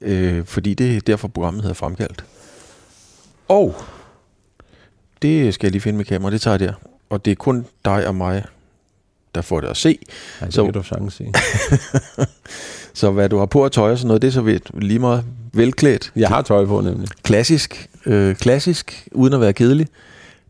Øh, 0.00 0.44
fordi 0.44 0.74
det 0.74 0.96
er 0.96 1.00
derfor, 1.00 1.28
programmet 1.28 1.62
hedder 1.62 1.74
Fremkaldt. 1.74 2.24
Og 3.48 3.74
det 5.22 5.54
skal 5.54 5.66
jeg 5.66 5.72
lige 5.72 5.82
finde 5.82 5.96
med 5.96 6.04
kamera, 6.04 6.30
det 6.30 6.40
tager 6.40 6.52
jeg 6.52 6.60
der. 6.68 6.72
Og 7.10 7.24
det 7.24 7.30
er 7.30 7.34
kun 7.34 7.66
dig 7.84 8.06
og 8.06 8.14
mig, 8.14 8.44
der 9.34 9.40
får 9.42 9.60
det 9.60 9.68
at 9.68 9.76
se. 9.76 9.98
Ej, 10.40 10.46
det 10.46 10.54
Så- 10.54 10.64
kan 10.64 10.72
du 10.72 10.82
sagtens 10.82 11.14
sige. 11.14 11.34
Så 12.94 13.10
hvad 13.10 13.28
du 13.28 13.38
har 13.38 13.46
på 13.46 13.64
at 13.64 13.72
tøj 13.72 13.90
og 13.92 13.98
sådan 13.98 14.06
noget, 14.06 14.22
det 14.22 14.28
er 14.28 14.32
så 14.32 14.42
vidt 14.42 14.70
lige 14.82 14.98
meget 14.98 15.24
velklædt. 15.52 16.12
Jeg 16.16 16.28
har 16.28 16.42
tøj 16.42 16.64
på 16.66 16.80
nemlig. 16.80 17.08
klassisk, 17.22 17.90
øh, 18.06 18.36
klassisk, 18.36 19.08
uden 19.12 19.34
at 19.34 19.40
være 19.40 19.52
kedelig. 19.52 19.86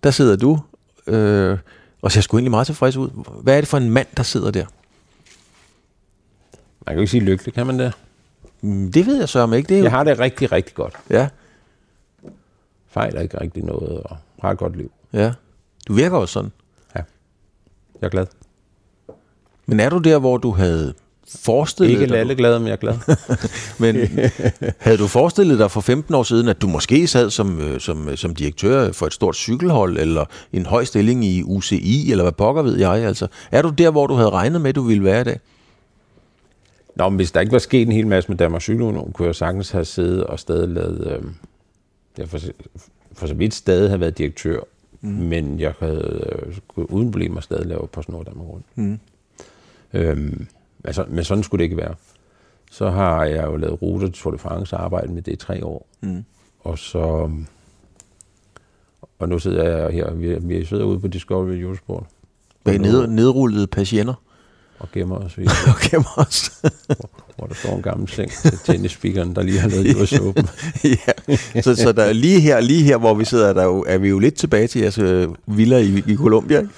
Der 0.03 0.11
sidder 0.11 0.37
du, 0.37 0.61
øh, 1.07 1.59
og 2.03 2.13
ser 2.13 2.21
sgu 2.21 2.37
egentlig 2.37 2.51
meget 2.51 2.67
tilfreds 2.67 2.97
ud. 2.97 3.11
Hvad 3.43 3.57
er 3.57 3.61
det 3.61 3.69
for 3.69 3.79
en 3.79 3.91
mand, 3.91 4.07
der 4.17 4.23
sidder 4.23 4.51
der? 4.51 4.65
Man 6.87 6.93
kan 6.93 6.95
jo 6.95 7.01
ikke 7.01 7.11
sige 7.11 7.21
lykkelig, 7.25 7.55
kan 7.55 7.67
man 7.67 7.79
det? 7.79 7.93
Mm, 8.61 8.93
Det 8.93 9.07
ved 9.07 9.19
jeg 9.19 9.29
så 9.29 9.39
om 9.41 9.53
ikke. 9.55 9.69
Det 9.69 9.75
er 9.75 9.79
jo, 9.79 9.85
Jeg 9.85 9.93
har 9.93 10.05
det 10.05 10.19
rigtig, 10.19 10.53
rigtig 10.53 10.75
godt. 10.75 10.95
ja, 11.11 11.29
Fejler 12.91 13.21
ikke 13.21 13.41
rigtig 13.41 13.65
noget, 13.65 14.01
og 14.03 14.17
har 14.43 14.51
et 14.51 14.59
godt 14.59 14.77
liv. 14.77 14.91
ja. 15.13 15.33
Du 15.89 15.93
virker 15.93 16.17
også 16.17 16.33
sådan. 16.33 16.53
Jeg 18.03 18.07
er 18.07 18.11
glad. 18.11 18.27
Men 19.67 19.81
er 19.81 19.91
du 19.91 19.99
der, 19.99 20.19
hvor 20.19 20.37
du 20.37 20.51
havde 20.51 20.95
forestillet 21.29 21.93
Ikke 21.93 22.07
dig... 22.07 22.19
alle 22.19 22.35
glade, 22.35 22.61
men 22.61 22.67
jeg 22.67 22.73
er 22.73 22.77
glad. 22.77 22.95
Men 23.83 24.09
havde 24.79 24.99
du 24.99 25.07
forestillet 25.07 25.59
dig 25.59 25.71
for 25.71 25.81
15 25.81 26.15
år 26.15 26.23
siden, 26.23 26.49
at 26.49 26.63
du 26.63 26.69
måske 26.69 27.07
sad 27.07 27.31
som, 27.31 27.61
øh, 27.61 27.81
som, 27.81 28.17
som 28.17 28.35
direktør 28.35 28.93
for 28.93 29.07
et 29.07 29.13
stort 29.13 29.37
cykelhold, 29.37 29.99
eller 29.99 30.25
en 30.53 30.67
høj 30.67 30.85
stilling 30.85 31.25
i 31.25 31.43
UCI, 31.43 32.11
eller 32.11 32.25
hvad 32.25 32.33
pokker 32.33 32.63
ved 32.63 32.79
jeg? 32.79 32.93
Altså, 32.93 33.27
er 33.53 33.63
du 33.63 33.69
der, 33.69 33.91
hvor 33.91 34.07
du 34.07 34.15
havde 34.15 34.31
regnet 34.31 34.61
med, 34.61 34.69
at 34.69 34.75
du 34.75 34.83
ville 34.83 35.05
være 35.05 35.21
i 35.21 35.25
dag? 35.25 35.41
Nå, 36.97 37.09
men 37.09 37.17
hvis 37.17 37.33
der 37.33 37.41
ikke 37.41 37.53
var 37.53 37.59
sket 37.59 37.87
en 37.87 37.93
hel 37.93 38.07
masse 38.07 38.29
med 38.31 38.39
Danmarks 38.39 38.65
Cykelunion, 38.65 39.13
kunne 39.13 39.27
jeg 39.27 39.35
sagtens 39.35 39.71
have 39.71 39.85
siddet 39.85 40.25
og 40.25 40.39
stadig 40.39 40.69
lavet... 40.69 41.07
Øh, 41.07 41.23
jeg 42.19 42.29
for, 42.29 42.39
for 43.15 43.27
så 43.27 43.35
vidt 43.35 43.55
stadig 43.55 43.91
have 43.91 44.01
været 44.01 44.19
direktør, 44.19 44.61
mm. 45.01 45.11
men 45.11 45.61
jeg 45.61 45.75
havde 45.79 46.39
øh, 46.77 46.85
uden 46.85 47.11
problemer 47.11 47.41
stadig 47.41 47.67
lave 47.67 47.89
PostNord 47.93 48.25
Danmark 48.25 48.49
rundt. 48.49 48.67
Mm. 48.75 48.99
Øhm, 49.93 50.47
altså, 50.85 51.05
men 51.09 51.25
sådan 51.25 51.45
skulle 51.45 51.59
det 51.59 51.65
ikke 51.65 51.77
være. 51.77 51.95
Så 52.71 52.91
har 52.91 53.25
jeg 53.25 53.45
jo 53.45 53.57
lavet 53.57 53.83
ruter 53.83 54.07
til 54.07 54.15
Tour 54.15 54.33
de 54.33 54.39
France 54.39 54.77
og 54.77 54.85
arbejdet 54.85 55.11
med 55.11 55.23
det 55.23 55.33
i 55.33 55.37
tre 55.37 55.65
år. 55.65 55.87
Mm. 56.01 56.25
Og 56.61 56.79
så... 56.79 57.31
Og 59.19 59.29
nu 59.29 59.39
sidder 59.39 59.79
jeg 59.79 59.91
her, 59.91 60.15
vi, 60.15 60.39
vi 60.41 60.65
sidder 60.65 60.85
ude 60.85 61.01
på 61.01 61.09
Discovery 61.09 61.55
Eurosport 61.55 62.05
Bag 62.65 62.79
ned, 62.79 63.07
nedrullede 63.07 63.67
patienter. 63.67 64.15
Og 64.83 64.89
gemmer 64.93 65.17
os, 65.17 65.39
vi, 65.39 65.45
Og 65.73 65.75
gemmer 65.91 66.19
os. 66.19 66.61
hvor 67.37 67.47
der 67.47 67.55
står 67.55 67.77
en 67.77 67.83
gammel 67.83 68.09
seng 68.09 68.31
til 68.31 68.59
tennisspikeren, 68.65 69.35
der 69.37 69.43
lige 69.43 69.59
har 69.59 69.69
lavet 69.69 69.87
i 69.87 70.07
suppen. 70.17 70.49
ja. 70.85 71.61
Så, 71.63 71.77
så 71.77 71.93
der, 71.93 72.03
er 72.03 72.13
lige 72.13 72.41
her, 72.41 72.61
lige 72.61 72.83
her, 72.83 72.97
hvor 72.97 73.15
vi 73.15 73.25
sidder, 73.25 73.53
der 73.53 73.61
er, 73.63 73.67
jo, 73.67 73.85
er 73.89 73.99
vi 73.99 74.09
jo 74.09 74.19
lidt 74.19 74.35
tilbage 74.35 74.67
til 74.67 74.81
jeres 74.81 74.99
øh, 74.99 75.29
villa 75.47 75.79
i, 75.79 76.03
i 76.07 76.17
Colombia. 76.17 76.59
ikke? 76.59 76.71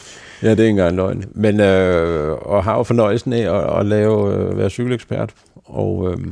Ja, 0.42 0.50
det 0.50 0.58
er 0.60 0.62
ikke 0.64 0.70
engang 0.70 0.96
løgn. 0.96 1.24
Men, 1.34 1.60
øh, 1.60 2.32
og 2.32 2.64
har 2.64 2.76
jo 2.76 2.82
fornøjelsen 2.82 3.32
af 3.32 3.54
at, 3.56 3.80
at 3.80 3.86
lave, 3.86 4.34
øh, 4.34 4.58
være 4.58 4.70
cykelekspert. 4.70 5.30
Og 5.64 6.10
øh, 6.12 6.26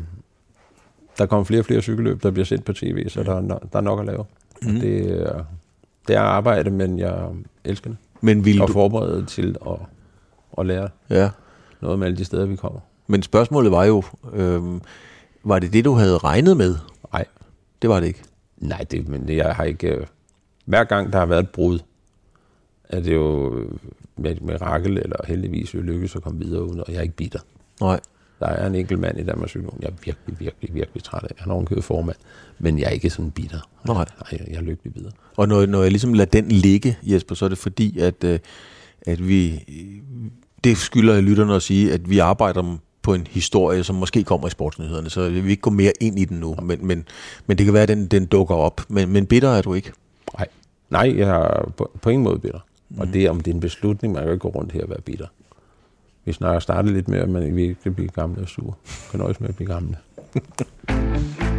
der 1.19 1.27
kommer 1.27 1.45
flere 1.45 1.61
og 1.61 1.65
flere 1.65 1.81
cykelløb, 1.83 2.23
der 2.23 2.31
bliver 2.31 2.45
sendt 2.47 2.65
på 2.65 2.73
tv, 2.73 3.09
så 3.09 3.23
der, 3.23 3.37
er 3.37 3.41
der 3.41 3.79
er 3.79 3.81
nok 3.81 4.01
at 4.01 4.07
lave. 4.07 4.25
Mm. 4.63 4.69
Mhm. 4.71 4.81
Det, 4.81 5.11
er, 5.23 5.45
det 6.09 6.17
er 6.17 6.21
arbejde, 6.21 6.71
men 6.71 6.99
jeg 6.99 7.15
elsker 7.65 7.91
det. 7.91 7.97
Men 8.21 8.45
vil 8.45 8.63
Og 8.63 8.69
du... 8.69 8.73
forberedt 8.73 9.29
til 9.29 9.57
at, 9.67 9.77
at 10.59 10.67
lære 10.67 10.89
Ja. 11.11 11.29
Noget 11.83 11.99
med 11.99 12.07
alle 12.07 12.17
de 12.19 12.25
steder, 12.25 12.47
vi 12.47 12.57
kommer. 12.57 12.81
Men 13.07 13.23
spørgsmålet 13.23 13.73
var 13.73 13.85
jo, 13.85 14.03
øh, 14.33 14.63
var 15.45 15.59
det 15.59 15.73
det, 15.73 15.85
du 15.85 15.93
havde 15.93 16.19
regnet 16.19 16.57
med? 16.57 16.77
Nej, 17.13 17.25
Det 17.83 17.91
var 17.91 18.01
det 18.01 18.07
ikke. 18.07 18.23
nej 18.57 18.85
det, 18.91 19.09
men 19.09 19.29
det, 19.29 19.37
jeg 19.37 19.55
har 19.55 19.65
ikke... 19.65 19.89
øh, 19.89 20.07
Hver 20.65 20.85
gang, 20.85 21.13
der 21.13 21.19
har 21.19 21.27
været 21.27 21.43
et 21.43 21.51
brud, 21.51 21.79
er 22.89 23.01
det 23.01 23.15
jo 23.15 23.57
øh, 23.59 23.71
med 24.17 24.31
et 24.33 24.43
mirakel, 24.43 24.99
eller 24.99 25.17
heldigvis 25.27 25.75
jo 25.75 25.81
lykkes 25.81 26.17
at 26.17 26.23
komme 26.23 26.45
videre 26.45 26.65
uden, 26.65 26.81
og 26.81 26.87
jeg 26.89 26.97
er 26.99 27.03
ikke 27.03 27.17
bitter. 27.17 27.41
Nej. 27.81 28.01
Der 28.41 28.49
er 28.49 28.67
en 28.67 28.75
enkelt 28.75 29.01
mand 29.01 29.19
i 29.19 29.23
Danmarks 29.25 29.51
Cykelunion, 29.51 29.79
jeg 29.83 29.89
er 29.89 29.93
virkelig, 30.05 30.41
virkelig, 30.41 30.75
virkelig 30.75 31.03
træt 31.03 31.23
af. 31.23 31.35
Han 31.39 31.49
har 31.49 31.55
ovenkøbet 31.55 31.85
formand, 31.85 32.17
men 32.59 32.79
jeg 32.79 32.85
er 32.87 32.91
ikke 32.91 33.11
sådan 33.11 33.31
bitter. 33.31 33.59
Nej. 33.87 33.95
Nej, 33.95 34.05
jeg, 34.33 34.41
jeg 34.49 34.57
er 34.57 34.61
lykkelig 34.61 34.95
videre. 34.95 35.13
Og 35.37 35.49
når, 35.49 35.67
når 35.67 35.83
jeg 35.83 35.91
ligesom 35.91 36.13
lader 36.15 36.31
den 36.31 36.49
ligge, 36.49 36.99
Jesper, 37.03 37.35
så 37.35 37.45
er 37.45 37.49
det 37.49 37.59
fordi, 37.59 37.99
at, 37.99 38.25
øh, 38.25 38.39
at 39.07 39.29
vi... 39.29 39.63
Det 40.65 40.77
skylder 40.77 41.15
jeg 41.15 41.23
lytterne 41.23 41.55
at 41.55 41.63
sige, 41.63 41.93
at 41.93 42.11
vi 42.11 42.19
arbejder 42.19 42.79
på 43.03 43.15
en 43.15 43.27
historie, 43.31 43.85
som 43.85 43.97
måske 43.97 44.25
kommer 44.25 44.47
i 44.47 44.51
sportsnyhederne, 44.51 45.11
så 45.11 45.29
vi 45.29 45.41
vil 45.41 45.51
ikke 45.51 45.61
gå 45.61 45.71
mere 45.71 45.93
ind 46.01 46.19
i 46.19 46.25
den 46.25 46.41
nu, 46.41 46.57
men, 46.63 46.87
men, 46.87 47.05
men 47.47 47.59
det 47.59 47.65
kan 47.65 47.75
være, 47.75 47.83
at 47.83 47.89
den, 47.89 48.07
den 48.07 48.27
dukker 48.27 48.55
op. 48.55 48.81
Men, 48.89 49.09
men 49.09 49.27
bitter 49.27 49.49
er 49.49 49.63
du 49.63 49.75
ikke. 49.75 49.93
Nej, 50.39 50.49
Nej 50.91 51.19
jeg 51.19 51.29
er 51.29 51.71
på, 51.77 51.91
på 52.03 52.11
ingen 52.11 52.25
måde 52.25 52.39
bitter. 52.39 52.61
Mm. 52.89 53.01
Og 53.01 53.07
det, 53.07 53.31
om 53.31 53.41
det 53.41 53.51
er 53.51 53.55
en 53.55 53.61
beslutning, 53.61 54.15
man 54.15 54.23
kan 54.23 54.33
ikke 54.33 54.43
gå 54.43 54.49
rundt 54.49 54.73
her 54.73 54.83
og 54.83 54.91
være 54.91 55.01
bitter. 55.01 55.27
Vi 56.25 56.33
snakker 56.33 56.61
startet 56.61 56.93
lidt 56.93 57.09
med, 57.09 57.19
at 57.19 57.29
man 57.29 57.43
ikke 57.43 57.77
vil 57.85 57.91
blive 57.91 58.09
gamle 58.09 58.43
og 58.43 58.49
sure. 58.49 58.73
Kan 59.11 59.21
nøjes 59.21 59.41
med 59.41 59.49
at 59.49 59.57
blive 59.57 59.69
gamle. 59.69 59.97